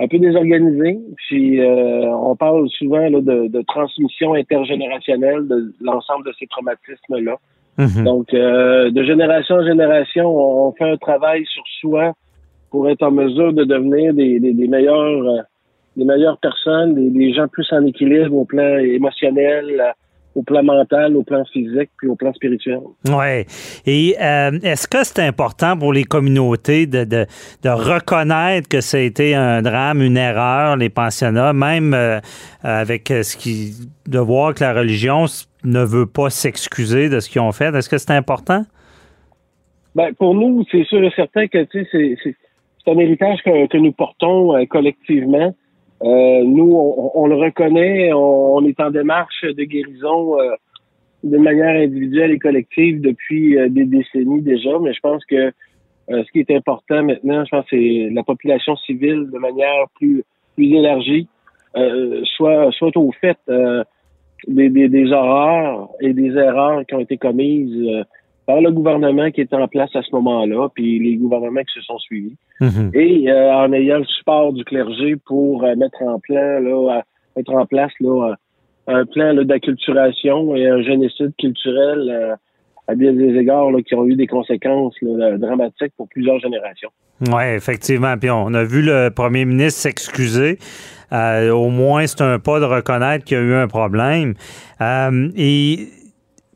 un 0.00 0.08
peu 0.08 0.18
désorganisés. 0.18 0.98
Puis 1.28 1.60
euh, 1.60 2.08
on 2.08 2.34
parle 2.36 2.68
souvent 2.70 3.06
là, 3.08 3.20
de, 3.20 3.48
de 3.48 3.62
transmission 3.62 4.34
intergénérationnelle 4.34 5.46
de 5.46 5.72
l'ensemble 5.82 6.26
de 6.26 6.32
ces 6.38 6.46
traumatismes 6.46 7.18
là. 7.24 7.36
Mhm. 7.78 8.04
Donc, 8.04 8.34
euh, 8.34 8.90
de 8.90 9.02
génération 9.04 9.56
en 9.56 9.64
génération, 9.64 10.26
on 10.26 10.72
fait 10.72 10.90
un 10.90 10.96
travail 10.96 11.44
sur 11.46 11.62
soi 11.80 12.12
pour 12.70 12.88
être 12.90 13.02
en 13.02 13.10
mesure 13.10 13.52
de 13.52 13.64
devenir 13.64 14.12
des, 14.12 14.38
des, 14.38 14.52
des 14.52 14.68
meilleurs, 14.68 15.44
des 15.96 16.04
meilleures 16.04 16.38
personnes, 16.38 16.94
des, 16.94 17.10
des 17.10 17.32
gens 17.32 17.48
plus 17.48 17.66
en 17.72 17.86
équilibre 17.86 18.36
au 18.36 18.44
plan 18.44 18.76
émotionnel, 18.78 19.94
au 20.34 20.42
plan 20.42 20.62
mental, 20.62 21.16
au 21.16 21.22
plan 21.22 21.44
physique, 21.52 21.90
puis 21.98 22.08
au 22.08 22.14
plan 22.14 22.32
spirituel. 22.32 22.80
Oui. 23.08 23.44
Et 23.86 24.16
euh, 24.20 24.52
est-ce 24.62 24.86
que 24.86 25.04
c'est 25.04 25.22
important 25.22 25.76
pour 25.76 25.92
les 25.92 26.04
communautés 26.04 26.86
de, 26.86 27.04
de, 27.04 27.26
de 27.62 27.68
reconnaître 27.68 28.68
que 28.68 28.80
ça 28.80 28.98
a 28.98 29.00
été 29.00 29.34
un 29.34 29.62
drame, 29.62 30.02
une 30.02 30.16
erreur, 30.16 30.76
les 30.76 30.88
pensionnats, 30.88 31.52
même 31.52 31.94
euh, 31.94 32.20
avec 32.62 33.10
euh, 33.10 33.22
ce 33.22 33.36
qui. 33.36 33.72
de 34.06 34.18
voir 34.18 34.54
que 34.54 34.62
la 34.62 34.72
religion 34.72 35.26
ne 35.64 35.84
veut 35.84 36.06
pas 36.06 36.30
s'excuser 36.30 37.08
de 37.08 37.20
ce 37.20 37.28
qu'ils 37.28 37.40
ont 37.40 37.52
fait? 37.52 37.74
Est-ce 37.74 37.88
que 37.88 37.98
c'est 37.98 38.12
important? 38.12 38.64
Ben, 39.94 40.14
pour 40.14 40.34
nous, 40.34 40.64
c'est 40.70 40.84
sûr 40.84 41.02
et 41.02 41.10
certain 41.16 41.48
que 41.48 41.64
tu 41.64 41.82
sais, 41.82 41.88
c'est, 41.90 42.16
c'est, 42.22 42.36
c'est 42.84 42.90
un 42.92 42.98
héritage 42.98 43.40
que, 43.44 43.66
que 43.66 43.76
nous 43.76 43.92
portons 43.92 44.56
euh, 44.56 44.64
collectivement. 44.66 45.54
Euh, 46.02 46.44
nous, 46.44 46.72
on, 46.72 47.10
on 47.14 47.26
le 47.26 47.36
reconnaît, 47.36 48.12
on, 48.12 48.56
on 48.56 48.64
est 48.64 48.80
en 48.80 48.90
démarche 48.90 49.44
de 49.44 49.64
guérison 49.64 50.40
euh, 50.40 50.54
de 51.24 51.36
manière 51.36 51.76
individuelle 51.76 52.30
et 52.32 52.38
collective 52.38 53.00
depuis 53.02 53.58
euh, 53.58 53.68
des 53.68 53.84
décennies 53.84 54.40
déjà, 54.40 54.78
mais 54.80 54.94
je 54.94 55.00
pense 55.00 55.24
que 55.26 55.36
euh, 55.36 56.24
ce 56.24 56.32
qui 56.32 56.40
est 56.40 56.50
important 56.50 57.02
maintenant, 57.02 57.44
je 57.44 57.50
pense 57.50 57.66
c'est 57.68 58.08
la 58.12 58.22
population 58.22 58.76
civile 58.76 59.28
de 59.30 59.38
manière 59.38 59.84
plus, 59.96 60.24
plus 60.56 60.74
élargie, 60.74 61.28
euh, 61.76 62.22
soit, 62.36 62.70
soit 62.72 62.96
au 62.96 63.12
fait 63.12 63.38
des, 64.48 64.70
des, 64.70 64.88
des 64.88 65.12
horreurs 65.12 65.90
et 66.00 66.14
des 66.14 66.30
erreurs 66.30 66.84
qui 66.86 66.94
ont 66.94 67.00
été 67.00 67.18
commises 67.18 68.04
par 68.50 68.60
le 68.60 68.70
gouvernement 68.72 69.30
qui 69.30 69.42
était 69.42 69.54
en 69.56 69.68
place 69.68 69.94
à 69.94 70.02
ce 70.02 70.10
moment-là, 70.16 70.68
puis 70.74 70.98
les 70.98 71.16
gouvernements 71.16 71.60
qui 71.62 71.74
se 71.78 71.82
sont 71.82 71.98
suivis, 71.98 72.36
Mhm. 72.60 72.90
et 72.94 73.30
euh, 73.30 73.52
en 73.54 73.72
ayant 73.72 73.98
le 73.98 74.04
support 74.04 74.52
du 74.52 74.64
clergé 74.64 75.14
pour 75.26 75.62
euh, 75.64 75.76
mettre 75.76 76.02
en 76.02 76.18
plan 76.18 76.58
là, 76.68 76.98
à- 76.98 77.02
mettre 77.36 77.52
en 77.52 77.64
place 77.66 77.92
là, 78.00 78.34
un 78.88 79.04
plan 79.06 79.34
d'acculturation 79.34 80.56
et 80.56 80.66
un 80.66 80.82
génocide 80.82 81.32
culturel 81.38 82.00
euh, 82.10 82.34
à 82.88 82.94
bien 82.96 83.12
des 83.12 83.36
égards 83.38 83.70
là, 83.70 83.80
qui 83.82 83.94
ont 83.94 84.04
eu 84.04 84.16
des 84.16 84.26
conséquences 84.26 84.94
là, 85.02 85.38
dramatiques 85.38 85.92
pour 85.96 86.08
plusieurs 86.08 86.40
générations. 86.40 86.90
Oui, 87.28 87.44
effectivement. 87.54 88.14
Puis 88.18 88.30
on 88.30 88.52
a 88.54 88.64
vu 88.64 88.82
le 88.82 89.10
premier 89.14 89.44
ministre 89.44 89.80
s'excuser. 89.82 90.58
Euh, 91.12 91.50
au 91.52 91.68
moins, 91.70 92.06
c'est 92.06 92.22
un 92.22 92.38
pas 92.38 92.58
de 92.60 92.64
reconnaître 92.64 93.24
qu'il 93.24 93.36
y 93.36 93.40
a 93.40 93.44
eu 93.44 93.54
un 93.54 93.68
problème. 93.68 94.34
Euh, 94.80 95.28
et 95.36 95.88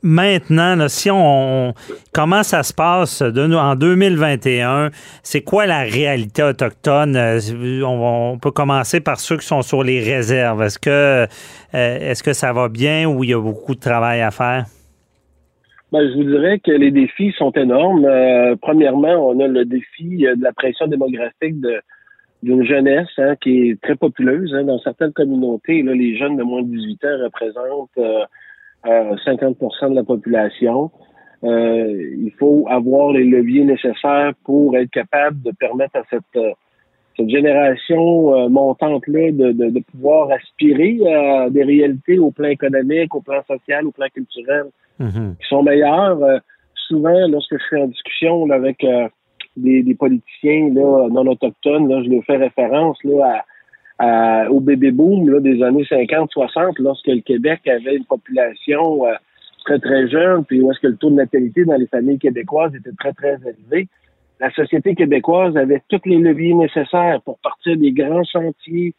maintenant, 0.05 0.87
si 0.89 1.11
on, 1.11 1.73
comment 2.13 2.43
ça 2.43 2.63
se 2.63 2.73
passe 2.73 3.23
de, 3.23 3.53
en 3.55 3.75
2021 3.75 4.91
C'est 5.23 5.41
quoi 5.41 5.67
la 5.67 5.81
réalité 5.81 6.43
autochtone? 6.43 7.17
Euh, 7.17 7.41
on, 7.85 8.39
peut 8.39 8.51
commencer 8.51 9.01
par 9.01 9.19
ceux 9.19 9.39
qui 9.39 9.47
sont 9.47 9.63
sur 9.63 9.83
les 9.83 10.01
réserves. 10.01 10.63
Est-ce 10.63 10.79
que 10.79 10.91
euh, 10.91 11.27
est-ce 11.73 12.23
que 12.23 12.33
ça 12.35 12.53
va 12.53 12.69
bien 12.69 13.07
ou 13.09 13.25
il 13.25 13.31
y 13.31 13.35
a 13.35 13.41
beaucoup 13.41 13.75
de 13.75 13.81
travail 13.81 14.21
à 14.21 14.31
faire? 14.31 14.67
Ben, 15.91 16.09
je 16.09 16.15
vous 16.15 16.25
dirais 16.25 16.59
que 16.59 16.73
les 16.73 16.91
défis 16.91 17.33
sont 17.39 17.53
énormes. 17.53 18.05
Euh, 18.05 18.57
premièrement, 18.61 19.29
on 19.29 19.41
a 19.41 19.47
le 19.47 19.65
défi 19.65 20.19
de 20.19 20.43
la 20.43 20.53
pression 20.53 20.87
démographique 20.87 21.57
d'une 22.43 22.65
jeunesse 22.65 23.09
hein, 23.17 23.37
qui 23.41 23.71
est 23.71 23.81
très 23.81 23.97
populeuse. 23.97 24.53
hein. 24.55 24.65
Dans 24.65 24.79
certaines 24.81 25.13
communautés, 25.13 25.83
là, 25.83 25.95
les 25.95 26.17
jeunes 26.19 26.37
de 26.37 26.43
moins 26.43 26.63
de 26.63 26.69
18 26.69 27.05
ans 27.05 27.25
représentent 27.25 27.99
euh, 28.87 29.15
50% 29.25 29.91
de 29.91 29.95
la 29.95 30.05
population. 30.05 30.91
Euh, 31.43 32.15
il 32.19 32.33
faut 32.39 32.67
avoir 32.71 33.13
les 33.13 33.25
leviers 33.25 33.65
nécessaires 33.65 34.33
pour 34.45 34.77
être 34.77 34.91
capable 34.91 35.43
de 35.43 35.51
permettre 35.53 35.97
à 35.97 36.03
cette, 36.09 36.23
euh, 36.37 36.53
cette 37.17 37.29
génération 37.29 38.35
euh, 38.35 38.49
montante-là 38.49 39.31
de, 39.33 39.53
de, 39.53 39.71
de 39.71 39.81
pouvoir 39.81 40.31
aspirer 40.31 40.99
à 41.13 41.51
des 41.51 41.63
réalités 41.63 42.19
au 42.19 42.31
plan 42.31 42.49
économique, 42.49 43.15
au 43.15 43.21
plan 43.21 43.43
social, 43.47 43.87
au 43.87 43.91
plan 43.91 44.07
culturel 44.15 44.67
Mhm. 45.01 45.35
qui 45.41 45.49
sont 45.49 45.63
meilleurs. 45.65 46.23
Euh, 46.23 46.39
souvent, 46.89 47.27
lorsque 47.29 47.59
je 47.59 47.65
suis 47.65 47.83
en 47.83 47.89
discussion 47.89 48.47
là, 48.47 48.55
avec 48.55 48.87
des, 49.57 49.83
des 49.83 49.95
politiciens 49.95 50.73
là, 50.73 51.09
non 51.11 51.27
autochtones, 51.27 51.89
là, 51.89 52.03
je 52.05 52.11
leur 52.11 52.25
fais 52.25 52.37
référence 52.37 52.97
là, 53.05 53.45
au 54.01 54.61
bébé 54.61 54.91
boom 54.91 55.29
là, 55.31 55.41
des 55.41 55.63
années 55.63 55.85
50-60, 55.85 56.75
lorsque 56.81 57.07
le 57.07 57.21
Québec 57.21 57.61
avait 57.67 57.97
une 57.97 58.05
population 58.05 59.07
euh, 59.07 59.15
très, 59.65 59.79
très 59.79 60.09
jeune, 60.09 60.45
puis 60.45 60.61
où 60.61 60.71
est-ce 60.71 60.81
que 60.81 60.89
le 60.89 60.97
taux 60.97 61.11
de 61.11 61.17
natalité 61.17 61.65
dans 61.65 61.77
les 61.77 61.87
familles 61.87 62.19
québécoises 62.19 62.75
était 62.75 62.91
très, 62.99 63.13
très 63.13 63.37
élevé. 63.37 63.89
La 64.41 64.51
société 64.51 64.95
québécoise 64.95 65.57
avait 65.57 65.81
tous 65.89 66.01
les 66.07 66.19
leviers 66.19 66.55
nécessaires 66.55 67.21
pour 67.25 67.39
partir 67.39 67.77
des 67.77 67.93
grands 67.93 68.25
chantiers. 68.25 68.95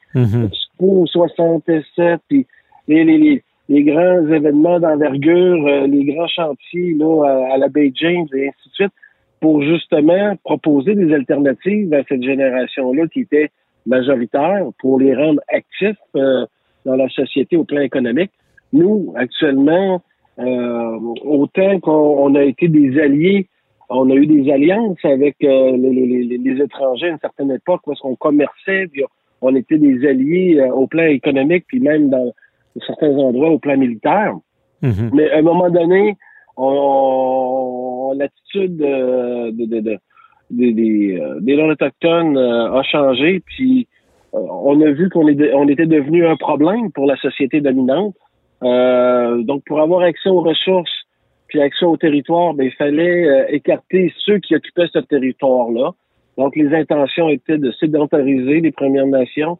Expo 0.46 1.06
67, 1.08 2.22
puis 2.28 2.48
les, 2.88 3.04
les, 3.04 3.18
les, 3.18 3.44
les 3.68 3.84
grands 3.84 4.28
événements 4.28 4.80
d'envergure, 4.80 5.68
euh, 5.68 5.88
les 5.88 6.06
grands 6.06 6.28
chantiers 6.28 6.94
là, 6.98 7.26
à, 7.26 7.54
à 7.56 7.58
la 7.58 7.68
Bay 7.68 7.92
James 7.96 8.28
et 8.34 8.48
ainsi 8.48 8.70
de 8.70 8.74
suite, 8.74 8.94
pour 9.42 9.62
justement 9.62 10.36
proposer 10.44 10.96
des 10.96 11.14
alternatives 11.14 11.94
à 11.94 12.04
cette 12.08 12.24
génération-là 12.24 13.08
qui 13.08 13.22
était 13.22 13.52
majoritaire 13.86 14.66
pour 14.80 15.00
les 15.00 15.16
rendre 15.16 15.42
actifs 15.48 15.98
euh, 16.16 16.46
dans 16.86 16.96
la 16.96 17.10
société 17.10 17.58
au 17.58 17.64
plan 17.64 17.82
économique. 17.82 18.32
Nous, 18.74 19.14
actuellement, 19.16 20.02
euh, 20.40 20.98
autant 21.24 21.80
qu'on 21.80 21.92
on 22.26 22.36
a 22.36 22.44
été 22.44 22.68
des 22.68 23.00
alliés, 23.00 23.48
on 23.90 24.10
a 24.10 24.16
eu 24.16 24.26
des 24.26 24.52
alliances 24.52 24.98
avec 25.04 25.36
euh, 25.44 25.78
les, 25.78 25.92
les- 25.92 26.38
les- 26.38 26.62
étrangers 26.62 27.08
à 27.08 27.12
une 27.12 27.20
certaine 27.20 27.52
époque 27.52 27.82
parce 27.86 28.00
qu'on 28.00 28.16
commerçait, 28.16 28.88
puis 28.92 29.04
on 29.42 29.56
était 29.56 29.78
des 29.78 30.08
alliés 30.08 30.58
euh, 30.60 30.74
au 30.74 30.88
plan 30.88 31.04
économique, 31.06 31.66
puis 31.68 31.80
même 31.80 32.10
dans 32.10 32.34
certains 32.86 33.16
endroits 33.16 33.52
au 33.52 33.60
plan 33.60 33.78
militaire. 33.78 34.34
Mhm. 34.82 35.12
Mais 35.14 35.30
à 35.32 35.38
un 35.38 35.42
moment 35.42 35.70
donné, 35.70 36.16
on, 36.58 38.14
l'attitude 38.18 38.82
euh, 38.82 39.52
de, 39.52 39.66
de, 39.66 39.80
de- 39.82 39.98
des, 40.50 40.74
des, 40.74 41.20
euh, 41.20 41.40
des 41.42 41.56
non-autochtones 41.56 42.38
euh, 42.38 42.74
a 42.74 42.84
changé, 42.84 43.42
puis 43.46 43.88
euh, 44.34 44.40
on 44.40 44.80
a 44.82 44.92
vu 44.92 45.10
qu'on 45.10 45.26
on 45.28 45.68
était 45.68 45.86
devenu 45.86 46.26
un 46.26 46.36
problème 46.36 46.92
pour 46.92 47.06
la 47.06 47.16
société 47.18 47.62
dominante. 47.62 48.16
Euh, 48.64 49.42
donc, 49.44 49.64
pour 49.66 49.82
avoir 49.82 50.02
accès 50.02 50.30
aux 50.30 50.42
ressources 50.42 50.92
puis 51.48 51.62
accès 51.62 51.86
au 51.86 51.98
territoire, 51.98 52.54
ben, 52.54 52.66
il 52.66 52.72
fallait 52.74 53.28
euh, 53.28 53.46
écarter 53.50 54.14
ceux 54.26 54.40
qui 54.40 54.56
occupaient 54.56 54.88
ce 54.92 55.00
territoire-là. 55.00 55.92
Donc, 56.38 56.56
les 56.56 56.74
intentions 56.74 57.30
étaient 57.30 57.58
de 57.58 57.72
sédentariser 57.72 58.62
les 58.62 58.72
Premières 58.72 59.08
Nations, 59.08 59.58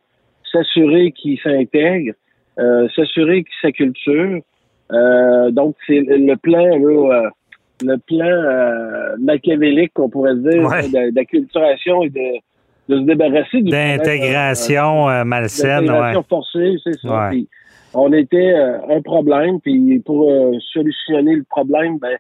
s'assurer 0.52 1.12
qu'ils 1.12 1.40
s'intègrent, 1.40 2.14
euh, 2.60 2.88
s'assurer 2.96 3.44
qu'ils 3.44 3.60
s'acculturent. 3.62 4.42
Euh, 4.92 5.52
donc, 5.52 5.76
c'est 5.88 6.02
le 6.02 6.36
plan, 6.36 6.78
là, 6.78 7.30
le 7.84 7.98
plan 7.98 8.26
euh, 8.26 9.16
machiavélique, 9.20 9.92
qu'on 9.94 10.10
pourrait 10.10 10.36
dire, 10.36 10.64
Ouais. 10.64 10.84
de- 10.90 11.12
d'acculturation 11.12 12.04
et 12.04 12.10
de, 12.10 12.94
de 12.94 13.00
se 13.02 13.06
débarrasser 13.06 13.62
du 13.62 13.70
D'intégration 13.72 15.10
euh, 15.10 15.24
malsaine, 15.24 15.80
ouais. 15.82 15.86
L'intégration 15.88 16.24
forcée, 16.30 16.76
c'est 16.84 16.98
ça. 17.00 17.10
Ouais. 17.26 17.30
Puis, 17.32 17.50
on 17.94 18.12
était 18.14 18.54
euh, 18.54 18.78
un 18.90 19.02
problème, 19.02 19.60
puis 19.62 20.00
pour 20.06 20.30
euh, 20.30 20.52
solutionner 20.74 21.36
le 21.36 21.44
problème, 21.50 21.98
ben, 22.00 22.18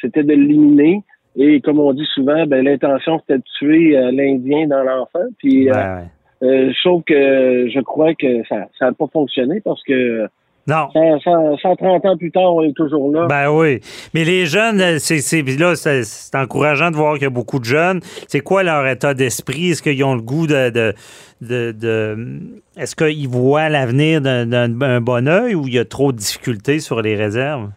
c'était 0.00 0.22
de 0.22 0.32
l'éliminer. 0.32 1.02
Et 1.36 1.60
comme 1.60 1.78
on 1.78 1.92
dit 1.92 2.06
souvent, 2.14 2.46
ben, 2.46 2.64
l'intention 2.64 3.18
c'était 3.20 3.38
de 3.38 3.44
tuer 3.58 3.96
euh, 3.96 4.10
l'Indien 4.10 4.66
dans 4.66 4.82
l'enfant. 4.82 5.24
Puis, 5.38 5.70
euh, 5.70 6.00
euh, 6.42 6.72
sauf 6.82 7.04
que 7.04 7.68
je 7.68 7.80
crois 7.80 8.14
que 8.14 8.42
ça 8.48 8.66
n'a 8.80 8.92
pas 8.92 9.06
fonctionné 9.12 9.60
parce 9.60 9.82
que 9.84 10.26
Non. 10.68 10.88
100, 10.92 11.20
100, 11.20 11.56
130 11.56 12.04
ans 12.04 12.16
plus 12.18 12.30
tard, 12.30 12.54
on 12.54 12.62
est 12.62 12.76
toujours 12.76 13.10
là. 13.10 13.26
Ben 13.26 13.50
oui. 13.50 13.80
Mais 14.14 14.24
les 14.24 14.44
jeunes, 14.46 14.80
euh, 14.80 14.98
c'est 14.98 15.18
c'est- 15.18 15.42
là, 15.58 15.74
c'est 15.76 16.04
c'est 16.04 16.36
encourageant 16.36 16.90
de 16.90 16.96
voir 16.96 17.14
qu'il 17.14 17.22
y 17.22 17.26
a 17.26 17.30
beaucoup 17.30 17.58
de 17.58 17.64
jeunes. 17.64 18.00
C'est 18.28 18.40
quoi 18.40 18.62
leur 18.62 18.86
état 18.86 19.14
d'esprit? 19.14 19.70
Est-ce 19.70 19.82
qu'ils 19.82 20.04
ont 20.04 20.14
le 20.14 20.20
goût 20.22 20.46
de. 20.46 20.68
de, 20.70 20.92
de- 21.40 21.72
de- 21.72 22.40
Est-ce 22.76 22.94
qu'ils 22.94 23.28
voient 23.28 23.68
l'avenir 23.70 24.20
d'un 24.20 24.44
d'un- 24.46 24.80
un 24.82 25.00
bon 25.00 25.26
œil 25.26 25.54
ou 25.54 25.66
il 25.66 25.74
y 25.74 25.78
a 25.78 25.84
trop 25.86 26.12
de 26.12 26.18
difficultés 26.18 26.78
sur 26.80 27.00
les 27.02 27.16
réserves? 27.16 27.70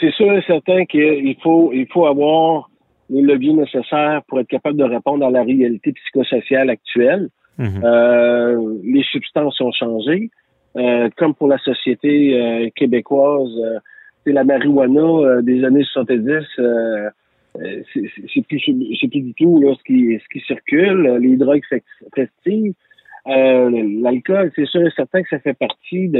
c'est 0.00 0.12
sûr 0.12 0.30
et 0.32 0.42
certain 0.46 0.84
qu'il 0.84 1.36
faut, 1.42 1.70
il 1.72 1.86
faut 1.90 2.04
avoir 2.06 2.68
les 3.08 3.22
leviers 3.22 3.54
nécessaires 3.54 4.20
pour 4.28 4.40
être 4.40 4.48
capable 4.48 4.76
de 4.76 4.84
répondre 4.84 5.24
à 5.24 5.30
la 5.30 5.42
réalité 5.44 5.92
psychosociale 5.92 6.68
actuelle. 6.68 7.28
Mhm. 7.58 7.80
Euh, 7.84 8.74
les 8.84 9.04
substances 9.04 9.58
ont 9.62 9.70
changé. 9.72 10.30
Euh, 10.76 11.08
comme 11.16 11.34
pour 11.34 11.48
la 11.48 11.58
société 11.58 12.40
euh, 12.40 12.68
québécoise, 12.74 13.50
euh, 13.64 13.78
c'est 14.24 14.32
la 14.32 14.44
marijuana 14.44 15.00
euh, 15.00 15.42
des 15.42 15.62
années 15.64 15.84
70, 15.84 16.30
euh, 16.58 17.10
euh, 17.60 17.82
c'est 17.92 18.46
plus, 18.46 18.60
c'est 19.00 19.08
plus 19.08 19.20
du 19.20 19.34
tout 19.34 19.60
là, 19.60 19.74
ce, 19.78 19.84
qui, 19.84 20.18
ce 20.18 20.28
qui 20.32 20.44
circule. 20.44 21.18
Les 21.20 21.36
drogues 21.36 21.62
fest- 21.68 21.84
festives, 22.14 22.74
l'alcool, 23.26 24.50
c'est 24.56 24.66
sûr 24.66 24.82
et 24.86 24.90
certain 24.96 25.22
que 25.22 25.28
ça 25.28 25.38
fait 25.38 25.54
partie 25.54 26.10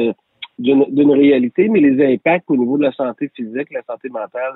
d'une 0.58 1.10
réalité, 1.10 1.68
mais 1.68 1.80
les 1.80 2.14
impacts 2.14 2.48
au 2.48 2.56
niveau 2.56 2.78
de 2.78 2.84
la 2.84 2.92
santé 2.92 3.30
physique, 3.34 3.72
la 3.72 3.82
santé 3.82 4.08
mentale, 4.08 4.54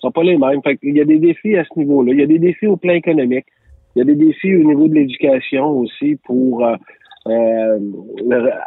sont 0.00 0.10
pas 0.10 0.22
les 0.22 0.36
mêmes. 0.36 0.62
Fait 0.62 0.78
il 0.82 0.96
y 0.96 1.00
a 1.00 1.04
des 1.04 1.18
défis 1.18 1.56
à 1.56 1.64
ce 1.64 1.78
niveau-là. 1.78 2.12
Il 2.12 2.20
y 2.20 2.22
a 2.22 2.26
des 2.26 2.38
défis 2.38 2.66
au 2.66 2.76
plan 2.76 2.92
économique. 2.92 3.46
Il 3.96 4.00
y 4.00 4.02
a 4.02 4.04
des 4.04 4.14
défis 4.14 4.54
au 4.54 4.62
niveau 4.64 4.86
de 4.86 4.94
l'éducation 4.94 5.66
aussi 5.70 6.16
pour 6.24 6.64
euh, 6.64 6.76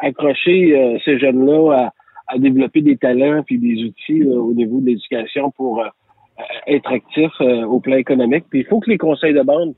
accrocher 0.02 0.78
euh, 0.78 0.98
ces 1.04 1.20
jeunes-là 1.20 1.72
à, 1.74 1.94
à 2.28 2.38
développer 2.38 2.82
des 2.82 2.98
talents 2.98 3.44
puis 3.44 3.58
des 3.58 3.84
outils 3.84 4.20
là, 4.20 4.36
au 4.40 4.54
niveau 4.54 4.80
de 4.82 4.88
l'éducation 4.88 5.52
pour 5.52 5.82
euh, 5.82 5.88
être 6.68 6.92
actifs 6.92 7.40
euh, 7.42 7.64
au 7.66 7.80
plan 7.80 7.96
économique. 7.98 8.46
Puis 8.50 8.60
il 8.60 8.66
faut 8.66 8.80
que 8.80 8.90
les 8.90 8.98
conseils 8.98 9.34
de 9.34 9.42
bande 9.42 9.74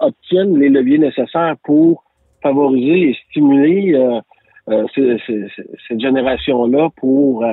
obtiennent 0.00 0.56
les 0.58 0.68
leviers 0.68 0.98
nécessaires 0.98 1.56
pour 1.64 2.04
favoriser 2.42 3.10
et 3.10 3.16
stimuler 3.30 3.94
euh, 3.94 4.20
euh, 4.70 4.84
ce- 4.94 5.18
ce- 5.26 5.48
ce- 5.56 5.62
cette 5.88 6.00
génération-là 6.00 6.88
pour 6.96 7.44
euh, 7.44 7.52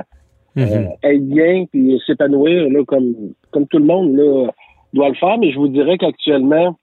euh, 0.57 0.87
être 1.03 1.27
bien 1.27 1.65
puis 1.71 1.99
s'épanouir 2.05 2.69
là, 2.69 2.83
comme, 2.85 3.13
comme 3.51 3.67
tout 3.67 3.79
le 3.79 3.85
monde 3.85 4.15
là, 4.15 4.47
doit 4.93 5.09
le 5.09 5.15
faire. 5.15 5.37
Mais 5.37 5.51
je 5.51 5.57
vous 5.57 5.67
dirais 5.67 5.97
qu'actuellement, 5.97 6.77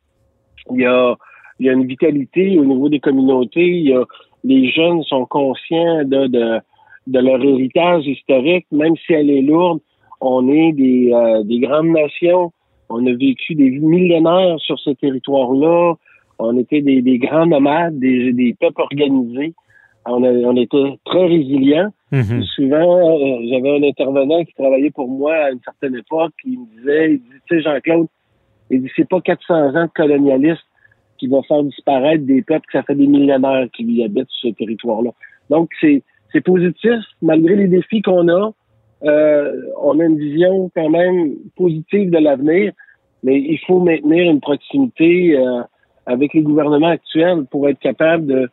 il 0.72 0.80
y 0.82 0.86
a, 0.86 1.14
il 1.62 1.66
y 1.66 1.70
a 1.70 1.74
une 1.74 1.86
vitalité 1.86 2.58
au 2.58 2.64
niveau 2.64 2.88
des 2.88 2.98
communautés. 2.98 3.68
Il 3.68 3.88
y 3.88 3.94
a, 3.94 4.04
les 4.42 4.68
jeunes 4.72 5.04
sont 5.04 5.26
conscients 5.26 6.02
de, 6.04 6.26
de, 6.26 6.60
de 7.06 7.18
leur 7.20 7.40
héritage 7.40 8.04
historique, 8.04 8.66
même 8.72 8.96
si 9.06 9.12
elle 9.12 9.30
est 9.30 9.42
lourde. 9.42 9.78
On 10.20 10.48
est 10.48 10.72
des, 10.72 11.12
euh, 11.12 11.44
des 11.44 11.60
grandes 11.60 11.90
nations. 11.90 12.52
On 12.88 13.06
a 13.06 13.12
vécu 13.12 13.54
des 13.54 13.70
millénaires 13.70 14.58
sur 14.58 14.76
ce 14.80 14.90
territoire-là. 14.90 15.94
On 16.40 16.58
était 16.58 16.80
des, 16.80 17.00
des 17.00 17.18
grands 17.18 17.46
nomades, 17.46 17.96
des, 18.00 18.32
des 18.32 18.56
peuples 18.58 18.82
organisés. 18.82 19.54
On, 20.04 20.24
a, 20.24 20.30
on 20.30 20.56
était 20.56 20.98
très 21.04 21.26
résilients. 21.26 21.90
Mhm. 22.10 22.42
Souvent, 22.56 22.98
euh, 22.98 23.46
j'avais 23.48 23.78
un 23.78 23.82
intervenant 23.84 24.42
qui 24.44 24.52
travaillait 24.54 24.90
pour 24.90 25.08
moi 25.08 25.32
à 25.32 25.50
une 25.52 25.60
certaine 25.64 25.94
époque, 25.94 26.32
qui 26.42 26.58
me 26.58 26.66
disait, 26.76 27.12
il 27.12 27.18
dit, 27.18 27.38
tu 27.48 27.56
sais, 27.56 27.62
Jean-Claude, 27.62 28.08
il 28.70 28.82
dit, 28.82 28.90
c'est 28.96 29.08
pas 29.08 29.20
400 29.20 29.76
ans 29.76 29.84
de 29.84 29.90
colonialisme 29.94 30.58
qui 31.22 31.28
va 31.28 31.40
faire 31.42 31.62
disparaître 31.62 32.24
des 32.24 32.42
peuples 32.42 32.66
que 32.66 32.72
ça 32.72 32.82
fait 32.82 32.96
des 32.96 33.06
millénaires 33.06 33.68
qui 33.72 33.84
y 33.84 34.02
habitent 34.02 34.28
sur 34.28 34.50
ce 34.50 34.54
territoire-là. 34.56 35.10
Donc, 35.50 35.70
c'est, 35.80 36.02
c'est 36.32 36.40
positif, 36.40 36.98
malgré 37.22 37.54
les 37.54 37.68
défis 37.68 38.02
qu'on 38.02 38.26
a. 38.26 38.52
Euh, 39.04 39.62
on 39.80 40.00
a 40.00 40.04
une 40.04 40.18
vision 40.18 40.68
quand 40.74 40.88
même 40.88 41.34
positive 41.56 42.10
de 42.10 42.18
l'avenir, 42.18 42.72
mais 43.22 43.38
il 43.38 43.56
faut 43.68 43.78
maintenir 43.78 44.32
une 44.32 44.40
proximité 44.40 45.38
euh, 45.38 45.60
avec 46.06 46.34
les 46.34 46.42
gouvernements 46.42 46.88
actuels 46.88 47.44
pour 47.52 47.68
être 47.68 47.78
capable 47.78 48.26
de 48.26 48.50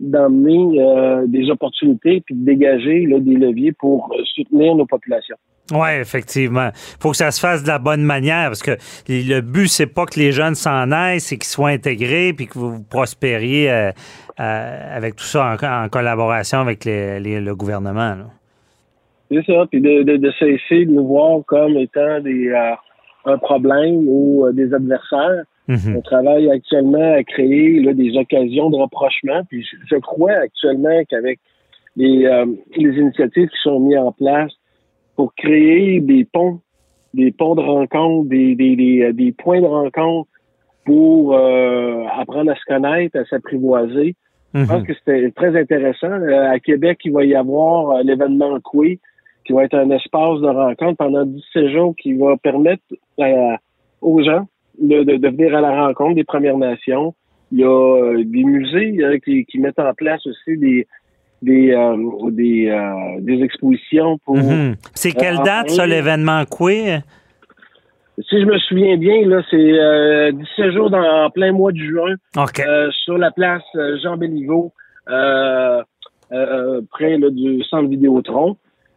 d'emmener 0.00 0.80
euh, 0.80 1.24
des 1.26 1.50
opportunités 1.50 2.20
puis 2.20 2.34
de 2.34 2.44
dégager 2.44 3.06
des 3.06 3.36
leviers 3.36 3.72
pour 3.72 4.12
soutenir 4.24 4.74
nos 4.74 4.86
populations. 4.86 5.36
Oui, 5.72 5.88
effectivement. 6.00 6.70
faut 6.98 7.10
que 7.10 7.16
ça 7.16 7.30
se 7.30 7.38
fasse 7.40 7.62
de 7.62 7.68
la 7.68 7.78
bonne 7.78 8.02
manière 8.02 8.46
parce 8.48 8.62
que 8.62 8.76
le 9.08 9.40
but, 9.40 9.68
c'est 9.68 9.86
pas 9.86 10.06
que 10.06 10.18
les 10.18 10.32
jeunes 10.32 10.54
s'en 10.54 10.90
aillent, 10.92 11.20
c'est 11.20 11.36
qu'ils 11.36 11.44
soient 11.44 11.68
intégrés 11.68 12.32
puis 12.32 12.46
que 12.46 12.58
vous 12.58 12.82
prospériez 12.82 13.70
euh, 13.70 13.90
euh, 14.40 14.96
avec 14.96 15.16
tout 15.16 15.24
ça 15.24 15.56
en, 15.60 15.84
en 15.84 15.88
collaboration 15.90 16.60
avec 16.60 16.84
les- 16.86 17.20
les- 17.20 17.40
le 17.40 17.54
gouvernement. 17.54 18.14
là. 18.14 18.24
C'est 19.30 19.44
ça, 19.44 19.66
puis 19.70 19.82
de, 19.82 20.04
de, 20.04 20.16
de 20.16 20.30
cesser 20.38 20.86
de 20.86 20.90
nous 20.90 21.06
voir 21.06 21.40
comme 21.46 21.76
étant 21.76 22.20
des 22.20 22.48
euh, 22.48 22.72
un 23.26 23.36
problème 23.36 24.04
ou 24.08 24.46
des 24.54 24.72
adversaires. 24.72 25.42
Mhm. 25.66 25.96
On 25.98 26.00
travaille 26.00 26.50
actuellement 26.50 27.12
à 27.14 27.22
créer 27.24 27.80
là, 27.80 27.92
des 27.92 28.16
occasions 28.16 28.70
de 28.70 28.76
rapprochement. 28.78 29.42
Puis 29.50 29.62
je, 29.70 29.76
je 29.90 29.96
crois 30.00 30.32
actuellement 30.32 31.02
qu'avec 31.10 31.40
les, 31.94 32.26
les 32.76 32.90
initiatives 32.98 33.48
qui 33.48 33.58
sont 33.62 33.80
mises 33.80 33.98
en 33.98 34.12
place 34.12 34.52
pour 35.18 35.34
créer 35.34 35.98
des 36.00 36.24
ponts, 36.24 36.60
des 37.12 37.32
ponts 37.32 37.56
de 37.56 37.60
rencontre, 37.60 38.28
des, 38.28 38.54
des, 38.54 38.76
des, 38.76 39.02
euh, 39.02 39.12
des 39.12 39.32
points 39.32 39.60
de 39.60 39.66
rencontre 39.66 40.28
pour 40.84 41.34
euh, 41.34 42.04
apprendre 42.16 42.52
à 42.52 42.54
se 42.54 42.64
connaître, 42.68 43.18
à 43.18 43.24
s'apprivoiser. 43.24 44.14
Je 44.54 44.64
pense 44.64 44.82
Mhm. 44.82 44.86
que 44.86 44.94
c'était 44.94 45.30
très 45.32 45.60
intéressant. 45.60 46.06
Euh, 46.06 46.52
à 46.52 46.60
Québec, 46.60 47.00
il 47.04 47.10
va 47.12 47.24
y 47.24 47.34
avoir 47.34 47.90
euh, 47.90 48.02
l'événement 48.04 48.60
Coué, 48.60 49.00
qui 49.44 49.52
va 49.54 49.64
être 49.64 49.74
un 49.74 49.90
espace 49.90 50.40
de 50.40 50.46
rencontre 50.46 50.96
pendant 50.98 51.26
17 51.26 51.66
jours 51.70 51.96
qui 52.00 52.12
va 52.12 52.36
permettre 52.36 52.84
euh, 53.18 53.56
aux 54.00 54.22
gens 54.22 54.46
de, 54.80 55.02
de, 55.02 55.16
de 55.16 55.28
venir 55.30 55.52
à 55.56 55.60
la 55.60 55.84
rencontre 55.84 56.14
des 56.14 56.24
Premières 56.24 56.58
Nations, 56.58 57.12
Il 57.50 57.58
y 57.58 57.64
a 57.64 58.22
des 58.22 58.44
musées 58.44 59.20
qui, 59.24 59.44
qui, 59.46 59.58
mettent 59.58 59.80
en 59.80 59.94
place 59.94 60.24
aussi 60.28 60.56
des 60.56 60.86
des 61.42 61.72
euh, 61.72 61.96
des, 62.30 62.70
des, 63.20 63.42
expositions 63.42 64.18
pour. 64.24 64.36
Mhm. 64.36 64.76
C'est 64.94 65.12
quelle 65.12 65.38
date 65.38 65.70
ça 65.70 65.86
l'événement 65.86 66.44
quoi? 66.44 66.72
Si 68.28 68.40
je 68.40 68.46
me 68.46 68.58
souviens 68.58 68.96
bien, 68.96 69.24
là, 69.26 69.42
c'est 69.48 70.32
17 70.32 70.72
jours 70.72 70.90
dans, 70.90 71.24
en 71.24 71.30
plein 71.30 71.52
mois 71.52 71.70
de 71.70 71.78
juin 71.78 72.16
sur 73.04 73.16
la 73.16 73.30
place 73.30 73.62
Jean 74.02 74.16
Béliveau, 74.16 74.72
près 75.06 75.84
là, 77.18 77.30
du 77.30 77.62
centre 77.62 77.88
Vidéotron. 77.88 78.56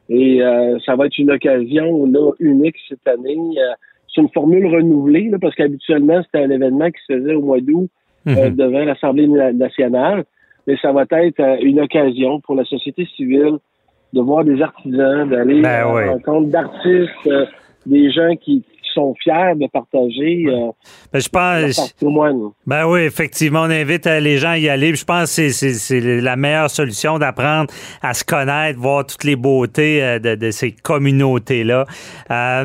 Et 0.10 0.42
ça 0.86 0.96
va 0.96 1.06
être 1.06 1.18
une 1.20 1.32
occasion 1.32 2.08
là, 2.08 2.32
unique 2.40 2.78
cette 2.90 3.08
année. 3.08 3.38
c'est 4.14 4.22
une 4.22 4.30
formule 4.30 4.66
renouvelée 4.66 5.30
là, 5.30 5.38
parce 5.40 5.54
qu'habituellement, 5.54 6.24
c'était 6.24 6.44
un 6.44 6.50
événement 6.50 6.90
qui 6.90 7.00
se 7.08 7.14
faisait 7.14 7.36
au 7.36 7.44
mois 7.44 7.62
d'août 7.62 7.92
euh, 8.28 8.50
mhm. 8.50 8.56
devant 8.56 8.84
l'Assemblée 8.86 9.28
nationale. 9.28 10.26
Mais 10.68 10.78
ça 10.82 10.92
va 10.92 11.04
être 11.04 11.40
euh, 11.40 11.58
une 11.62 11.80
occasion 11.80 12.40
pour 12.42 12.56
la 12.56 12.64
société 12.66 13.08
civile 13.16 13.58
de 14.14 14.22
voir 14.22 14.44
des 14.44 14.62
artisans, 14.62 15.30
d'aller 15.30 15.62
ben 15.62 15.70
à 15.70 16.02
la 16.02 16.12
rencontre 16.12 16.50
d'artistes, 16.50 17.28
euh, 17.28 17.46
des 17.86 18.12
gens 18.12 18.36
qui, 18.36 18.64
sont 18.94 19.14
fiers 19.22 19.56
de 19.56 19.68
partager. 19.68 20.46
Euh, 20.48 20.72
ben, 21.12 21.20
je 21.20 21.30
pense. 21.30 21.96
Ben 22.66 22.88
oui, 22.88 23.02
effectivement, 23.02 23.62
on 23.62 23.70
invite 23.70 24.08
euh, 24.08 24.20
les 24.20 24.38
gens 24.38 24.52
à 24.52 24.58
y 24.58 24.70
aller. 24.70 24.94
Je 24.96 25.06
pense 25.06 25.36
que 25.36 25.50
c'est 25.50 26.00
la 26.00 26.36
meilleure 26.36 26.70
solution 26.70 27.20
d'apprendre 27.20 27.72
à 28.02 28.14
se 28.14 28.24
connaître, 28.24 28.80
voir 28.80 29.06
toutes 29.06 29.24
les 29.24 29.36
beautés 29.36 30.04
euh, 30.04 30.20
de, 30.20 30.52
ces 30.52 30.72
communautés-là. 30.72 31.86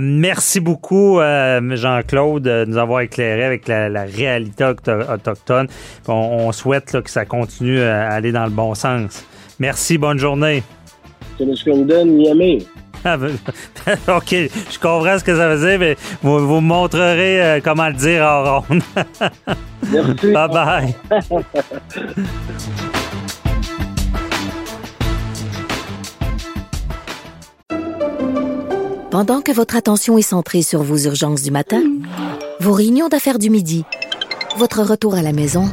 merci 0.00 0.60
beaucoup, 0.60 1.18
Jean-Claude, 1.18 2.42
de 2.42 2.64
nous 2.66 2.76
avoir 2.76 3.00
éclairé 3.00 3.44
avec 3.44 3.68
la, 3.68 4.04
réalité 4.04 4.64
autochtone. 4.64 5.68
On, 6.08 6.52
souhaite 6.52 7.02
que 7.02 7.10
ça 7.10 7.24
continue 7.24 7.80
à 7.80 8.10
aller 8.10 8.32
dans 8.32 8.44
le 8.44 8.50
bon 8.50 8.74
sens. 8.74 9.26
Merci, 9.58 9.98
bonne 9.98 10.18
journée. 10.18 10.62
C'est 11.38 11.44
ah, 11.44 11.84
ben, 11.84 12.60
OK, 14.08 14.30
je 14.30 14.78
comprends 14.80 15.18
ce 15.18 15.24
que 15.24 15.36
ça 15.36 15.48
veut 15.48 15.66
dire, 15.66 15.78
mais 15.78 15.96
vous, 16.22 16.46
vous 16.46 16.60
me 16.60 16.68
montrerez 16.68 17.42
euh, 17.42 17.60
comment 17.62 17.88
le 17.88 17.94
dire 17.94 18.24
en 18.24 18.60
ronde. 18.60 18.82
Merci. 19.90 20.32
Bye 20.32 20.48
bye. 20.48 20.94
Pendant 29.10 29.40
que 29.40 29.52
votre 29.52 29.76
attention 29.76 30.18
est 30.18 30.22
centrée 30.22 30.62
sur 30.62 30.82
vos 30.82 30.98
urgences 30.98 31.42
du 31.42 31.50
matin, 31.50 31.82
vos 32.60 32.72
réunions 32.72 33.08
d'affaires 33.08 33.38
du 33.38 33.50
midi, 33.50 33.84
votre 34.58 34.82
retour 34.82 35.14
à 35.14 35.22
la 35.22 35.32
maison 35.32 35.70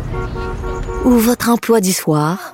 ou 1.04 1.10
votre 1.10 1.50
emploi 1.50 1.82
du 1.82 1.92
soir, 1.92 2.54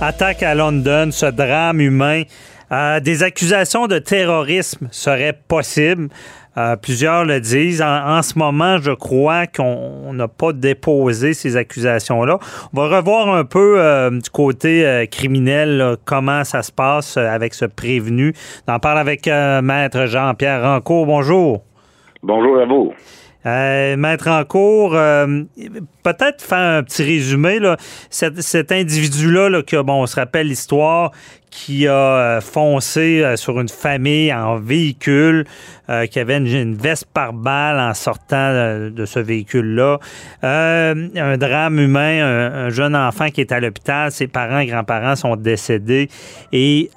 Attaque 0.00 0.42
à 0.42 0.54
London, 0.54 1.08
ce 1.10 1.26
drame 1.26 1.80
humain. 1.80 2.22
Euh, 2.72 2.98
des 3.00 3.22
accusations 3.22 3.86
de 3.86 3.98
terrorisme 3.98 4.88
seraient 4.90 5.38
possibles. 5.46 6.08
Euh, 6.56 6.76
plusieurs 6.76 7.24
le 7.24 7.40
disent. 7.40 7.80
En, 7.82 8.20
ce 8.22 8.38
moment, 8.38 8.78
je 8.78 8.90
crois 8.90 9.46
qu'on 9.46 10.12
n'a 10.12 10.28
pas 10.28 10.52
déposé 10.52 11.32
ces 11.32 11.56
accusations-là. 11.56 12.38
On 12.72 12.80
va 12.80 12.96
revoir 12.96 13.34
un 13.34 13.44
peu 13.44 13.76
euh, 13.78 14.10
du 14.10 14.30
côté 14.30 15.06
criminel 15.10 15.96
comment 16.04 16.44
ça 16.44 16.62
se 16.62 16.72
passe 16.72 17.16
avec 17.16 17.54
ce 17.54 17.64
prévenu. 17.64 18.34
On 18.66 18.74
en 18.74 18.78
parle 18.78 18.98
avec 18.98 19.26
Maître 19.26 20.06
Jean-Pierre 20.06 20.62
Rancourt. 20.62 21.06
Bonjour. 21.06 21.62
Bonjour 22.22 22.58
à 22.58 22.66
vous. 22.66 22.92
Euh, 23.46 23.96
mettre 23.96 24.28
en 24.28 24.44
cours, 24.44 24.94
euh, 24.94 25.42
peut-être 26.02 26.42
faire 26.42 26.78
un 26.78 26.82
petit 26.82 27.02
résumé. 27.02 27.58
Là. 27.58 27.76
Cet, 28.10 28.72
individu-là, 28.72 29.50
là, 29.50 29.62
que, 29.62 29.80
bon, 29.82 30.02
on 30.02 30.06
se 30.06 30.16
rappelle 30.16 30.48
l'histoire, 30.48 31.12
qui 31.50 31.86
a 31.86 31.92
euh, 31.92 32.40
foncé 32.40 33.34
sur 33.36 33.60
une 33.60 33.68
famille 33.68 34.32
en 34.32 34.56
véhicule, 34.56 35.44
qui 36.10 36.18
avait 36.18 36.38
une, 36.38 36.74
veste 36.74 37.06
par 37.12 37.34
balle 37.34 37.78
en 37.78 37.92
sortant 37.92 38.50
de, 38.90 39.04
ce 39.04 39.20
véhicule-là. 39.20 39.98
un 40.42 41.36
drame 41.36 41.78
humain, 41.78 42.24
un, 42.24 42.70
jeune 42.70 42.96
enfant 42.96 43.28
qui 43.28 43.42
est 43.42 43.52
à 43.52 43.60
l'hôpital, 43.60 44.10
ses 44.10 44.26
parents 44.26 44.60
et 44.60 44.66
grands-parents 44.66 45.16
sont 45.16 45.36
décédés. 45.36 46.08
Et 46.52 46.90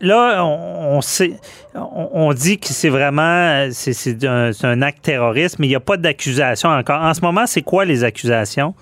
là, 0.00 0.44
on, 0.44 1.00
sait, 1.00 1.32
on, 1.74 2.32
dit 2.32 2.58
que 2.58 2.66
c'est 2.66 2.88
vraiment 2.88 3.68
c'est 3.70 4.24
un, 4.24 4.82
acte 4.82 5.02
terroriste, 5.02 5.58
mais 5.58 5.66
il 5.66 5.70
n'y 5.70 5.76
a 5.76 5.80
pas 5.80 5.96
d'accusation 5.96 6.70
encore. 6.70 7.00
En 7.02 7.14
ce 7.14 7.20
moment, 7.20 7.46
c'est 7.46 7.62
quoi 7.62 7.84
les 7.84 8.04
accusations? 8.04 8.74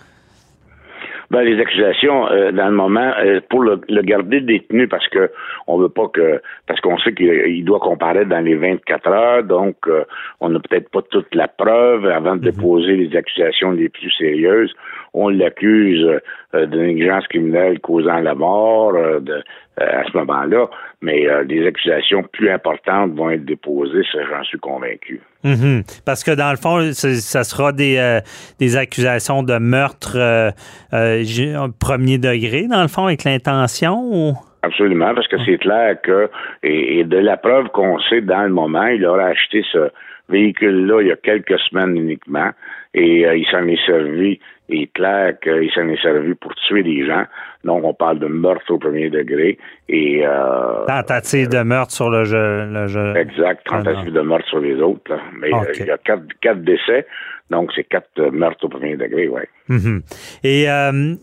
Ben, 1.30 1.42
les 1.42 1.60
accusations, 1.60 2.26
euh, 2.30 2.52
dans 2.52 2.68
le 2.68 2.74
moment, 2.74 3.12
euh, 3.22 3.40
pour 3.50 3.60
le, 3.60 3.78
garder 4.02 4.40
détenu, 4.40 4.88
parce 4.88 5.06
que 5.08 5.30
on 5.66 5.76
veut 5.76 5.90
pas 5.90 6.08
que, 6.08 6.40
parce 6.66 6.80
qu'on 6.80 6.96
sait 6.98 7.12
qu'il 7.12 7.64
doit 7.66 7.80
comparaître 7.80 8.30
dans 8.30 8.40
les 8.40 8.54
24 8.54 9.08
heures, 9.08 9.44
donc 9.44 9.76
euh, 9.88 10.04
on 10.40 10.48
n'a 10.48 10.58
peut-être 10.58 10.88
pas 10.90 11.02
toute 11.02 11.34
la 11.34 11.46
preuve 11.46 12.06
avant 12.06 12.36
de 12.36 12.48
mhm. 12.48 12.50
déposer 12.52 12.96
les 12.96 13.14
accusations 13.14 13.72
les 13.72 13.90
plus 13.90 14.10
sérieuses. 14.12 14.74
On 15.14 15.28
l'accuse 15.28 16.06
de 16.54 16.78
négligence 16.78 17.26
criminelle 17.28 17.80
causant 17.80 18.20
la 18.20 18.34
mort 18.34 18.92
de, 18.92 19.42
à 19.76 20.04
ce 20.04 20.16
moment-là, 20.18 20.66
mais 21.02 21.26
des 21.46 21.66
accusations 21.66 22.22
plus 22.22 22.50
importantes 22.50 23.12
vont 23.14 23.30
être 23.30 23.44
déposées, 23.44 24.04
ça 24.12 24.18
j'en 24.30 24.42
suis 24.44 24.58
convaincu. 24.58 25.20
Mhm. 25.44 25.82
Parce 26.04 26.24
que 26.24 26.32
dans 26.32 26.50
le 26.50 26.56
fond, 26.56 26.92
ça 26.92 27.44
sera 27.44 27.72
des, 27.72 27.96
euh, 27.96 28.20
des 28.58 28.76
accusations 28.76 29.42
de 29.42 29.56
meurtre 29.58 30.16
euh, 30.16 30.50
euh, 30.92 31.68
premier 31.80 32.18
degré, 32.18 32.66
dans 32.66 32.82
le 32.82 32.88
fond, 32.88 33.06
avec 33.06 33.24
l'intention 33.24 34.00
ou? 34.00 34.32
Absolument, 34.62 35.14
parce 35.14 35.28
que 35.28 35.36
c'est 35.44 35.58
clair 35.58 36.00
que, 36.02 36.28
et, 36.64 37.04
de 37.04 37.18
la 37.18 37.36
preuve 37.36 37.68
qu'on 37.68 38.00
sait 38.00 38.20
dans 38.20 38.42
le 38.42 38.48
moment, 38.48 38.86
il 38.86 39.06
aura 39.06 39.26
acheté 39.26 39.64
ce 39.72 39.90
véhicule-là 40.28 41.00
il 41.02 41.08
y 41.08 41.12
a 41.12 41.16
quelques 41.16 41.58
semaines 41.60 41.96
uniquement, 41.96 42.50
et 42.92 43.20
il 43.20 43.46
s'en 43.52 43.66
est 43.68 43.86
servi 43.86 44.40
il 44.68 44.82
est 44.82 44.92
clair 44.92 45.38
qu'il 45.40 45.70
s'en 45.72 45.88
est 45.88 46.00
servi 46.02 46.34
pour 46.34 46.54
tuer 46.54 46.82
des 46.82 47.06
gens. 47.06 47.24
Donc, 47.64 47.84
on 47.84 47.94
parle 47.94 48.18
de 48.20 48.26
meurtre 48.26 48.70
au 48.72 48.78
premier 48.78 49.10
degré 49.10 49.58
et... 49.88 50.24
Euh, 50.24 50.84
tentative 50.86 51.48
de 51.48 51.62
meurtre 51.62 51.92
sur 51.92 52.08
le 52.08 52.24
jeu. 52.24 53.16
Exact, 53.16 53.66
tentative 53.66 54.12
de 54.12 54.20
meurtre 54.20 54.48
sur 54.48 54.60
les 54.60 54.76
autres. 54.80 55.12
Mais 55.40 55.52
euh, 55.52 55.72
il 55.78 55.86
y 55.86 55.90
a 55.90 55.98
quatre, 55.98 56.22
quatre 56.40 56.62
décès, 56.62 57.06
donc 57.50 57.70
c'est 57.74 57.84
quatre 57.84 58.30
meurtres 58.30 58.64
au 58.64 58.68
premier 58.68 58.96
degré, 58.96 59.28
oui. 59.28 59.42
Mm-hmm. 59.68 60.00
Et 60.44 60.70
euh, 60.70 61.14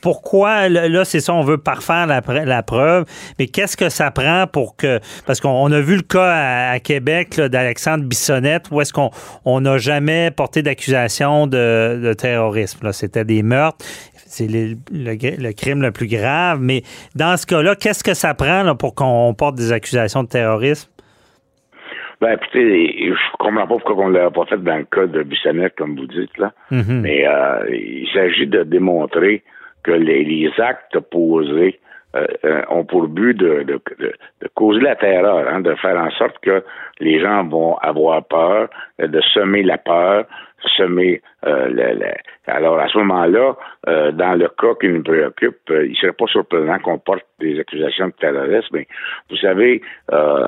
pourquoi, 0.00 0.68
là, 0.68 1.04
c'est 1.04 1.20
ça, 1.20 1.32
on 1.32 1.42
veut 1.42 1.58
parfaire 1.58 2.06
la, 2.06 2.20
la 2.44 2.62
preuve, 2.62 3.04
mais 3.38 3.46
qu'est-ce 3.46 3.76
que 3.76 3.88
ça 3.88 4.10
prend 4.10 4.46
pour 4.46 4.76
que. 4.76 5.00
Parce 5.26 5.40
qu'on 5.40 5.70
a 5.70 5.80
vu 5.80 5.96
le 5.96 6.02
cas 6.02 6.72
à, 6.72 6.80
Québec 6.80 7.40
d'Alexandre 7.40 8.04
Bissonnette, 8.04 8.70
où 8.70 8.80
est-ce 8.80 8.92
qu'on 8.92 9.60
n'a 9.60 9.78
jamais 9.78 10.30
porté 10.30 10.62
d'accusation 10.62 11.46
de, 11.46 12.14
terrorisme. 12.14 12.92
C'était 12.92 13.24
des 13.24 13.42
meurtres. 13.42 13.84
C'est 14.32 14.48
le, 14.48 15.52
crime 15.52 15.82
le 15.82 15.92
plus 15.92 16.08
grave. 16.08 16.58
Mais 16.60 16.82
dans 17.14 17.36
ce 17.36 17.46
cas-là, 17.46 17.76
qu'est-ce 17.76 18.02
que 18.02 18.14
ça 18.14 18.34
prend 18.34 18.74
pour 18.76 18.94
qu'on 18.94 19.34
porte 19.34 19.56
des 19.56 19.72
accusations 19.72 20.22
de 20.22 20.28
terrorisme? 20.28 20.90
Ben, 22.22 22.34
écoutez, 22.34 23.08
je 23.08 23.36
comprends 23.36 23.66
pas 23.66 23.78
pourquoi 23.78 24.04
on 24.04 24.08
l'a 24.08 24.30
pas 24.30 24.46
fait 24.46 24.62
dans 24.62 24.76
le 24.76 24.84
cas 24.84 25.06
de 25.06 25.24
Bissonnette, 25.24 25.74
comme 25.76 25.96
vous 25.96 26.06
dites, 26.06 26.38
là. 26.38 26.52
Mm-hmm. 26.70 27.00
Mais 27.00 27.26
euh, 27.26 27.66
il 27.68 28.08
s'agit 28.14 28.46
de 28.46 28.62
démontrer 28.62 29.42
que 29.82 29.90
les, 29.90 30.48
actes 30.58 31.00
posés 31.10 31.80
euh, 32.14 32.26
euh, 32.44 32.62
ont 32.70 32.84
pour 32.84 33.08
but 33.08 33.34
de, 33.36 33.64
de, 33.64 33.80
de, 33.98 34.48
causer 34.54 34.80
la 34.80 34.94
terreur, 34.94 35.48
hein, 35.48 35.62
de 35.62 35.74
faire 35.74 35.96
en 35.98 36.10
sorte 36.10 36.38
que 36.42 36.62
les 37.00 37.20
gens 37.20 37.42
vont 37.42 37.76
avoir 37.78 38.22
peur, 38.24 38.68
de 39.00 39.20
semer 39.34 39.64
la 39.64 39.78
peur. 39.78 40.26
Semer 40.76 41.20
euh, 41.46 41.68
le, 41.68 41.98
le- 41.98 42.14
alors 42.46 42.78
à 42.78 42.88
ce 42.88 42.98
moment-là, 42.98 43.56
euh, 43.88 44.10
dans 44.12 44.34
le 44.34 44.48
cas 44.48 44.74
qui 44.80 44.88
nous 44.88 45.02
préoccupe, 45.02 45.58
euh, 45.70 45.86
il 45.86 45.90
ne 45.92 45.96
serait 45.96 46.12
pas 46.12 46.26
surprenant 46.26 46.78
qu'on 46.80 46.98
porte 46.98 47.24
des 47.38 47.58
accusations 47.60 48.08
de 48.08 48.12
terrorisme. 48.12 48.68
Mais 48.72 48.86
vous 49.30 49.36
savez, 49.36 49.80
euh, 50.12 50.46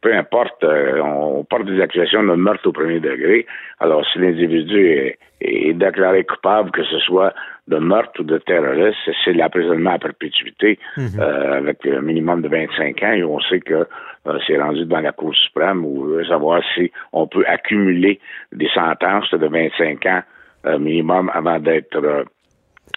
peu 0.00 0.14
importe, 0.14 0.62
euh, 0.64 1.00
on 1.00 1.44
porte 1.44 1.64
des 1.66 1.80
accusations 1.80 2.22
de 2.22 2.34
meurtre 2.34 2.68
au 2.68 2.72
premier 2.72 3.00
degré. 3.00 3.46
Alors 3.80 4.04
si 4.12 4.18
l'individu 4.18 4.86
est, 4.88 5.18
est 5.40 5.72
déclaré 5.74 6.24
coupable, 6.24 6.70
que 6.72 6.82
ce 6.84 6.98
soit 7.00 7.32
de 7.68 7.76
meurtre 7.78 8.20
ou 8.20 8.24
de 8.24 8.38
terrorisme, 8.38 9.12
c'est 9.24 9.32
l'emprisonnement 9.32 9.92
à 9.92 9.98
perpétuité 9.98 10.78
euh, 10.98 11.58
avec 11.58 11.86
un 11.86 12.00
minimum 12.00 12.42
de 12.42 12.48
25 12.48 13.02
ans 13.02 13.12
et 13.12 13.22
on 13.22 13.40
sait 13.40 13.60
que 13.60 13.86
euh, 14.26 14.38
c'est 14.46 14.58
rendu 14.58 14.84
devant 14.84 15.00
la 15.00 15.12
Cour 15.12 15.34
suprême 15.34 15.84
où 15.84 16.02
on 16.02 16.06
veut 16.06 16.24
savoir 16.24 16.62
si 16.74 16.90
on 17.12 17.26
peut 17.26 17.44
accumuler 17.46 18.20
des 18.52 18.68
sentences 18.74 19.30
de 19.30 19.46
25 19.46 20.06
ans 20.06 20.22
euh, 20.66 20.78
minimum 20.78 21.30
avant 21.32 21.60
d'être 21.60 21.96
euh, 21.96 22.24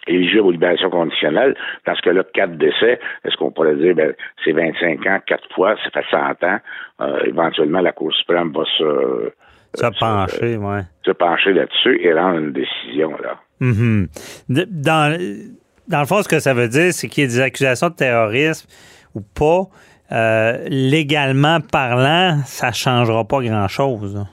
éligible 0.07 0.41
aux 0.41 0.51
libérations 0.51 0.89
conditionnelles. 0.89 1.55
Dans 1.85 1.95
ce 1.95 2.01
cas-là, 2.01 2.23
quatre 2.33 2.57
décès, 2.57 2.99
est-ce 3.23 3.35
qu'on 3.37 3.51
pourrait 3.51 3.75
dire, 3.75 3.93
ben, 3.95 4.13
c'est 4.43 4.51
25 4.51 5.05
ans, 5.05 5.19
quatre 5.25 5.47
fois, 5.53 5.75
ça 5.83 5.89
fait 5.91 6.05
100 6.09 6.43
ans. 6.43 6.59
Euh, 7.01 7.19
éventuellement, 7.25 7.81
la 7.81 7.91
Cour 7.91 8.13
suprême 8.13 8.51
va 8.51 8.63
se, 8.77 9.31
Ça 9.75 9.91
pencher, 9.91 10.57
ouais. 10.57 10.81
se 11.05 11.11
pencher 11.11 11.53
là-dessus 11.53 11.99
et 12.01 12.13
rendre 12.13 12.39
une 12.39 12.51
décision, 12.51 13.11
là. 13.21 13.37
De- 13.61 14.67
Dans, 14.69 15.17
dans 15.87 15.99
le 16.01 16.05
fond, 16.05 16.21
ce 16.23 16.27
que 16.27 16.39
ça 16.39 16.53
veut 16.53 16.67
dire, 16.67 16.93
c'est 16.93 17.07
qu'il 17.07 17.23
y 17.23 17.25
a 17.25 17.29
des 17.29 17.39
accusations 17.39 17.89
de 17.89 17.93
terrorisme 17.95 18.67
ou 19.15 19.21
pas. 19.21 19.67
euh, 20.11 20.65
légalement 20.67 21.61
parlant, 21.61 22.41
ça 22.45 22.71
changera 22.73 23.23
pas 23.25 23.41
grand-chose. 23.41 24.25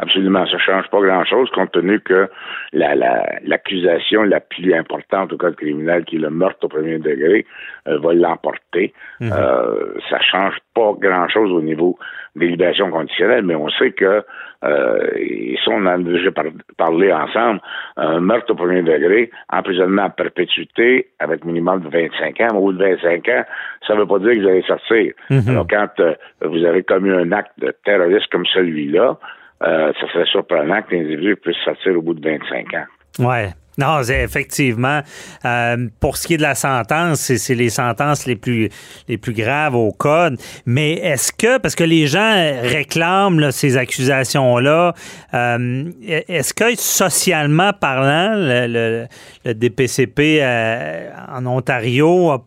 Absolument, 0.00 0.46
ça 0.46 0.58
change 0.58 0.88
pas 0.90 1.00
grand-chose 1.00 1.50
compte 1.50 1.72
tenu 1.72 1.98
que 2.00 2.28
la, 2.72 2.94
la, 2.94 3.24
l'accusation 3.44 4.22
la 4.22 4.38
plus 4.38 4.72
importante 4.72 5.32
au 5.32 5.36
code 5.36 5.56
criminel, 5.56 6.04
qui 6.04 6.16
est 6.16 6.20
le 6.20 6.30
meurtre 6.30 6.64
au 6.66 6.68
premier 6.68 6.98
degré, 6.98 7.44
euh, 7.88 7.98
va 7.98 8.14
l'emporter. 8.14 8.92
Euh, 9.32 9.94
ça 10.08 10.20
change 10.20 10.54
pas 10.74 10.92
grand-chose 11.00 11.50
au 11.50 11.60
niveau 11.62 11.98
des 12.36 12.46
libérations 12.46 12.90
conditionnelles, 12.92 13.42
mais 13.44 13.56
on 13.56 13.68
sait 13.70 13.90
que, 13.90 14.22
euh, 14.64 15.08
et 15.16 15.58
ça 15.64 15.72
on 15.72 15.82
en 15.82 15.86
a 15.86 15.98
déjà 15.98 16.30
par- 16.30 16.44
parlé 16.76 17.12
ensemble, 17.12 17.60
un 17.96 18.20
meurtre 18.20 18.52
au 18.52 18.54
premier 18.54 18.82
degré, 18.82 19.30
emprisonnement 19.52 20.04
à 20.04 20.10
perpétuité 20.10 21.08
avec 21.18 21.44
minimum 21.44 21.80
de 21.80 21.88
25 21.88 22.40
ans, 22.42 22.48
mais 22.52 22.58
au 22.58 22.62
bout 22.66 22.72
de 22.74 22.84
25 22.84 23.28
ans, 23.30 23.42
ça 23.84 23.96
veut 23.96 24.06
pas 24.06 24.20
dire 24.20 24.30
que 24.34 24.40
vous 24.42 24.48
allez 24.48 24.62
sortir. 24.62 25.12
Alors 25.48 25.66
quand 25.68 25.88
euh, 25.98 26.14
vous 26.42 26.64
avez 26.64 26.84
commis 26.84 27.10
un 27.10 27.32
acte 27.32 27.58
de 27.58 27.74
terrorisme 27.84 28.26
comme 28.30 28.46
celui-là, 28.46 29.18
euh, 29.62 29.92
ça 30.00 30.06
serait 30.12 30.26
surprenant 30.26 30.82
que 30.82 30.94
l'individu 30.94 31.36
puisse 31.36 31.56
sortir 31.64 31.96
au 31.96 32.02
bout 32.02 32.14
de 32.14 32.28
25 32.28 32.66
ans. 32.74 33.26
Ouais. 33.30 33.50
Non, 33.80 34.00
effectivement. 34.02 35.02
euh, 35.44 35.86
pour 36.00 36.16
ce 36.16 36.26
qui 36.26 36.34
est 36.34 36.36
de 36.36 36.42
la 36.42 36.56
sentence, 36.56 37.20
c'est, 37.20 37.54
les 37.54 37.68
sentences 37.68 38.26
les 38.26 38.34
plus 38.34 38.70
les 39.06 39.18
plus 39.18 39.32
graves 39.32 39.76
au 39.76 39.92
code. 39.92 40.36
Mais 40.66 40.94
est-ce 40.94 41.32
que, 41.32 41.58
parce 41.58 41.76
que 41.76 41.84
les 41.84 42.08
gens 42.08 42.32
réclament 42.62 43.38
là, 43.38 43.52
ces 43.52 43.76
accusations-là, 43.76 44.94
euh, 45.32 45.84
est-ce 46.08 46.52
que 46.52 46.74
socialement 46.76 47.72
parlant, 47.72 48.34
le, 48.34 48.66
le- 48.66 49.06
le 49.44 49.54
DPCP 49.54 50.40
euh, 50.42 51.10
en 51.28 51.46
Ontario 51.46 52.30
a 52.32 52.44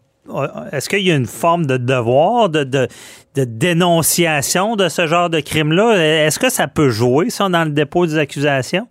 est-ce 0.72 0.90
qu'il 0.90 1.08
y 1.08 1.12
a 1.12 1.16
une 1.16 1.26
forme 1.26 1.66
de 1.66 1.78
devoir 1.78 2.50
de, 2.50 2.64
de, 2.64 2.88
dénonciation 3.36 4.76
de 4.76 4.88
ce 4.88 5.08
genre 5.08 5.30
de 5.30 5.40
crime-là? 5.40 6.26
Est-ce 6.26 6.40
que 6.40 6.50
ça 6.50 6.68
peut 6.68 6.90
jouer, 6.90 7.30
ça, 7.30 7.50
dans 7.50 7.64
le 7.64 7.72
dépôt 7.72 8.06
des 8.06 8.18
accusations? 8.18 8.88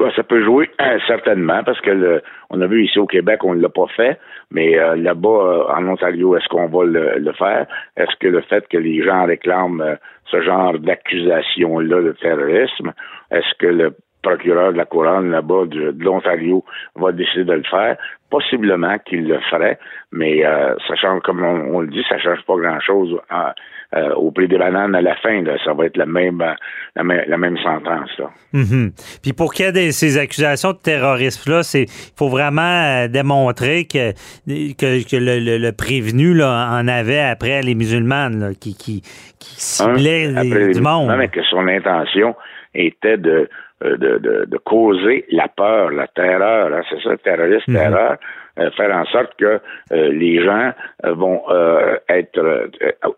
Ouais, 0.00 0.10
ça 0.16 0.22
peut 0.22 0.42
jouer 0.44 0.70
euh, 0.80 0.98
certainement 1.06 1.62
parce 1.64 1.80
que 1.80 2.22
on 2.50 2.60
a 2.60 2.66
vu 2.66 2.84
ici 2.84 2.98
au 2.98 3.06
Québec, 3.06 3.44
on 3.44 3.54
ne 3.54 3.62
l'a 3.62 3.68
pas 3.68 3.86
fait, 3.96 4.18
mais 4.52 4.78
euh, 4.78 4.94
là-bas 4.96 5.28
euh, 5.28 5.64
en 5.74 5.88
Ontario, 5.88 6.36
est-ce 6.36 6.46
qu'on 6.48 6.66
va 6.66 6.84
le, 6.84 7.32
faire? 7.32 7.66
Est-ce 7.96 8.14
que 8.20 8.28
le 8.28 8.42
fait 8.42 8.66
que 8.68 8.76
les 8.76 9.02
gens 9.02 9.24
réclament 9.24 9.80
euh, 9.80 9.94
ce 10.30 10.42
genre 10.42 10.78
d'accusation-là 10.78 12.02
de 12.02 12.12
terrorisme, 12.12 12.92
est-ce 13.30 13.58
que 13.58 13.66
le 13.66 13.96
procureur 14.22 14.72
de 14.72 14.78
la 14.78 14.84
couronne 14.84 15.30
là-bas 15.30 15.64
de, 15.66 15.90
de 15.92 16.04
l'Ontario 16.04 16.64
va 16.96 17.12
décider 17.12 17.44
de 17.44 17.52
le 17.54 17.64
faire 17.64 17.96
Possiblement 18.30 18.96
qu'il 19.04 19.28
le 19.28 19.38
ferait, 19.50 19.78
mais 20.10 20.42
euh, 20.46 20.74
ça 20.88 20.94
change, 20.96 21.20
comme 21.20 21.44
on, 21.44 21.76
on 21.76 21.80
le 21.82 21.88
dit, 21.88 22.02
ça 22.08 22.18
change 22.18 22.38
pas 22.46 22.54
grand-chose 22.56 23.14
hein, 23.28 23.52
euh, 23.94 24.14
au 24.14 24.30
prix 24.30 24.48
des 24.48 24.56
bananes 24.56 24.94
à 24.94 25.02
la 25.02 25.14
fin. 25.16 25.42
Là, 25.42 25.58
ça 25.62 25.74
va 25.74 25.84
être 25.84 25.98
la 25.98 26.06
même, 26.06 26.40
euh, 26.40 26.54
la, 26.96 27.04
même 27.04 27.24
la 27.28 27.36
même 27.36 27.58
sentence. 27.58 28.08
Là. 28.18 28.30
Mhm. 28.54 28.92
Puis 29.22 29.34
pour 29.34 29.52
qu'il 29.52 29.66
y 29.66 29.68
ait 29.68 29.72
des- 29.72 29.92
ces 29.92 30.16
accusations 30.16 30.72
de 30.72 30.78
terrorisme-là, 30.78 31.62
c'est 31.62 31.82
il 31.82 32.12
faut 32.16 32.30
vraiment 32.30 32.62
euh, 33.02 33.08
démontrer 33.08 33.84
que, 33.84 34.12
que, 34.46 35.06
que 35.06 35.16
le, 35.16 35.38
le- 35.38 35.58
le 35.58 35.72
prévenu 35.72 36.32
là, 36.32 36.70
en 36.72 36.88
avait 36.88 37.20
après 37.20 37.60
les 37.60 37.74
musulmanes 37.74 38.40
là, 38.40 38.48
qui, 38.58 38.74
qui, 38.74 39.02
qui 39.38 39.60
ciblaient 39.60 40.28
Hein, 40.34 40.42
les- 40.44 40.68
les- 40.68 40.72
du 40.72 40.80
monde. 40.80 41.08
Non, 41.10 41.18
mais 41.18 41.28
que 41.28 41.42
son 41.42 41.68
intention 41.68 42.34
était 42.74 43.18
de, 43.18 43.50
de, 43.96 44.18
de, 44.18 44.44
de 44.46 44.56
causer 44.58 45.24
la 45.30 45.48
peur, 45.48 45.90
la 45.90 46.06
terreur, 46.08 46.72
hein, 46.72 46.82
c'est 46.90 47.02
ça, 47.02 47.16
terroriste, 47.18 47.68
Mhm. 47.68 47.74
terreur, 47.76 48.16
euh, 48.58 48.70
faire 48.76 48.94
en 48.94 49.04
sorte 49.06 49.32
que 49.38 49.60
euh, 49.92 50.12
les 50.12 50.44
gens 50.44 50.72
euh, 51.06 51.12
vont 51.14 51.42
euh, 51.48 51.96
être 52.10 52.38
euh, 52.38 52.66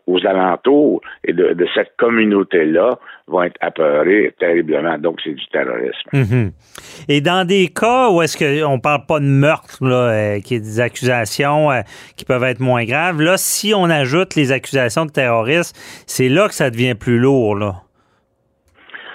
aux 0.06 0.24
alentours 0.24 1.00
et 1.26 1.32
de, 1.32 1.54
de 1.54 1.66
cette 1.74 1.92
communauté-là 1.98 2.90
vont 3.26 3.42
être 3.42 3.56
apeurés 3.60 4.32
terriblement. 4.38 4.96
Donc, 4.98 5.18
c'est 5.24 5.32
du 5.34 5.46
terrorisme. 5.48 6.08
Mhm. 6.12 6.52
Et 7.08 7.20
dans 7.20 7.44
des 7.46 7.66
cas 7.68 8.10
où 8.10 8.22
est-ce 8.22 8.36
qu'on 8.38 8.78
parle 8.78 9.06
pas 9.08 9.18
de 9.18 9.24
meurtre, 9.24 9.78
là, 9.84 10.10
euh, 10.36 10.40
qui 10.40 10.54
est 10.54 10.60
des 10.60 10.78
accusations 10.80 11.70
euh, 11.72 11.80
qui 12.16 12.24
peuvent 12.24 12.44
être 12.44 12.60
moins 12.60 12.84
graves, 12.84 13.20
là, 13.20 13.36
si 13.36 13.74
on 13.74 13.84
ajoute 13.90 14.36
les 14.36 14.52
accusations 14.52 15.04
de 15.04 15.10
terrorisme, 15.10 15.74
c'est 16.06 16.28
là 16.28 16.46
que 16.48 16.54
ça 16.54 16.70
devient 16.70 16.94
plus 16.94 17.18
lourd, 17.18 17.56
là. 17.56 17.74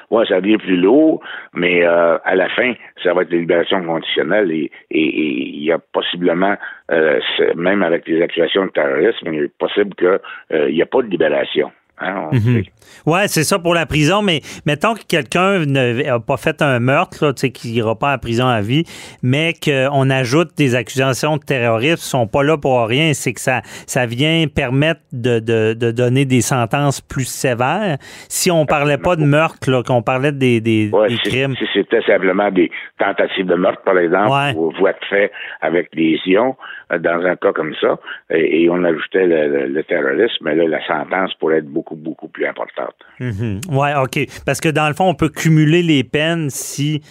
Ouais, 0.10 0.26
ça 0.26 0.42
devient 0.42 0.58
plus 0.58 0.78
lourd, 0.78 1.22
mais 1.54 1.86
euh, 1.86 2.18
à 2.24 2.36
la 2.36 2.50
fin, 2.50 2.74
ça 3.04 3.14
va 3.14 3.22
être 3.22 3.30
des 3.30 3.40
libérations 3.40 3.84
conditionnelles 3.84 4.52
et 4.52 4.72
il 4.90 5.64
y 5.64 5.72
a 5.72 5.78
possiblement, 5.78 6.56
euh, 6.92 7.20
même 7.56 7.84
avec 7.84 8.08
les 8.08 8.22
accusations 8.22 8.66
de 8.66 8.72
terrorisme, 8.72 9.32
il 9.34 9.44
est 9.44 9.58
possible 9.58 9.94
qu'il 9.96 10.74
n'y 10.74 10.82
a 10.82 10.86
pas 10.88 11.02
de 11.04 11.08
libération. 11.08 11.72
Hein, 12.02 12.30
on 12.32 12.36
Mhm. 12.36 12.64
Ouais, 13.06 13.28
c'est 13.28 13.44
ça 13.44 13.60
pour 13.60 13.74
la 13.76 13.86
prison, 13.86 14.22
mais 14.22 14.42
mettons 14.66 14.94
que 14.96 15.04
quelqu'un 15.08 15.66
n'a 15.66 16.20
pas 16.20 16.38
fait 16.38 16.62
un 16.62 16.80
meurtre, 16.80 17.24
là, 17.26 17.34
tu 17.34 17.42
sais, 17.42 17.52
qu'il 17.52 17.72
n'ira 17.72 17.96
pas 17.98 18.14
en 18.14 18.18
prison 18.18 18.48
à 18.48 18.62
vie, 18.62 18.84
mais 19.22 19.54
qu'on 19.54 20.10
ajoute 20.10 20.58
des 20.58 20.76
accusations 20.76 21.38
de 21.38 21.44
terrorisme, 21.44 21.94
ils 22.02 22.10
sont 22.10 22.28
pas 22.28 22.44
là 22.44 22.58
pour 22.58 22.86
rien, 22.88 23.14
c'est 23.14 23.34
que 23.34 23.40
ça, 23.42 23.62
ça 23.86 24.06
vient 24.06 24.46
permettre 24.54 25.02
de, 25.14 25.40
de, 25.40 25.74
de 25.74 25.92
donner 25.92 26.26
des 26.26 26.42
sentences 26.42 27.00
plus 27.00 27.26
sévères. 27.28 27.98
Si 28.28 28.50
on 28.52 28.66
parlait 28.66 28.98
pas 28.98 29.16
de 29.16 29.24
meurtre, 29.24 29.70
là, 29.70 29.84
qu'on 29.84 30.02
parlait 30.02 30.32
des, 30.32 30.60
des, 30.60 30.90
Ouais, 30.92 31.10
des 31.10 31.16
si, 31.24 31.30
crimes. 31.30 31.56
si 31.58 31.66
c'était 31.74 32.02
simplement 32.02 32.50
des 32.52 32.72
tentatives 32.98 33.46
de 33.46 33.56
meurtre, 33.56 33.82
par 33.84 33.98
exemple, 33.98 34.32
Ouais. 34.32 34.54
ou 34.56 34.72
voies 34.80 34.94
de 34.94 35.06
fait 35.10 35.32
avec 35.62 35.90
lésion, 35.94 36.56
euh, 36.92 36.98
dans 36.98 37.24
un 37.24 37.36
cas 37.36 37.54
comme 37.54 37.76
ça, 37.80 37.98
et, 38.32 38.64
et 38.64 38.70
on 38.70 38.84
ajoutait 38.84 39.28
le, 39.28 39.48
le- 39.48 39.68
le 39.68 39.84
terrorisme, 39.84 40.44
mais 40.44 40.56
là, 40.56 40.68
la 40.68 40.86
sentence 40.88 41.34
pourrait 41.36 41.60
être 41.60 41.70
beaucoup, 41.70 41.89
beaucoup 41.96 42.28
plus 42.28 42.46
importante. 42.46 42.96
Mhm. 43.20 43.62
Ouais, 43.70 43.94
OK. 43.96 44.20
Parce 44.46 44.60
que 44.62 44.70
dans 44.70 44.88
le 44.88 44.94
fond, 44.94 45.10
on 45.10 45.16
peut 45.16 45.30
cumuler 45.30 45.82
les 45.84 46.04
peines 46.04 46.50
si, 46.50 47.02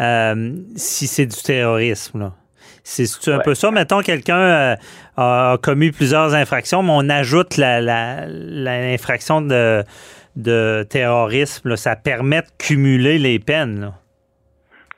euh, 0.00 0.52
si 0.76 1.06
c'est 1.06 1.26
du 1.26 1.36
terrorisme. 1.42 2.18
là. 2.20 2.32
C'est 2.86 3.04
un 3.30 3.38
Ouais. 3.38 3.42
peu 3.44 3.54
ça. 3.54 3.70
Mettons, 3.70 4.00
quelqu'un 4.02 4.36
euh, 4.38 4.76
a 5.16 5.56
commis 5.62 5.90
plusieurs 5.90 6.34
infractions, 6.34 6.82
mais 6.82 6.92
on 6.94 7.08
ajoute 7.08 7.56
la- 7.56 7.80
la- 7.80 8.26
la- 8.26 8.90
l'infraction 8.90 9.40
de, 9.40 9.82
de 10.36 10.82
terrorisme. 10.90 11.70
là. 11.70 11.76
Ça 11.76 11.96
permet 11.96 12.42
de 12.42 12.46
cumuler 12.58 13.18
les 13.18 13.38
peines. 13.38 13.92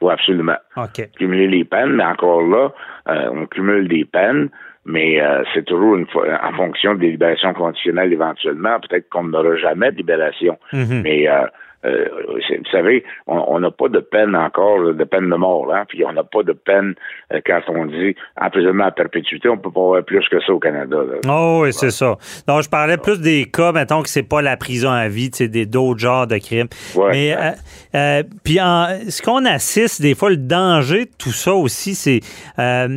Oui, 0.01 0.12
absolument. 0.12 0.57
OK. 0.76 1.09
cumuler 1.16 1.47
les 1.49 1.64
peines, 1.64 1.93
mais 1.93 2.05
encore 2.05 2.43
là, 2.43 2.70
euh, 3.09 3.30
on 3.32 3.47
cumule 3.47 3.89
des 3.89 4.05
peines, 4.05 4.51
mais 4.87 5.20
euh, 5.20 5.43
c'est 5.53 5.64
toujours 5.64 5.97
une 5.97 6.07
en 6.14 6.53
fonction 6.53 6.95
des 6.95 7.11
libérations 7.11 7.53
conditionnelles 7.53 8.12
éventuellement. 8.12 8.78
Peut-être 8.80 9.09
qu'on 9.11 9.24
n'aura 9.24 9.57
jamais 9.57 9.91
de 9.93 9.97
libération, 9.97 10.57
Mhm. 10.72 11.03
mais 11.03 11.28
euh, 11.28 11.47
euh, 11.87 12.05
vous 12.26 12.70
savez, 12.72 13.05
on 13.26 13.61
n'a 13.61 13.70
pas 13.70 13.89
de 13.89 14.01
peine 14.01 14.34
encore, 14.34 14.78
là, 14.78 14.93
de 14.93 15.05
peine 15.05 15.30
de 15.30 15.37
mort, 15.37 15.72
hein, 15.72 15.84
puis 15.89 16.05
on 16.05 16.12
n'a 16.12 16.24
pas 16.24 16.43
de 16.43 16.53
peine 16.53 16.95
euh, 17.32 17.41
quand 17.47 17.61
on 17.68 17.87
dit 17.87 18.14
emprisonnement 18.41 18.84
à 18.87 18.91
perpétuité, 18.91 19.49
on 19.49 19.57
peut 19.59 19.70
pas 19.70 19.80
avoir 19.80 20.05
plus 20.05 20.26
que 20.28 20.41
ça 20.41 20.53
au 20.53 20.59
Canada. 20.59 20.97
là. 20.97 21.18
Oh, 21.28 21.61
oui, 21.62 21.72
c'est 21.72 21.91
ça. 21.91 22.16
Donc, 22.47 22.62
je 22.62 22.68
parlais 22.68 22.97
plus 22.97 23.20
des 23.20 23.45
cas, 23.47 23.72
mettons 23.72 24.03
que 24.03 24.09
c'est 24.09 24.22
pas 24.22 24.43
la 24.43 24.57
prison 24.57 24.91
à 24.91 25.09
vie, 25.09 25.30
c'est 25.32 25.49
des 25.49 25.66
d'autres 25.66 26.01
genres 26.01 26.26
de 26.26 26.39
crimes. 26.39 26.68
Ouais. 26.95 27.11
Mais 27.12 27.37
euh, 27.37 27.51
euh, 27.95 28.22
puis 28.45 28.61
en- 28.61 28.89
ce 29.09 29.22
qu'on 29.22 29.45
assiste 29.45 30.03
des 30.03 30.14
fois, 30.14 30.30
le 30.30 30.37
danger 30.37 31.05
de 31.05 31.11
tout 31.18 31.32
ça 31.32 31.55
aussi, 31.55 31.95
c'est 31.95 32.20
euh, 32.59 32.89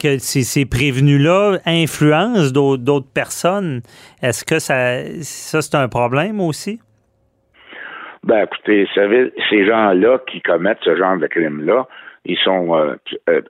que 0.00 0.18
ces, 0.18 0.42
ces 0.42 0.64
prévenus-là 0.66 1.58
influencent 1.66 2.50
d'autres 2.52 2.82
d'autres 2.82 3.08
personnes. 3.12 3.80
Est-ce 4.22 4.44
que 4.44 4.58
ça, 4.58 5.00
ça 5.22 5.62
c'est 5.62 5.74
un 5.74 5.88
problème 5.88 6.40
aussi? 6.40 6.80
Ben, 8.26 8.42
écoutez, 8.42 8.88
savez, 8.92 9.32
ces 9.48 9.64
gens-là 9.64 10.18
qui 10.26 10.42
commettent 10.42 10.82
ce 10.82 10.96
genre 10.96 11.16
de 11.16 11.28
crime-là, 11.28 11.86
ils 12.24 12.36
sont 12.38 12.76
euh, 12.76 12.96
euh, 13.28 13.40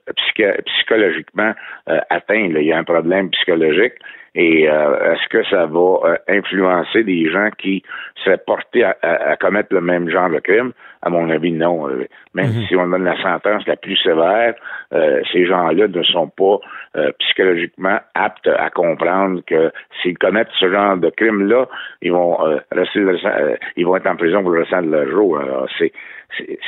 psychologiquement 0.65 1.53
euh, 1.89 1.99
atteints. 2.11 2.51
Il 2.55 2.61
y 2.61 2.71
a 2.71 2.77
un 2.77 2.83
problème 2.83 3.31
psychologique. 3.31 3.93
Et 4.39 4.65
est-ce 4.65 5.27
que 5.29 5.43
ça 5.45 5.65
va 5.65 6.19
influencer 6.27 7.03
des 7.03 7.27
gens 7.31 7.49
qui 7.57 7.81
seraient 8.23 8.37
portés 8.37 8.83
à, 8.83 9.35
commettre 9.37 9.73
le 9.73 9.81
même 9.81 10.09
genre 10.09 10.29
de 10.29 10.37
crime? 10.37 10.73
À 11.01 11.09
mon 11.09 11.27
avis, 11.31 11.51
non. 11.51 11.87
Même 12.35 12.51
mhm. 12.51 12.65
si 12.67 12.75
on 12.75 12.87
donne 12.87 13.03
la 13.03 13.19
sentence 13.19 13.65
la 13.65 13.77
plus 13.77 13.97
sévère, 13.97 14.53
ces 15.31 15.45
gens-là 15.47 15.87
ne 15.87 16.03
sont 16.03 16.27
pas 16.27 16.59
psychologiquement 17.17 17.99
aptes 18.13 18.47
à 18.47 18.69
comprendre 18.69 19.41
que 19.47 19.71
s'ils 20.01 20.19
commettent 20.19 20.53
ce 20.59 20.71
genre 20.71 20.97
de 20.97 21.09
crime-là, 21.09 21.67
ils 22.03 22.11
vont 22.11 22.37
rester, 22.71 22.99
ils 23.75 23.85
vont 23.87 23.95
être 23.95 24.07
en 24.07 24.17
prison 24.17 24.43
pour 24.43 24.51
le 24.51 24.61
restant 24.61 24.83
de 24.83 24.91
leur 24.91 25.09
jour. 25.09 25.41
c'est 25.79 25.91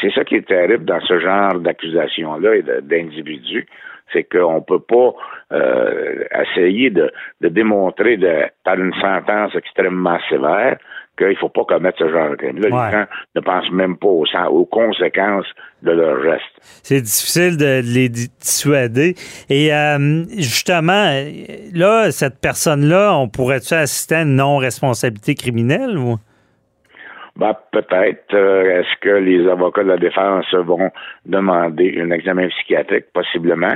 c'est 0.01 0.11
ça 0.13 0.23
qui 0.23 0.35
est 0.35 0.47
terrible 0.47 0.85
dans 0.85 1.01
ce 1.01 1.19
genre 1.19 1.59
d'accusation-là 1.59 2.55
et 2.55 2.63
d'individus, 2.81 3.67
c'est 4.13 4.23
qu'on 4.23 4.55
ne 4.55 4.59
peut 4.59 4.79
pas 4.79 5.13
euh, 5.53 6.23
essayer 6.41 6.89
de, 6.89 7.11
démontrer 7.41 8.17
de, 8.17 8.45
par 8.63 8.75
une 8.75 8.93
sentence 8.95 9.55
extrêmement 9.55 10.19
sévère 10.29 10.77
qu'il 11.17 11.27
ne 11.27 11.35
faut 11.35 11.49
pas 11.49 11.65
commettre 11.65 11.97
ce 11.99 12.09
genre 12.09 12.29
de 12.29 12.35
crime-là. 12.35 12.69
Les 12.69 12.91
gens 12.97 13.05
ne 13.35 13.41
pensent 13.41 13.71
même 13.71 13.97
pas 13.97 14.07
aux, 14.07 14.65
conséquences 14.65 15.47
de 15.83 15.91
leur 15.91 16.23
geste. 16.23 16.81
C'est 16.83 17.01
difficile 17.01 17.57
de 17.57 17.81
les 17.83 18.07
dissuader. 18.07 19.15
Et 19.49 19.73
euh, 19.73 20.23
justement, 20.37 21.11
là, 21.73 22.11
cette 22.11 22.39
personne-là, 22.39 23.13
on 23.17 23.27
pourrait-tu 23.27 23.73
assister 23.73 24.15
à 24.15 24.21
une 24.21 24.35
non-responsabilité 24.35 25.35
criminelle 25.35 25.97
ou? 25.97 26.15
Ben, 27.39 27.55
peut-être. 27.71 28.33
Euh, 28.33 28.81
est-ce 28.81 28.99
que 28.99 29.15
les 29.15 29.47
avocats 29.47 29.83
de 29.83 29.87
la 29.87 29.97
défense 29.97 30.53
vont 30.53 30.91
demander 31.25 31.97
un 32.01 32.11
examen 32.11 32.49
psychiatrique? 32.49 33.05
Possiblement. 33.13 33.75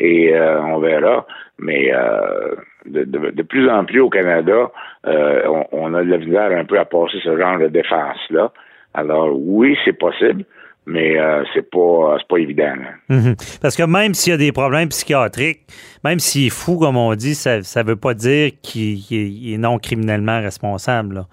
Et 0.00 0.34
euh, 0.34 0.62
on 0.62 0.78
verra. 0.78 1.26
Mais 1.58 1.92
euh, 1.92 2.54
de, 2.86 3.42
plus 3.42 3.68
en 3.70 3.84
plus 3.84 4.00
au 4.00 4.08
Canada, 4.08 4.70
on, 5.04 5.94
a 5.94 6.02
de 6.02 6.10
la 6.10 6.18
misère 6.18 6.50
un 6.52 6.64
peu 6.64 6.78
à 6.78 6.84
passer 6.84 7.18
ce 7.22 7.38
genre 7.38 7.58
de 7.58 7.68
défense-là. 7.68 8.52
Alors 8.94 9.30
oui, 9.38 9.76
c'est 9.84 9.92
possible. 9.92 10.44
Mais 10.86 11.18
c'est 11.52 11.70
pas 11.70 12.16
pas 12.26 12.38
évident. 12.38 12.72
Mhm. 13.10 13.36
Parce 13.60 13.76
que 13.76 13.82
même 13.82 14.14
s'il 14.14 14.30
y 14.32 14.34
a 14.34 14.38
des 14.38 14.50
problèmes 14.50 14.88
psychiatriques, 14.88 15.60
même 16.02 16.18
s'il 16.18 16.46
est 16.46 16.50
fou, 16.50 16.78
comme 16.78 16.96
on 16.96 17.14
dit, 17.14 17.34
ça 17.34 17.58
ne 17.58 17.86
veut 17.86 17.96
pas 17.96 18.14
dire 18.14 18.52
qu'il 18.62 19.52
est 19.54 19.58
non 19.58 19.78
criminellement 19.78 20.40
responsable. 20.40 21.16
Là. 21.16 21.26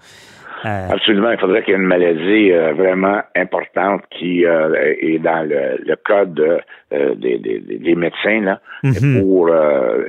Euh, 0.64 0.88
Absolument. 0.90 1.30
Il 1.30 1.38
faudrait 1.38 1.62
qu'il 1.62 1.72
y 1.72 1.76
ait 1.76 1.80
une 1.80 1.86
maladie 1.86 2.52
euh, 2.52 2.72
vraiment 2.72 3.20
importante 3.36 4.02
qui 4.10 4.44
euh, 4.44 4.94
est 5.00 5.18
dans 5.18 5.48
le, 5.48 5.96
code 6.04 6.62
des, 6.90 7.94
médecins 7.94 8.40
là, 8.40 8.60
mhm. 8.82 9.20
pour 9.20 9.50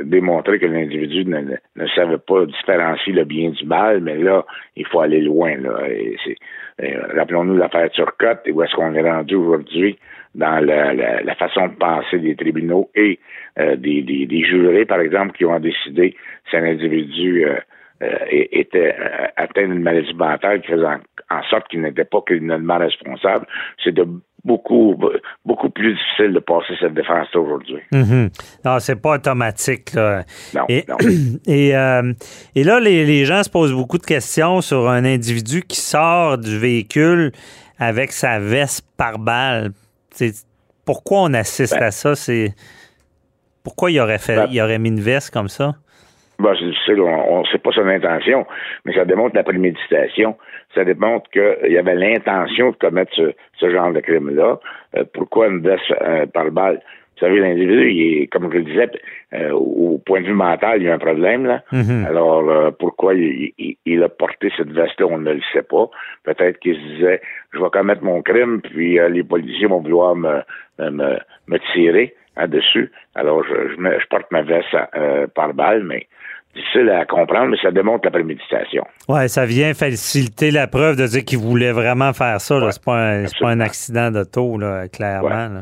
démontrer 0.04 0.60
que 0.60 0.66
l'individu 0.66 1.26
ne, 1.26 1.88
savait 1.96 2.18
pas 2.18 2.46
différencier 2.46 3.14
le 3.14 3.26
bien 3.26 3.50
du 3.50 3.66
mal, 3.66 4.02
mais 4.02 4.18
là, 4.18 4.46
il 4.76 4.86
faut 4.88 5.02
aller 5.02 5.22
loin. 5.22 5.56
Là. 5.58 5.78
rappelons-nous 7.16 7.58
l'affaire 7.58 7.90
Turcotte 7.92 8.42
et 8.46 8.52
où 8.52 8.64
est-ce 8.64 8.76
qu'on 8.76 8.94
est 8.94 9.02
rendu 9.02 9.36
aujourd'hui 9.36 9.98
dans 10.36 10.64
la, 10.64 11.36
façon 11.36 11.68
de 11.68 11.74
penser 11.74 12.20
des 12.20 12.36
tribunaux 12.36 12.90
et 12.96 13.20
des, 13.58 14.02
des, 14.02 14.44
jurés, 14.44 14.86
par 14.86 15.02
exemple, 15.02 15.34
qui 15.34 15.46
ont 15.46 15.60
décidé 15.60 16.16
si 16.50 16.58
un 16.58 16.64
individu 16.64 17.46
euh, 17.46 17.56
était 18.32 18.96
euh, 18.98 19.28
atteint 19.36 19.68
d'une 19.68 19.82
maladie 19.82 20.14
mentale 20.14 20.62
qui 20.62 20.72
faisait 20.72 20.86
en, 20.86 21.44
sorte 21.50 21.68
qu'il 21.68 21.82
n'était 21.82 22.06
pas 22.06 22.22
criminellement 22.26 22.78
responsable, 22.78 23.46
c'est 23.84 23.92
de 23.92 24.06
beaucoup 24.46 24.98
beaucoup 25.46 25.70
plus 25.70 25.96
difficile 25.96 26.34
de 26.34 26.40
passer 26.40 26.74
cette 26.80 26.94
défense 26.94 27.28
aujourd'hui. 27.36 27.80
Mm-hmm. 27.92 28.30
Non, 28.66 28.80
c'est 28.80 28.96
pas 28.96 29.16
automatique. 29.16 29.94
Là. 29.94 30.24
Non, 30.56 30.66
et, 30.70 30.86
non. 30.88 30.96
Et, 31.48 31.76
euh, 31.76 32.14
et, 32.56 32.64
là, 32.64 32.80
les, 32.80 33.06
les, 33.06 33.26
gens 33.26 33.44
se 33.44 33.50
posent 33.50 33.74
beaucoup 33.74 33.98
de 33.98 34.06
questions 34.06 34.62
sur 34.62 34.88
un 34.88 35.04
individu 35.04 35.62
qui 35.62 35.80
sort 35.80 36.38
du 36.38 36.58
véhicule 36.58 37.32
avec 37.80 38.12
sa 38.12 38.40
veste 38.40 38.86
par 38.98 39.20
balle. 39.20 39.72
Pourquoi 40.86 41.24
on 41.24 41.34
assiste 41.34 41.76
ben. 41.76 41.84
à 41.84 41.92
ça? 41.92 42.16
C'est 42.16 42.54
pourquoi 43.64 43.92
il 43.92 44.00
aurait 44.00 44.20
fait, 44.20 44.36
ben. 44.36 44.48
il 44.52 44.62
aurait 44.62 44.80
mis 44.80 44.90
une 44.90 45.02
veste 45.02 45.32
comme 45.32 45.50
ça? 45.50 45.76
Bon, 46.40 46.56
c'est 46.58 46.66
difficile, 46.66 47.02
on 47.02 47.42
ne 47.42 47.46
sait 47.48 47.58
pas 47.58 47.72
son 47.72 47.86
intention, 47.86 48.48
mais 48.86 48.94
ça 48.94 49.04
démontre 49.04 49.36
la 49.36 49.44
préméditation. 49.44 50.38
Ça 50.74 50.86
démontre 50.86 51.30
qu'il 51.32 51.72
y 51.72 51.78
avait 51.78 51.96
l'intention 51.96 52.72
de 52.72 52.76
commettre 52.78 53.12
ce, 53.60 53.70
genre 53.70 53.92
de 53.92 54.00
crime-là. 54.00 54.58
Euh, 54.96 55.04
pourquoi 55.14 55.48
une 55.48 55.60
veste 55.60 55.94
euh, 56.02 56.26
par 56.28 56.50
balle? 56.52 56.82
Vous 57.16 57.26
savez, 57.26 57.42
l'individu, 57.42 57.92
il 57.92 58.22
est, 58.22 58.28
comme 58.28 58.50
je 58.50 58.60
le 58.60 58.64
disais, 58.64 58.90
euh, 59.34 59.52
au 59.52 60.02
point 60.06 60.22
de 60.22 60.28
vue 60.28 60.34
mental, 60.34 60.82
il 60.82 60.86
y 60.86 60.90
a 60.90 60.94
un 60.94 61.00
problème, 61.00 61.46
là. 61.46 61.62
Mm-hmm. 61.74 62.06
Alors, 62.06 62.74
pourquoi 62.80 63.14
il, 63.14 64.04
a 64.04 64.08
porté 64.08 64.50
cette 64.56 64.72
veste-là, 64.72 65.08
on 65.08 65.18
ne 65.18 65.34
le 65.34 65.42
sait 65.52 65.64
pas. 65.64 65.90
Peut-être 66.24 66.60
qu'il 66.60 66.76
se 66.76 66.96
disait, 66.96 67.22
je 67.52 67.60
vais 67.60 67.70
commettre 67.70 68.02
mon 68.02 68.22
crime, 68.22 68.62
puis 68.62 68.98
les 69.10 69.24
policiers 69.24 69.68
vont 69.68 69.82
vouloir 69.82 70.16
me, 70.16 70.40
me, 70.80 71.18
me 71.48 71.58
tirer 71.74 72.16
dessus. 72.48 72.90
Alors, 73.16 73.44
je, 73.44 73.68
je, 73.76 74.08
porte 74.08 74.32
ma 74.32 74.44
veste 74.44 74.78
par 75.36 75.54
balle, 75.54 75.84
mais 75.84 76.08
difficile 76.56 76.90
à 76.90 77.06
comprendre, 77.06 77.48
mais 77.52 77.58
ça 77.62 77.72
démontre 77.72 78.06
la 78.06 78.12
préméditation. 78.12 78.84
Oui, 79.08 79.30
ça 79.30 79.46
vient 79.46 79.74
faciliter 79.74 80.52
la 80.52 80.68
preuve 80.68 80.96
de 80.96 81.08
dire 81.08 81.24
qu'il 81.24 81.40
voulait 81.40 81.72
vraiment 81.72 82.14
faire 82.14 82.42
ça. 82.42 82.60
Ce 82.60 82.72
C'est 82.72 82.84
pas, 82.84 83.50
un 83.50 83.60
accident 83.60 84.12
d'auto, 84.12 84.60
clairement. 84.92 85.62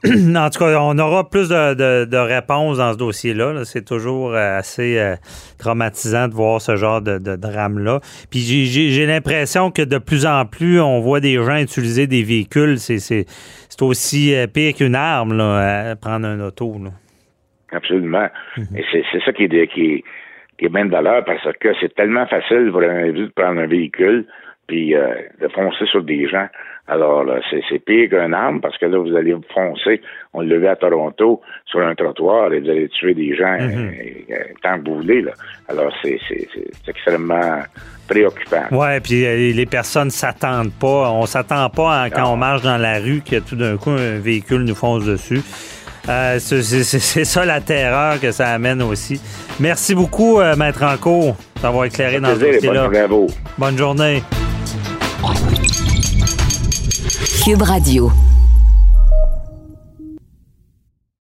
en 0.04 0.50
tout 0.50 0.60
cas, 0.60 0.80
on 0.80 0.96
aura 0.98 1.28
plus 1.28 1.48
de, 1.48 2.16
réponses 2.16 2.78
dans 2.78 2.92
ce 2.92 2.98
dossier-là. 2.98 3.64
c'est 3.64 3.84
toujours 3.84 4.32
euh, 4.32 4.58
assez 4.58 4.96
euh, 4.96 5.16
traumatisant 5.58 6.28
de 6.28 6.34
voir 6.34 6.60
ce 6.60 6.76
genre 6.76 7.02
de, 7.02 7.18
drame-là. 7.18 8.00
Puis 8.30 8.40
j'ai 8.40 9.06
l'impression 9.06 9.72
que 9.72 9.82
de 9.82 9.98
plus 9.98 10.24
en 10.24 10.46
plus, 10.46 10.80
on 10.80 11.00
voit 11.00 11.18
des 11.18 11.34
gens 11.34 11.56
utiliser 11.56 12.06
des 12.06 12.22
véhicules. 12.22 12.78
C'est 12.78 13.26
aussi 13.80 14.34
euh, 14.34 14.46
pire 14.46 14.74
qu'une 14.74 14.94
arme, 14.94 15.36
là, 15.36 15.96
prendre 15.96 16.28
un 16.28 16.38
auto. 16.40 16.76
Absolument. 17.72 18.28
Mhm. 18.56 18.76
Et 18.76 18.84
c'est 18.92 19.20
ça 19.24 19.32
qui 19.32 19.44
est, 19.44 19.66
qui, 19.68 20.04
qui 20.58 20.64
est 20.64 20.68
bien 20.68 20.86
de 20.86 20.90
valeur 20.90 21.24
parce 21.24 21.42
que 21.60 21.68
c'est 21.80 21.94
tellement 21.94 22.26
facile 22.26 22.70
pour 22.70 22.82
un 22.82 23.04
individu 23.04 23.26
de 23.26 23.32
prendre 23.32 23.60
un 23.60 23.66
véhicule 23.66 24.26
puis 24.68 24.94
euh, 24.94 25.14
de 25.40 25.48
foncer 25.48 25.86
sur 25.86 26.04
des 26.04 26.28
gens. 26.28 26.46
Alors, 26.86 27.24
c'est 27.50 27.78
pire 27.80 28.08
qu'un 28.08 28.32
arme 28.32 28.60
parce 28.60 28.78
que 28.78 28.86
là, 28.86 28.98
vous 28.98 29.14
allez 29.14 29.34
foncer, 29.52 30.00
on 30.32 30.40
le 30.40 30.58
vu 30.58 30.66
à 30.66 30.76
Toronto, 30.76 31.42
sur 31.66 31.80
un 31.80 31.94
trottoir 31.94 32.52
et 32.52 32.60
vous 32.60 32.70
allez 32.70 32.88
tuer 32.88 33.12
des 33.14 33.34
gens 33.34 33.58
mhm. 33.58 33.90
euh, 33.90 34.34
euh, 34.34 34.44
tant 34.62 34.78
que 34.78 34.88
vous 34.88 34.96
voulez. 34.96 35.22
Là. 35.22 35.32
Alors, 35.68 35.92
c'est 36.02 36.18
extrêmement 36.86 37.60
préoccupant. 38.08 38.64
Oui, 38.70 39.00
puis 39.02 39.52
les 39.52 39.66
personnes 39.66 40.10
s'attendent 40.10 40.72
pas. 40.80 41.10
On 41.12 41.26
s'attend 41.26 41.68
pas 41.68 42.08
quand 42.10 42.32
on 42.32 42.36
marche 42.36 42.62
dans 42.62 42.78
la 42.78 43.00
rue 43.00 43.20
que 43.20 43.36
tout 43.46 43.56
d'un 43.56 43.76
coup, 43.76 43.90
un 43.90 44.18
véhicule 44.18 44.62
nous 44.64 44.74
fonce 44.74 45.04
dessus. 45.04 45.40
Euh, 46.08 46.38
c'est 46.40 47.24
ça 47.24 47.44
la 47.44 47.60
terreur 47.60 48.20
que 48.20 48.32
ça 48.32 48.48
amène 48.48 48.82
aussi. 48.82 49.20
Merci 49.60 49.94
beaucoup, 49.94 50.40
euh, 50.40 50.56
Maître 50.56 50.82
Anco, 50.82 51.34
d'avoir 51.62 51.84
éclairé 51.84 52.20
dans 52.20 52.34
ce 52.34 52.40
dossier-là. 52.40 52.88
Bonne 53.58 53.76
journée. 53.76 54.22
Cube 57.44 57.62
Radio. 57.62 58.10